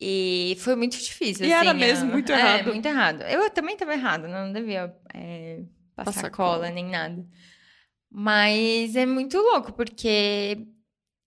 E 0.00 0.56
foi 0.58 0.74
muito 0.74 0.98
difícil. 0.98 1.46
E 1.46 1.52
assim, 1.52 1.68
era 1.68 1.74
mesmo 1.74 2.08
a- 2.10 2.12
muito 2.12 2.32
é, 2.32 2.34
errado. 2.36 2.66
muito 2.72 2.86
errado. 2.86 3.22
Eu 3.22 3.48
também 3.50 3.76
tava 3.76 3.92
errado, 3.92 4.26
não 4.26 4.52
devia 4.52 4.92
é, 5.14 5.60
passar 5.94 6.12
Passar 6.14 6.30
cola, 6.30 6.54
cola. 6.56 6.70
nem 6.70 6.86
nada. 6.86 7.24
Mas 8.14 8.94
é 8.94 9.06
muito 9.06 9.38
louco, 9.38 9.72
porque 9.72 10.66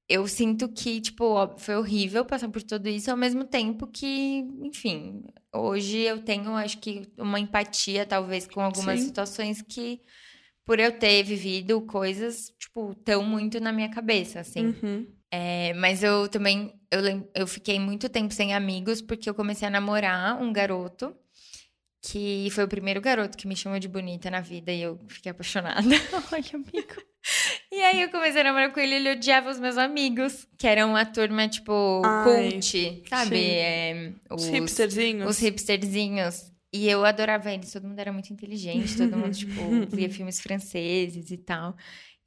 eu 0.08 0.28
sinto 0.28 0.70
que, 0.70 1.02
tipo, 1.02 1.26
foi 1.58 1.76
horrível 1.76 2.24
passar 2.24 2.48
por 2.50 2.62
tudo 2.62 2.88
isso, 2.88 3.10
ao 3.10 3.18
mesmo 3.18 3.44
tempo 3.44 3.88
que, 3.88 4.46
enfim, 4.62 5.24
hoje 5.52 5.98
eu 5.98 6.22
tenho, 6.24 6.52
acho 6.56 6.78
que, 6.78 7.12
uma 7.18 7.40
empatia, 7.40 8.06
talvez, 8.06 8.46
com 8.46 8.62
algumas 8.62 9.00
Sim. 9.00 9.08
situações 9.08 9.64
que, 9.64 10.00
por 10.64 10.80
eu 10.80 10.92
ter 11.00 11.24
vivido 11.24 11.82
coisas, 11.82 12.54
tipo, 12.60 12.94
tão 13.04 13.24
muito 13.24 13.60
na 13.60 13.72
minha 13.72 13.90
cabeça, 13.90 14.42
assim. 14.42 14.68
Uhum. 14.68 15.08
É, 15.32 15.74
mas 15.74 16.04
eu 16.04 16.30
também, 16.30 16.80
eu, 16.92 17.02
eu 17.34 17.48
fiquei 17.48 17.80
muito 17.80 18.08
tempo 18.08 18.32
sem 18.32 18.54
amigos, 18.54 19.02
porque 19.02 19.28
eu 19.28 19.34
comecei 19.34 19.68
a 19.68 19.72
namorar 19.72 20.40
um 20.40 20.54
garoto, 20.54 21.16
que 22.12 22.50
foi 22.52 22.64
o 22.64 22.68
primeiro 22.68 23.02
garoto 23.02 23.38
que 23.38 23.48
me 23.48 23.56
chamou 23.56 23.80
de 23.80 23.88
bonita 23.88 24.30
na 24.30 24.40
vida, 24.40 24.72
e 24.72 24.82
eu 24.82 25.00
fiquei 25.08 25.32
apaixonada. 25.32 25.82
Ai, 26.32 26.44
amigo. 26.54 27.02
E 27.72 27.82
aí 27.82 28.02
eu 28.02 28.10
comecei 28.12 28.42
a 28.42 28.44
namorar 28.44 28.72
com 28.72 28.80
ele, 28.80 28.96
ele 28.96 29.12
odiava 29.14 29.50
os 29.50 29.60
meus 29.60 29.78
amigos, 29.78 30.48
que 30.58 30.68
eram 30.68 30.96
a 30.96 31.04
turma, 31.04 31.48
tipo, 31.48 32.02
Ai, 32.06 32.52
cult, 32.52 33.04
sabe? 33.10 33.44
É, 33.44 34.12
Os 34.30 34.46
hipsterzinhos. 34.48 35.30
os 35.30 35.40
hipsterzinhos. 35.40 36.52
E 36.72 36.88
eu 36.90 37.04
adorava 37.06 37.52
eles, 37.52 37.72
todo 37.72 37.88
mundo 37.88 38.00
era 38.00 38.12
muito 38.12 38.32
inteligente, 38.32 38.98
todo 38.98 39.18
mundo, 39.18 39.34
tipo, 39.34 39.54
via 39.96 40.10
filmes 40.10 40.40
franceses 40.42 41.32
e 41.32 41.38
tal. 41.38 41.76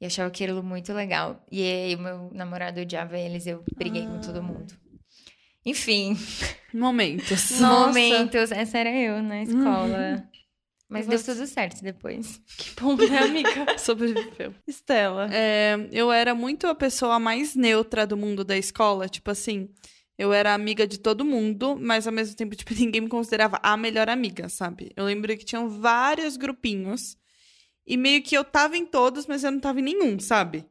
E 0.01 0.05
achava 0.05 0.27
aquilo 0.27 0.61
muito 0.63 0.91
legal. 0.91 1.45
E 1.51 1.61
aí 1.61 1.95
o 1.95 1.99
meu 1.99 2.31
namorado 2.33 2.81
odiava 2.81 3.17
eles, 3.17 3.45
eu 3.47 3.63
briguei 3.77 4.05
com 4.05 4.19
todo 4.19 4.41
mundo. 4.43 4.73
Enfim, 5.65 6.17
Momentos. 6.73 7.51
Nossa. 7.59 7.87
momentos. 7.87 8.51
Essa 8.51 8.77
era 8.77 8.91
eu 8.91 9.21
na 9.21 9.43
escola. 9.43 10.23
Mas 10.87 11.05
E 11.05 11.09
deu 11.09 11.23
tudo 11.23 11.45
certo 11.45 11.83
depois. 11.83 12.41
Que 12.57 12.81
bom, 12.81 12.95
né, 12.95 13.19
amiga? 13.19 13.49
Sobreviveu. 13.77 14.55
Estela. 14.67 15.29
É, 15.31 15.75
eu 15.91 16.11
era 16.11 16.33
muito 16.33 16.65
a 16.65 16.73
pessoa 16.73 17.19
mais 17.19 17.55
neutra 17.55 18.07
do 18.07 18.17
mundo 18.17 18.43
da 18.43 18.57
escola. 18.57 19.07
Tipo 19.07 19.29
assim, 19.29 19.69
eu 20.17 20.33
era 20.33 20.53
amiga 20.53 20.87
de 20.87 20.97
todo 20.97 21.23
mundo, 21.23 21.77
mas 21.79 22.07
ao 22.07 22.13
mesmo 22.13 22.35
tempo, 22.35 22.55
tipo, 22.55 22.73
ninguém 22.77 23.01
me 23.01 23.09
considerava 23.09 23.59
a 23.61 23.77
melhor 23.77 24.09
amiga, 24.09 24.49
sabe? 24.49 24.91
Eu 24.95 25.05
lembro 25.05 25.35
que 25.37 25.45
tinham 25.45 25.69
vários 25.69 26.35
grupinhos. 26.37 27.15
E 27.85 27.95
meio 27.95 28.21
que 28.21 28.35
eu 28.35 28.43
tava 28.43 28.75
em 28.77 28.85
todos, 28.85 29.25
mas 29.27 29.43
eu 29.43 29.51
não 29.51 29.59
tava 29.59 29.79
em 29.79 29.83
nenhum, 29.83 30.19
sabe? 30.19 30.65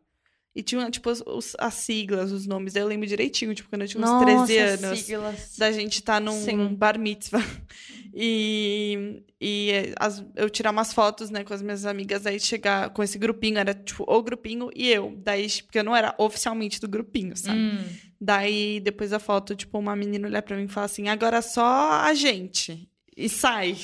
E 0.59 0.63
tinha, 0.63 0.91
tipo, 0.91 1.09
os- 1.09 1.55
as 1.57 1.75
siglas, 1.75 2.33
os 2.33 2.45
nomes. 2.45 2.75
Eu 2.75 2.85
lembro 2.87 3.07
direitinho, 3.07 3.55
tipo, 3.55 3.69
quando 3.69 3.83
eu 3.83 3.89
tinha 3.89 4.03
uns 4.03 4.11
Nossa, 4.11 4.25
13 4.25 4.59
anos. 4.59 4.99
siglas. 4.99 5.55
da 5.57 5.71
gente 5.71 5.95
estar 6.01 6.21
num 6.21 6.33
Sim. 6.43 6.75
bar 6.75 6.99
mitzvah 6.99 7.39
e, 8.13 9.23
e 9.41 9.71
eh, 9.71 9.95
as- 9.99 10.25
eu 10.35 10.51
tirar 10.51 10.71
umas 10.73 10.93
fotos, 10.93 11.31
né, 11.31 11.45
com 11.45 11.55
as 11.55 11.63
minhas 11.63 11.85
amigas, 11.87 12.27
aí 12.27 12.41
chegar 12.41 12.91
com 12.91 13.03
esse 13.03 13.19
grupinho, 13.19 13.59
era 13.59 13.73
tipo 13.73 14.05
o 14.07 14.23
grupinho 14.23 14.69
e 14.75 14.89
eu. 14.91 15.15
Daí, 15.19 15.49
porque 15.63 15.79
eu 15.79 15.85
não 15.85 15.95
era 15.95 16.15
oficialmente 16.19 16.81
do 16.81 16.89
grupinho, 16.89 17.37
sabe? 17.37 17.59
Hum. 17.59 17.85
Daí, 18.21 18.81
depois 18.81 19.11
da 19.11 19.21
foto, 19.21 19.55
tipo, 19.55 19.79
uma 19.79 19.95
menina 19.95 20.27
olhar 20.27 20.43
pra 20.43 20.57
mim 20.57 20.65
e 20.65 20.69
falar 20.69 20.87
assim: 20.87 21.09
agora 21.09 21.41
só 21.41 22.03
a 22.03 22.13
gente. 22.15 22.89
E 23.19 23.29
sai. 23.29 23.77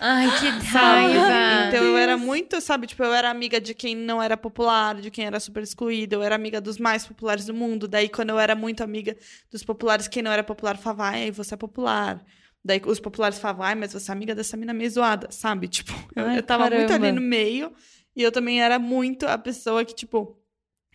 Ai, 0.00 0.26
que 0.40 0.48
raiva! 0.66 1.68
Então 1.68 1.84
eu 1.84 1.96
era 1.96 2.16
muito, 2.16 2.60
sabe, 2.60 2.88
tipo, 2.88 3.04
eu 3.04 3.14
era 3.14 3.30
amiga 3.30 3.60
de 3.60 3.74
quem 3.74 3.94
não 3.94 4.20
era 4.20 4.36
popular, 4.36 5.00
de 5.00 5.08
quem 5.08 5.24
era 5.24 5.38
super 5.38 5.62
excluído, 5.62 6.16
eu 6.16 6.22
era 6.22 6.34
amiga 6.34 6.60
dos 6.60 6.78
mais 6.78 7.06
populares 7.06 7.46
do 7.46 7.54
mundo. 7.54 7.86
Daí, 7.86 8.08
quando 8.08 8.30
eu 8.30 8.40
era 8.40 8.56
muito 8.56 8.82
amiga 8.82 9.16
dos 9.52 9.62
populares, 9.62 10.08
quem 10.08 10.20
não 10.20 10.32
era 10.32 10.42
popular 10.42 10.76
falava, 10.76 11.04
ai, 11.04 11.30
você 11.30 11.54
é 11.54 11.56
popular. 11.56 12.20
Daí 12.64 12.82
os 12.84 12.98
populares 12.98 13.38
falavam, 13.38 13.64
ai, 13.64 13.76
mas 13.76 13.92
você 13.92 14.10
é 14.10 14.14
amiga 14.14 14.34
dessa 14.34 14.56
mina 14.56 14.74
meio 14.74 14.90
zoada, 14.90 15.28
sabe? 15.30 15.68
Tipo, 15.70 15.92
eu, 16.16 16.26
Ai, 16.26 16.38
eu 16.38 16.42
tava 16.42 16.68
muito 16.68 16.88
caramba. 16.88 17.06
ali 17.06 17.12
no 17.12 17.20
meio 17.20 17.72
e 18.16 18.22
eu 18.22 18.32
também 18.32 18.60
era 18.60 18.80
muito 18.80 19.28
a 19.28 19.38
pessoa 19.38 19.84
que, 19.84 19.94
tipo, 19.94 20.36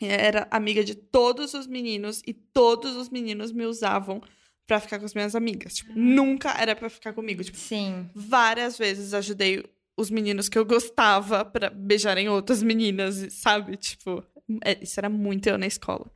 era 0.02 0.46
amiga 0.52 0.84
de 0.84 0.94
todos 0.94 1.54
os 1.54 1.66
meninos 1.66 2.22
e 2.28 2.34
todos 2.34 2.98
os 2.98 3.10
meninos 3.10 3.54
me 3.54 3.66
usavam 3.66 4.22
pra 4.68 4.80
ficar 4.80 5.00
com 5.00 5.06
as 5.06 5.14
minhas 5.14 5.34
amigas. 5.34 5.76
Tipo, 5.76 5.94
nunca 5.96 6.52
era 6.62 6.76
pra 6.76 6.90
ficar 6.90 7.14
comigo. 7.14 7.44
Tipo, 7.44 7.58
Sim. 7.58 8.10
várias 8.14 8.78
vezes 8.78 9.14
ajudei 9.14 9.64
os 9.96 10.12
meninos 10.12 10.48
que 10.50 10.60
eu 10.60 10.66
gostava 10.66 11.44
pra 11.44 11.70
beijarem 11.70 12.30
outras 12.30 12.62
meninas, 12.62 13.34
sabe? 13.34 13.78
Tipo, 13.78 14.24
é, 14.64 14.78
isso 14.84 15.00
era 15.00 15.10
muito 15.10 15.48
eu 15.48 15.58
na 15.58 15.66
escola. 15.66 16.12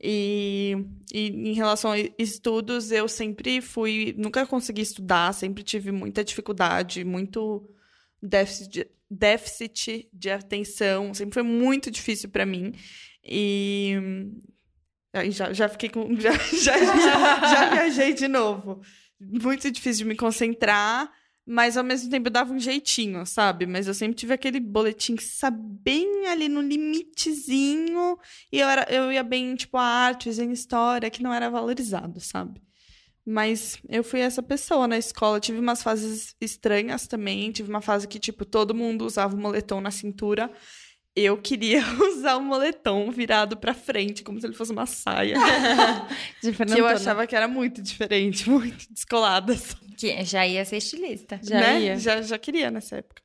E, 0.00 0.76
e 1.12 1.26
em 1.28 1.54
relação 1.54 1.90
a 1.90 1.98
estudos, 2.18 2.92
eu 2.92 3.08
sempre 3.08 3.60
fui. 3.60 4.14
Nunca 4.16 4.46
consegui 4.46 4.82
estudar, 4.82 5.34
sempre 5.34 5.64
tive 5.64 5.90
muita 5.90 6.22
dificuldade, 6.22 7.02
muito 7.04 7.68
déficit 8.22 8.68
de, 8.70 8.86
déficit 9.10 10.08
de 10.12 10.30
atenção, 10.30 11.14
sempre 11.14 11.34
foi 11.34 11.42
muito 11.42 11.90
difícil 11.90 12.28
pra 12.28 12.46
mim. 12.46 12.72
E. 13.24 13.96
Aí 15.12 15.30
já, 15.30 15.52
já 15.52 15.68
fiquei 15.68 15.88
com. 15.88 16.14
Já, 16.16 16.32
já, 16.62 16.78
já, 16.78 17.40
já 17.40 17.70
viajei 17.70 18.12
de 18.14 18.28
novo. 18.28 18.80
Muito 19.20 19.70
difícil 19.70 20.04
de 20.04 20.08
me 20.10 20.16
concentrar. 20.16 21.10
mas 21.46 21.76
ao 21.76 21.84
mesmo 21.84 22.10
tempo 22.10 22.28
dava 22.30 22.52
um 22.52 22.58
jeitinho, 22.60 23.24
sabe? 23.26 23.66
Mas 23.66 23.86
eu 23.86 23.94
sempre 23.94 24.14
tive 24.14 24.34
aquele 24.34 24.60
boletim 24.60 25.16
que 25.16 25.24
bem 25.50 26.26
ali 26.26 26.48
no 26.48 26.60
limitezinho, 26.60 28.18
e 28.52 28.60
eu, 28.60 28.68
era, 28.68 28.86
eu 28.92 29.10
ia 29.10 29.22
bem, 29.22 29.54
tipo, 29.56 29.76
a 29.78 29.82
artes, 29.82 30.38
em 30.38 30.52
história, 30.52 31.10
que 31.10 31.22
não 31.22 31.32
era 31.32 31.48
valorizado, 31.48 32.20
sabe? 32.20 32.60
Mas 33.30 33.78
eu 33.88 34.02
fui 34.02 34.20
essa 34.20 34.42
pessoa 34.42 34.88
na 34.88 34.96
escola. 34.96 35.38
Tive 35.38 35.58
umas 35.58 35.82
fases 35.82 36.34
estranhas 36.40 37.06
também. 37.06 37.52
Tive 37.52 37.68
uma 37.68 37.82
fase 37.82 38.08
que, 38.08 38.18
tipo, 38.18 38.42
todo 38.42 38.74
mundo 38.74 39.04
usava 39.04 39.36
o 39.36 39.38
moletom 39.38 39.82
na 39.82 39.90
cintura 39.90 40.50
eu 41.24 41.36
queria 41.36 41.82
usar 42.08 42.36
o 42.36 42.40
um 42.40 42.44
moletom 42.44 43.10
virado 43.10 43.56
pra 43.56 43.74
frente, 43.74 44.22
como 44.22 44.40
se 44.40 44.46
ele 44.46 44.54
fosse 44.54 44.72
uma 44.72 44.86
saia. 44.86 45.36
que 46.40 46.80
eu 46.80 46.86
achava 46.86 47.26
que 47.26 47.34
era 47.34 47.48
muito 47.48 47.82
diferente, 47.82 48.48
muito 48.50 48.92
descolada. 48.92 49.56
Que 49.96 50.24
já 50.24 50.46
ia 50.46 50.64
ser 50.64 50.76
estilista. 50.76 51.40
Já 51.42 51.60
né? 51.60 51.80
ia. 51.80 51.98
Já, 51.98 52.22
já 52.22 52.38
queria 52.38 52.70
nessa 52.70 52.96
época. 52.96 53.22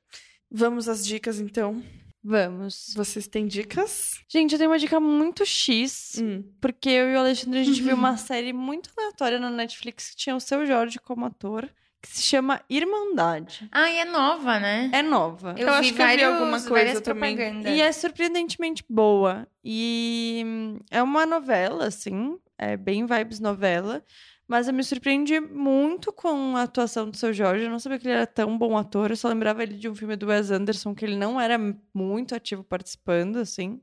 Vamos 0.49 0.87
às 0.87 1.05
dicas, 1.05 1.39
então. 1.39 1.83
Vamos. 2.23 2.93
Vocês 2.95 3.27
têm 3.27 3.45
dicas? 3.47 4.21
Gente, 4.29 4.53
eu 4.53 4.57
tenho 4.57 4.69
uma 4.69 4.79
dica 4.79 4.99
muito 4.99 5.45
X, 5.45 6.21
hum. 6.21 6.43
porque 6.61 6.89
eu 6.89 7.11
e 7.11 7.15
o 7.15 7.19
Alexandre 7.19 7.59
a 7.59 7.63
gente 7.63 7.81
viu 7.81 7.95
uma 7.95 8.15
série 8.15 8.53
muito 8.53 8.89
aleatória 8.95 9.39
na 9.39 9.49
Netflix 9.49 10.11
que 10.11 10.15
tinha 10.15 10.35
o 10.35 10.39
seu 10.39 10.65
Jorge 10.65 10.99
como 10.99 11.25
ator 11.25 11.69
que 12.03 12.09
se 12.09 12.21
chama 12.21 12.61
Irmandade. 12.69 13.69
Ah, 13.71 13.89
e 13.89 13.99
é 13.99 14.05
nova, 14.05 14.59
né? 14.59 14.89
É 14.91 15.01
nova. 15.01 15.55
Eu, 15.57 15.67
eu 15.67 15.73
acho 15.73 15.93
que 15.93 15.97
vários, 15.97 16.21
eu 16.21 16.35
vi 16.35 16.35
alguma 16.35 16.61
coisa 16.61 16.99
também. 16.99 17.37
E 17.65 17.81
é 17.81 17.89
surpreendentemente 17.93 18.83
boa. 18.89 19.47
E 19.63 20.45
é 20.91 21.01
uma 21.01 21.25
novela, 21.25 21.87
assim, 21.87 22.37
é 22.57 22.75
bem 22.75 23.05
vibes 23.05 23.39
novela. 23.39 24.03
Mas 24.45 24.67
eu 24.67 24.73
me 24.73 24.83
surpreendi 24.83 25.39
muito 25.39 26.11
com 26.11 26.57
a 26.57 26.63
atuação 26.63 27.09
do 27.09 27.15
seu 27.15 27.31
Jorge. 27.31 27.63
Eu 27.63 27.71
não 27.71 27.79
sabia 27.79 27.97
que 27.97 28.05
ele 28.05 28.15
era 28.15 28.27
tão 28.27 28.57
bom 28.57 28.77
ator. 28.77 29.09
Eu 29.09 29.15
só 29.15 29.29
lembrava 29.29 29.63
ele 29.63 29.75
de 29.75 29.87
um 29.87 29.95
filme 29.95 30.17
do 30.17 30.27
Wes 30.27 30.51
Anderson, 30.51 30.93
que 30.93 31.05
ele 31.05 31.15
não 31.15 31.39
era 31.39 31.57
muito 31.93 32.35
ativo 32.35 32.65
participando, 32.65 33.37
assim. 33.37 33.79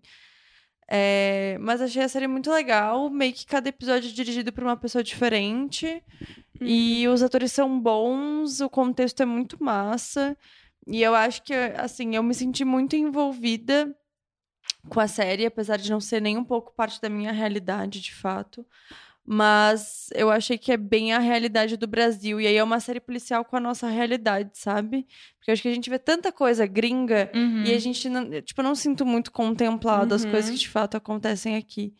É, 0.92 1.56
mas 1.60 1.80
achei 1.80 2.02
a 2.02 2.08
série 2.08 2.26
muito 2.26 2.50
legal. 2.50 3.08
Meio 3.08 3.32
que 3.32 3.46
cada 3.46 3.68
episódio 3.68 4.10
é 4.10 4.12
dirigido 4.12 4.52
por 4.52 4.64
uma 4.64 4.76
pessoa 4.76 5.04
diferente. 5.04 6.02
E 6.60 7.06
uhum. 7.06 7.14
os 7.14 7.22
atores 7.22 7.52
são 7.52 7.80
bons, 7.80 8.60
o 8.60 8.68
contexto 8.68 9.22
é 9.22 9.24
muito 9.24 9.62
massa. 9.62 10.36
E 10.86 11.00
eu 11.00 11.14
acho 11.14 11.42
que, 11.44 11.54
assim, 11.54 12.16
eu 12.16 12.22
me 12.22 12.34
senti 12.34 12.64
muito 12.64 12.96
envolvida 12.96 13.94
com 14.88 14.98
a 14.98 15.06
série, 15.06 15.46
apesar 15.46 15.76
de 15.76 15.90
não 15.90 16.00
ser 16.00 16.20
nem 16.20 16.36
um 16.36 16.44
pouco 16.44 16.72
parte 16.74 17.00
da 17.00 17.08
minha 17.08 17.32
realidade, 17.32 18.00
de 18.00 18.14
fato. 18.14 18.66
Mas 19.24 20.08
eu 20.14 20.30
achei 20.30 20.58
que 20.58 20.72
é 20.72 20.76
bem 20.76 21.12
a 21.12 21.18
realidade 21.18 21.76
do 21.76 21.86
Brasil. 21.86 22.40
E 22.40 22.46
aí 22.46 22.56
é 22.56 22.64
uma 22.64 22.80
série 22.80 23.00
policial 23.00 23.44
com 23.44 23.56
a 23.56 23.60
nossa 23.60 23.88
realidade, 23.88 24.50
sabe? 24.54 25.06
Porque 25.38 25.50
eu 25.50 25.52
acho 25.52 25.62
que 25.62 25.68
a 25.68 25.74
gente 25.74 25.90
vê 25.90 25.98
tanta 25.98 26.32
coisa 26.32 26.66
gringa 26.66 27.30
uhum. 27.34 27.64
e 27.64 27.72
a 27.72 27.78
gente, 27.78 28.08
não, 28.08 28.28
tipo, 28.40 28.60
eu 28.60 28.64
não 28.64 28.74
sinto 28.74 29.06
muito 29.06 29.30
contemplado 29.30 30.10
uhum. 30.10 30.16
as 30.16 30.24
coisas 30.24 30.50
que 30.50 30.58
de 30.58 30.68
fato 30.68 30.96
acontecem 30.96 31.56
aqui. 31.56 31.94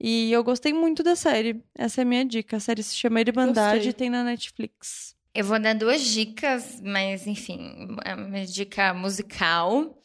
E 0.00 0.32
eu 0.32 0.42
gostei 0.42 0.72
muito 0.72 1.02
da 1.02 1.14
série. 1.14 1.62
Essa 1.76 2.00
é 2.00 2.02
a 2.02 2.06
minha 2.06 2.24
dica. 2.24 2.56
A 2.56 2.60
série 2.60 2.82
se 2.82 2.96
chama 2.96 3.20
Irmandade 3.20 3.90
e 3.90 3.92
tem 3.92 4.08
na 4.08 4.24
Netflix. 4.24 5.14
Eu 5.34 5.44
vou 5.44 5.60
dar 5.60 5.74
duas 5.74 6.02
dicas, 6.02 6.80
mas 6.82 7.26
enfim, 7.26 7.96
é 8.04 8.14
uma 8.14 8.44
dica 8.46 8.94
musical. 8.94 9.98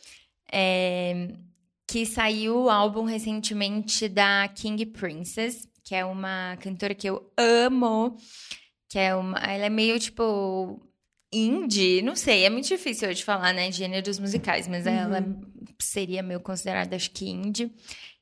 É, 0.52 1.30
que 1.88 2.06
saiu 2.06 2.64
o 2.64 2.70
álbum 2.70 3.04
recentemente 3.04 4.10
da 4.10 4.48
King 4.48 4.86
Princess, 4.88 5.68
que 5.86 5.94
é 5.94 6.04
uma 6.04 6.58
cantora 6.58 6.96
que 6.96 7.08
eu 7.08 7.32
amo. 7.38 8.18
Que 8.90 9.00
é 9.00 9.16
uma. 9.16 9.38
Ela 9.38 9.68
é 9.68 9.70
meio 9.70 10.00
tipo. 10.00 10.82
Indie, 11.34 12.02
não 12.02 12.16
sei, 12.16 12.46
é 12.46 12.50
muito 12.50 12.68
difícil 12.68 13.14
de 13.14 13.24
falar, 13.24 13.54
né? 13.54 13.70
Gêneros 13.70 14.20
musicais, 14.20 14.70
mas 14.70 14.86
uhum. 14.86 14.94
ela 14.94 15.26
seria 15.80 16.24
meio 16.24 16.40
considerada, 16.40 16.96
acho 16.96 17.12
que 17.12 17.28
indie. 17.30 17.74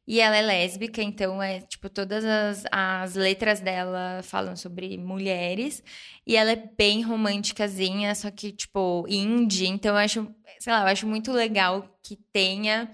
E 0.07 0.19
ela 0.19 0.35
é 0.35 0.41
lésbica, 0.41 1.01
então 1.01 1.41
é 1.41 1.61
tipo 1.61 1.89
todas 1.89 2.25
as, 2.25 2.63
as 2.71 3.13
letras 3.13 3.59
dela 3.59 4.21
falam 4.23 4.55
sobre 4.55 4.97
mulheres. 4.97 5.83
E 6.25 6.35
ela 6.35 6.51
é 6.51 6.55
bem 6.55 7.03
românticazinha, 7.03 8.15
só 8.15 8.31
que 8.31 8.51
tipo 8.51 9.05
indie. 9.07 9.67
Então 9.67 9.91
eu 9.91 9.97
acho, 9.97 10.27
sei 10.59 10.73
lá, 10.73 10.81
eu 10.81 10.87
acho 10.87 11.05
muito 11.05 11.31
legal 11.31 11.87
que 12.01 12.17
tenha 12.33 12.91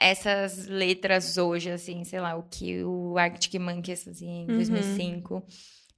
essas 0.00 0.66
letras 0.66 1.36
hoje, 1.36 1.70
assim, 1.70 2.04
sei 2.04 2.20
lá, 2.20 2.34
o 2.34 2.42
que 2.42 2.82
o 2.84 3.16
Arctic 3.18 3.54
Monkeys 3.60 4.04
fazia 4.04 4.28
em 4.28 4.48
uhum. 4.48 4.56
2005 4.56 5.44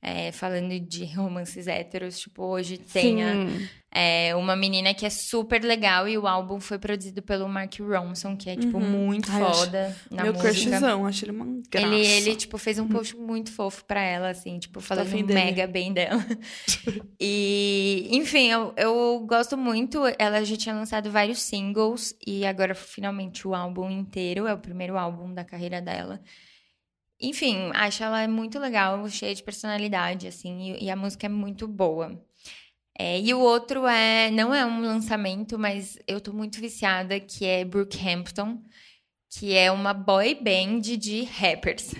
é, 0.04 0.30
falando 0.30 0.78
de 0.78 1.06
romances 1.06 1.66
héteros, 1.66 2.20
tipo, 2.20 2.42
hoje 2.42 2.76
tem 2.76 3.22
é, 3.90 4.36
uma 4.36 4.54
menina 4.54 4.92
que 4.92 5.06
é 5.06 5.10
super 5.10 5.64
legal 5.64 6.06
e 6.06 6.18
o 6.18 6.26
álbum 6.26 6.60
foi 6.60 6.78
produzido 6.78 7.22
pelo 7.22 7.48
Mark 7.48 7.72
Ronson, 7.80 8.36
que 8.36 8.50
é, 8.50 8.56
tipo, 8.56 8.76
uhum. 8.76 9.06
muito 9.06 9.32
Ai, 9.32 9.42
foda 9.42 9.86
acho... 9.86 10.14
na 10.14 10.24
Meu 10.24 10.34
música. 10.34 10.52
crushzão, 10.52 11.06
acho 11.06 11.24
ele 11.24 11.32
uma 11.32 11.46
graça. 11.70 11.86
Ele, 11.86 12.06
ele, 12.06 12.36
tipo, 12.36 12.58
fez 12.58 12.78
um 12.78 12.86
post 12.86 13.16
muito 13.16 13.50
fofo 13.50 13.82
pra 13.86 14.02
ela, 14.02 14.28
assim, 14.28 14.58
tipo, 14.58 14.78
falando 14.78 15.10
mega 15.32 15.66
bem 15.66 15.90
dela. 15.90 16.22
e, 17.18 18.08
enfim, 18.10 18.50
eu, 18.50 18.74
eu 18.76 19.24
gosto 19.26 19.56
muito. 19.56 20.02
Ela 20.18 20.44
já 20.44 20.56
tinha 20.56 20.74
lançado 20.74 21.10
vários 21.10 21.40
singles 21.40 22.14
e 22.26 22.44
agora, 22.44 22.74
finalmente, 22.74 23.48
o 23.48 23.54
álbum 23.54 23.88
inteiro. 23.88 24.46
É 24.46 24.52
o 24.52 24.58
primeiro 24.58 24.98
álbum 24.98 25.32
da 25.32 25.44
carreira 25.44 25.80
dela. 25.80 26.20
Enfim, 27.28 27.70
acho 27.74 28.02
ela 28.02 28.26
muito 28.28 28.58
legal, 28.58 29.08
cheia 29.08 29.34
de 29.34 29.42
personalidade, 29.42 30.26
assim, 30.26 30.72
e, 30.74 30.84
e 30.84 30.90
a 30.90 30.96
música 30.96 31.26
é 31.26 31.28
muito 31.28 31.66
boa. 31.66 32.20
É, 32.98 33.20
e 33.20 33.34
o 33.34 33.40
outro 33.40 33.86
é, 33.86 34.30
não 34.30 34.54
é 34.54 34.64
um 34.64 34.80
lançamento, 34.80 35.58
mas 35.58 35.98
eu 36.06 36.20
tô 36.20 36.32
muito 36.32 36.60
viciada, 36.60 37.18
que 37.18 37.44
é 37.44 37.64
Brookhampton, 37.64 38.62
que 39.38 39.56
é 39.56 39.70
uma 39.70 39.92
boy 39.92 40.34
band 40.34 40.80
de 40.80 41.24
rappers. 41.24 41.92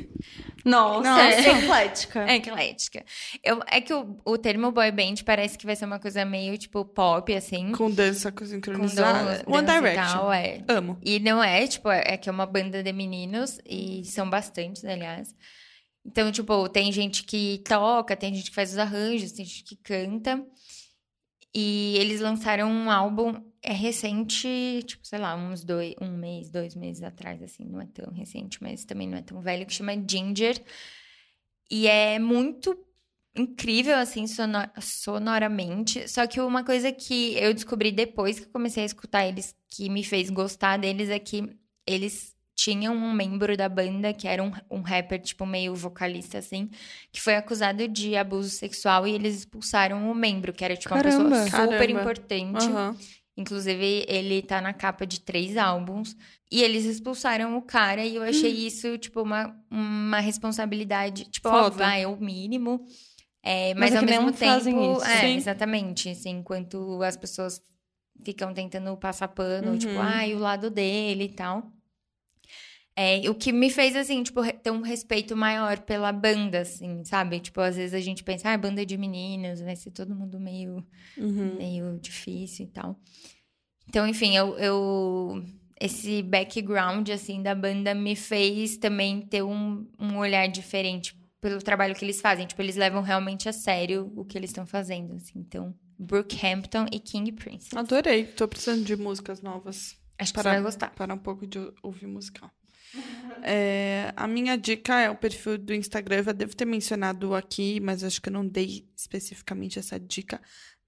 Nossa, 0.65 1.11
Nossa. 1.11 1.23
é 1.23 1.59
eclética. 1.59 2.25
É 2.31 2.37
eclética. 2.37 3.05
Eu, 3.43 3.61
é 3.67 3.81
que 3.81 3.93
o, 3.93 4.17
o 4.25 4.39
termo 4.39 4.73
boy 4.73 4.91
band 4.91 5.17
parece 5.27 5.59
que 5.59 5.67
vai 5.67 5.77
ser 5.77 5.85
uma 5.85 5.99
coisa 5.99 6.25
meio, 6.25 6.57
tipo, 6.57 6.85
pop, 6.85 7.35
assim. 7.35 7.73
Com 7.73 7.91
dança 7.91 8.33
sincronizada. 8.45 9.45
Com 9.45 9.53
One 9.53 9.67
Direction. 9.67 10.19
Tal, 10.19 10.33
é. 10.33 10.65
Amo. 10.69 10.99
E 11.05 11.19
não 11.19 11.43
é, 11.43 11.67
tipo, 11.67 11.91
é, 11.91 12.15
é 12.15 12.17
que 12.17 12.29
é 12.29 12.33
uma 12.33 12.47
banda 12.47 12.83
de 12.83 12.93
meninos, 12.93 13.59
e 13.67 14.05
são 14.05 14.31
bastantes, 14.31 14.85
aliás. 14.85 15.35
Então, 16.07 16.31
tipo, 16.31 16.69
tem 16.69 16.91
gente 16.93 17.25
que 17.25 17.63
toca, 17.67 18.17
tem 18.17 18.35
gente 18.35 18.51
que 18.51 18.55
faz 18.55 18.73
os 18.73 18.79
arranjos, 18.79 19.33
tem 19.33 19.45
gente 19.45 19.65
que 19.65 19.77
canta. 19.77 20.43
E 21.55 21.97
eles 21.99 22.21
lançaram 22.21 22.69
um 22.69 22.91
álbum 22.91 23.41
é 23.63 23.73
recente, 23.73 24.85
tipo, 24.87 25.07
sei 25.07 25.19
lá, 25.19 25.35
uns 25.35 25.65
dois, 25.65 25.95
um 26.01 26.11
mês, 26.17 26.51
dois 26.51 26.75
meses 26.75 27.03
atrás, 27.03 27.43
assim, 27.43 27.65
não 27.65 27.81
é 27.81 27.87
tão 27.87 28.13
recente, 28.13 28.63
mas 28.63 28.85
também 28.85 29.09
não 29.09 29.17
é 29.17 29.23
tão 29.23 29.41
velho, 29.41 29.65
que 29.65 29.73
chama 29.73 29.93
Ginger. 29.93 30.63
E 31.71 31.87
é 31.87 32.19
muito 32.19 32.77
incrível, 33.35 33.97
assim, 33.97 34.27
sonor 34.27 34.71
sonoramente. 34.81 36.07
Só 36.09 36.27
que 36.27 36.41
uma 36.41 36.63
coisa 36.63 36.93
que 36.93 37.37
eu 37.39 37.55
descobri 37.55 37.91
depois 37.91 38.39
que 38.39 38.47
comecei 38.47 38.83
a 38.83 38.87
escutar 38.87 39.27
eles, 39.27 39.57
que 39.69 39.89
me 39.89 40.05
fez 40.05 40.29
gostar 40.29 40.77
deles, 40.79 41.09
é 41.09 41.19
que 41.19 41.49
eles 41.87 42.34
tinham 42.55 42.95
um 42.95 43.13
membro 43.13 43.57
da 43.57 43.69
banda 43.69 44.13
que 44.13 44.29
era 44.29 44.43
um, 44.43 44.53
um 44.71 44.81
rapper, 44.81 45.21
tipo, 45.21 45.45
meio 45.45 45.75
vocalista, 45.75 46.39
assim, 46.39 46.71
que 47.13 47.21
foi 47.21 47.35
acusado 47.35 47.87
de 47.89 48.17
abuso 48.17 48.51
sexual 48.51 49.07
e 49.07 49.13
eles 49.13 49.39
expulsaram 49.39 50.11
o 50.11 50.15
membro, 50.15 50.53
que 50.53 50.65
era, 50.65 50.77
tipo, 50.77 50.95
Caramba. 50.95 51.17
uma 51.17 51.45
pessoa 51.45 51.63
super 51.63 51.79
Caramba. 51.79 52.01
importante. 52.01 52.67
Uhum. 52.67 52.97
Inclusive, 53.37 54.05
ele 54.07 54.43
tá 54.43 54.61
na 54.61 54.73
capa 54.73 55.05
de 55.05 55.21
três 55.21 55.57
álbuns. 55.57 56.17
E 56.51 56.63
eles 56.63 56.85
expulsaram 56.85 57.57
o 57.57 57.63
cara 57.63 58.05
e 58.05 58.15
eu 58.15 58.23
achei 58.23 58.53
hum. 58.53 58.67
isso, 58.67 58.97
tipo, 58.97 59.23
uma, 59.23 59.57
uma 59.69 60.21
responsabilidade. 60.21 61.25
Tipo, 61.25 61.49
ó, 61.49 61.69
vai, 61.69 62.03
é 62.03 62.07
o 62.07 62.17
mínimo. 62.17 62.87
É, 63.43 63.75
mas, 63.75 63.93
mas 63.93 63.95
é 63.95 63.99
ao 63.99 64.05
mesmo 64.05 64.33
tempo. 64.33 65.03
É, 65.03 65.21
Sim. 65.21 65.37
exatamente. 65.37 66.11
Assim, 66.11 66.31
enquanto 66.31 67.03
as 67.03 67.17
pessoas 67.17 67.61
ficam 68.25 68.55
tentando 68.55 68.97
passar 68.97 69.29
pano, 69.29 69.73
uhum. 69.73 69.79
tipo, 69.79 69.99
ai, 69.99 70.33
ah, 70.33 70.37
o 70.37 70.39
lado 70.39 70.71
dele 70.71 71.25
e 71.25 71.29
tal. 71.29 71.73
É, 72.97 73.29
o 73.29 73.35
que 73.35 73.53
me 73.53 73.71
fez, 73.71 73.97
assim, 73.97 74.23
tipo, 74.23 74.41
ter 74.63 74.71
um 74.71 74.81
respeito 74.81 75.37
maior 75.37 75.81
pela 75.81 76.13
banda, 76.13 76.61
assim, 76.61 77.03
sabe? 77.05 77.41
Tipo, 77.41 77.61
às 77.61 77.75
vezes 77.77 77.93
a 77.93 78.01
gente 78.01 78.23
pensa, 78.23 78.51
ah, 78.51 78.57
banda 78.57 78.87
de 78.87 78.97
meninas, 78.97 79.61
vai 79.61 79.75
ser 79.75 79.91
todo 79.91 80.15
mundo 80.15 80.39
meio, 80.39 80.85
uhum. 81.19 81.57
meio 81.57 81.99
difícil 81.99 82.67
e 82.67 82.69
tal. 82.69 82.97
Então, 83.89 84.07
enfim, 84.07 84.37
eu, 84.37 84.57
eu, 84.59 85.45
Esse 85.81 86.23
background, 86.23 87.09
assim, 87.11 87.43
da 87.43 87.55
banda 87.55 87.95
me 87.95 88.15
fez 88.15 88.77
também 88.77 89.21
ter 89.23 89.43
um, 89.43 89.87
um 89.99 90.17
olhar 90.19 90.47
diferente 90.47 91.17
pelo 91.41 91.61
trabalho 91.61 91.95
que 91.95 92.05
eles 92.05 92.21
fazem. 92.21 92.47
Tipo, 92.47 92.63
eles 92.63 92.77
levam 92.77 93.03
realmente 93.03 93.49
a 93.49 93.53
sério 93.53 94.13
o 94.17 94.25
que 94.25 94.39
eles 94.39 94.51
estão 94.51 94.65
fazendo, 94.67 95.15
assim. 95.15 95.41
Então, 95.41 95.75
Brookhampton 95.99 96.87
e 96.93 97.01
King 97.01 97.33
Prince. 97.33 97.77
Adorei. 97.77 98.25
Tô 98.25 98.47
precisando 98.47 98.85
de 98.85 98.97
músicas 98.97 99.43
novas. 99.43 99.97
Acho 100.17 100.33
que 100.33 100.41
para, 100.41 100.51
você 100.51 100.55
vai 100.55 100.63
gostar. 100.63 100.91
Para 100.95 101.13
um 101.13 101.19
pouco 101.19 101.45
de 101.47 101.59
ouvir 101.83 102.07
musical. 102.07 102.51
É, 103.47 104.11
a 104.17 104.27
minha 104.27 104.57
dica 104.57 104.99
é 104.99 105.11
o 105.11 105.17
perfil 105.17 105.59
do 105.59 105.75
Instagram. 105.75 106.17
Eu 106.17 106.25
já 106.25 106.33
devo 106.33 106.57
ter 106.57 106.65
mencionado 106.65 107.35
aqui, 107.35 107.79
mas 107.79 108.03
acho 108.03 108.23
que 108.23 108.31
eu 108.31 108.33
não 108.33 108.47
dei 108.47 108.89
especificamente 108.97 109.79
essa 109.79 110.01
dica. 110.01 110.41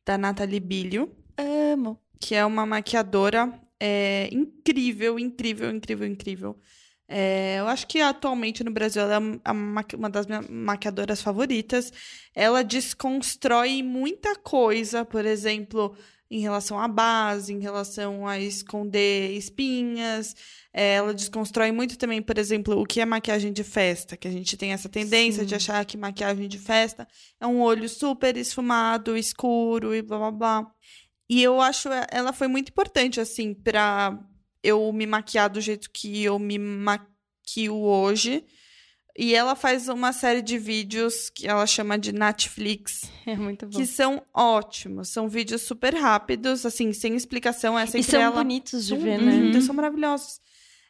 da 0.07 0.17
Nathalie 0.17 0.59
Bilho, 0.59 1.15
Amo. 1.37 2.01
que 2.19 2.35
é 2.35 2.47
uma 2.47 2.65
maquiadora 2.65 3.53
é, 3.79 4.31
incrível, 4.33 5.19
incrível, 5.19 5.71
incrível, 5.71 6.07
incrível. 6.07 6.59
É, 7.09 7.57
eu 7.61 7.69
acho 7.69 7.87
que 7.87 8.01
atualmente 8.01 8.65
no 8.65 8.71
Brasil 8.71 9.03
ela 9.03 9.15
é 9.45 9.51
uma 9.95 10.11
das 10.11 10.27
minhas 10.27 10.49
maquiadoras 10.49 11.23
favoritas. 11.23 11.93
Ela 12.35 12.65
desconstrói 12.65 13.83
muita 13.83 14.35
coisa, 14.35 15.05
por 15.05 15.25
exemplo, 15.25 15.97
em 16.31 16.41
relação 16.41 16.79
à 16.79 16.89
base, 16.89 17.53
em 17.53 17.61
relação 17.61 18.27
a 18.27 18.39
esconder 18.39 19.31
espinhas. 19.33 20.35
É, 20.73 20.95
ela 20.95 21.15
desconstrói 21.15 21.73
muito 21.73 21.97
também, 21.97 22.21
por 22.21 22.37
exemplo, 22.39 22.81
o 22.81 22.85
que 22.85 23.01
é 23.01 23.07
maquiagem 23.07 23.53
de 23.53 23.65
festa, 23.65 24.17
que 24.17 24.29
a 24.29 24.31
gente 24.31 24.57
tem 24.57 24.73
essa 24.73 24.89
tendência 24.89 25.45
de 25.45 25.51
Sim. 25.51 25.57
achar 25.57 25.85
que 25.85 25.97
maquiagem 25.97 26.49
de 26.49 26.59
festa 26.59 27.07
é 27.41 27.47
um 27.47 27.61
olho 27.61 27.89
super 27.89 28.37
esfumado, 28.37 29.17
escuro 29.17 29.95
e 29.95 30.03
blá 30.03 30.19
blá 30.19 30.31
blá. 30.31 30.73
E 31.29 31.43
eu 31.43 31.61
acho 31.61 31.89
ela 32.11 32.33
foi 32.33 32.49
muito 32.49 32.71
importante, 32.71 33.21
assim, 33.21 33.55
pra 33.55 34.19
eu 34.63 34.93
me 34.93 35.07
maquiar 35.07 35.49
do 35.49 35.61
jeito 35.61 35.91
que 35.93 36.23
eu 36.23 36.39
me 36.39 36.59
maquio 36.59 37.77
hoje. 37.77 38.45
E 39.19 39.35
ela 39.35 39.55
faz 39.55 39.89
uma 39.89 40.13
série 40.13 40.43
de 40.43 40.59
vídeos 40.59 41.31
que 41.31 41.47
ela 41.49 41.67
chama 41.67 41.99
de 41.99 42.13
Netflix, 42.13 43.11
É 43.25 43.35
muito 43.35 43.67
bom. 43.67 43.79
que 43.79 43.87
são 43.87 44.23
ótimos. 44.35 45.09
São 45.09 45.29
vídeos 45.29 45.63
super 45.63 45.95
rápidos, 45.95 46.67
assim, 46.67 46.93
sem 46.93 47.17
explicação. 47.17 47.79
É 47.79 47.85
E 47.95 48.03
são 48.03 48.21
ela... 48.21 48.37
bonitos 48.37 48.85
de 48.87 48.95
São 48.95 49.01
ver, 49.01 49.21
né? 49.21 49.33
lindos, 49.33 49.65
são 49.65 49.75
maravilhosos. 49.75 50.41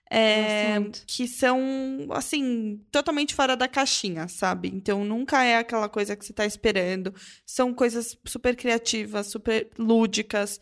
É, 0.08 0.76
que 1.04 1.26
são, 1.26 2.06
assim, 2.10 2.80
totalmente 2.92 3.34
fora 3.34 3.56
da 3.56 3.66
caixinha, 3.66 4.28
sabe? 4.28 4.70
Então, 4.72 5.04
nunca 5.04 5.42
é 5.42 5.56
aquela 5.56 5.88
coisa 5.88 6.14
que 6.14 6.24
você 6.24 6.32
tá 6.32 6.46
esperando. 6.46 7.12
São 7.44 7.74
coisas 7.74 8.16
super 8.24 8.54
criativas, 8.54 9.26
super 9.26 9.68
lúdicas, 9.76 10.60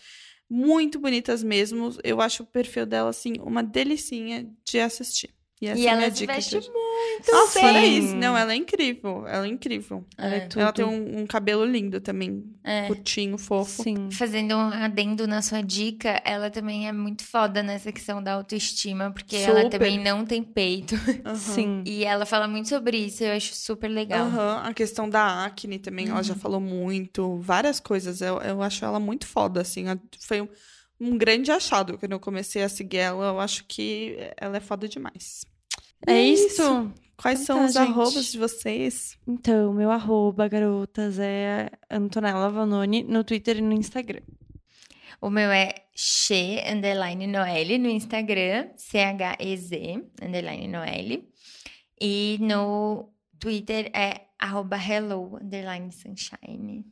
muito 0.49 0.99
bonitas 0.99 1.43
mesmo. 1.43 1.95
Eu 2.03 2.23
acho 2.23 2.43
o 2.43 2.47
perfil 2.47 2.87
dela, 2.87 3.11
assim, 3.11 3.35
uma 3.41 3.62
delicinha 3.62 4.51
de 4.67 4.81
assistir. 4.81 5.31
E 5.65 5.69
essa 5.69 5.81
E 5.81 5.87
é 5.87 5.89
a 5.89 5.93
ela 5.93 5.99
minha 6.01 6.11
se 6.11 6.17
dica 6.19 6.35
veste 6.35 6.57
hoje. 6.57 6.69
muito 6.71 7.33
Nossa, 7.33 7.61
bem. 7.61 7.69
fora 7.73 7.87
isso. 7.87 8.17
Não, 8.17 8.37
ela 8.37 8.53
é 8.53 8.57
incrível. 8.57 9.27
Ela 9.27 9.47
é 9.47 9.49
incrível. 9.49 10.05
Ela 10.17 10.35
é 10.35 10.41
tudo. 10.41 10.61
Ela 10.62 10.73
tem 10.73 10.85
um, 10.85 11.21
um 11.21 11.27
cabelo 11.27 11.65
lindo 11.65 12.01
também. 12.01 12.45
É. 12.62 12.87
Curtinho, 12.87 13.37
fofo. 13.39 13.83
Sim. 13.83 14.11
Fazendo 14.11 14.55
um 14.55 14.69
adendo 14.69 15.27
na 15.27 15.43
sua 15.43 15.62
dica, 15.62 16.21
ela 16.25 16.51
também 16.51 16.87
é 16.89 16.93
muito 16.93 17.25
foda 17.25 17.62
nessa 17.62 17.91
questão 17.93 18.23
da 18.23 18.35
autoestima, 18.35 19.11
porque 19.11 19.37
ela 19.37 19.62
Super. 19.62 19.71
também 19.79 19.99
não 20.03 20.25
tem 20.25 20.43
peito. 20.43 20.95
Aham. 21.25 21.35
Sim. 21.37 21.83
E 21.87 22.05
ela 22.05 22.25
fala 22.27 22.47
muito 22.47 22.69
sobre 22.69 22.97
isso, 22.99 23.25
eu 23.25 23.33
acho 23.33 23.55
super 23.55 23.89
legal. 23.89 24.27
Aham, 24.27 24.62
A 24.65 24.75
questão 24.75 25.09
da 25.09 25.45
acne 25.45 25.79
também, 25.79 26.09
ela 26.09 26.23
já 26.23 26.35
falou 26.35 26.61
muito. 26.61 27.39
Várias 27.39 27.81
coisas. 27.81 28.21
Eu, 28.21 28.39
eu 28.39 28.62
acho 28.62 28.85
ela 28.85 29.01
muito 29.01 29.27
foda, 29.27 29.61
assim. 29.61 29.85
Foi 30.21 30.41
um, 30.41 30.49
um 31.01 31.17
grande 31.19 31.51
achado 31.51 31.99
quando 31.99 32.12
eu 32.12 32.21
comecei 32.21 32.62
a 32.62 32.69
seguir 32.69 32.99
ela. 32.99 33.27
Eu 33.27 33.41
acho 33.41 33.65
que 33.67 34.17
ela 34.37 34.57
é 34.57 34.61
foda 34.61 34.89
demais. 34.89 35.45
E 36.07 36.13
É 36.13 36.23
isso? 36.23 36.93
Quais 37.17 37.41
Então 37.43 37.57
são 37.57 37.59
tá, 37.59 37.67
os 37.67 37.73
gente. 37.73 37.83
arrobas 37.83 38.33
de 38.33 38.39
vocês? 38.39 39.17
Então, 39.27 39.73
meu 39.73 39.91
arroba, 39.91 40.49
garotas, 40.49 41.19
é 41.19 41.71
Antonella 41.91 42.51
Vanoni 42.51 43.03
no 43.05 43.23
Twitter 43.25 43.59
e 43.59 43.63
no 43.63 43.73
Instagram. 43.73 44.23
O 45.21 45.31
meu 45.31 45.51
é 45.51 45.73
Che, 45.95 46.63
underline 46.71 47.27
Noelle, 47.27 47.79
no 47.79 47.89
Instagram, 47.89 48.69
C-H-E-Z, 48.77 50.05
underline 50.21 50.69
Noelle. 50.69 51.29
E 52.01 52.37
no 52.41 53.13
Twitter 53.39 53.91
é 53.95 54.27
arroba 54.39 54.77
hello, 54.77 55.39
underline 55.41 55.91
sunshine. 55.93 56.85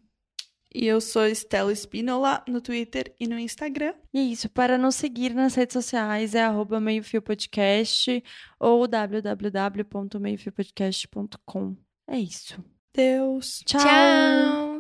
E 0.75 0.87
eu 0.87 1.01
sou 1.01 1.27
Estela 1.27 1.73
Espínola 1.73 2.45
no 2.49 2.61
Twitter 2.61 3.15
e 3.21 3.27
no 3.27 3.39
Instagram. 3.39 3.95
E 4.13 4.19
é 4.19 4.23
isso, 4.23 4.49
para 4.49 4.79
nos 4.79 4.95
seguir 4.95 5.35
nas 5.35 5.55
redes 5.55 5.75
sociais 5.75 6.35
é 6.35 6.43
arroba 6.43 6.81
meiofiopodcast 6.81 8.25
ou 8.59 8.89
www.meiofiopodcast.com. 8.89 11.77
É 12.07 12.19
isso. 12.19 12.59
Deus. 12.95 13.63
Tchau! 13.67 13.81
Tchau! 13.81 14.72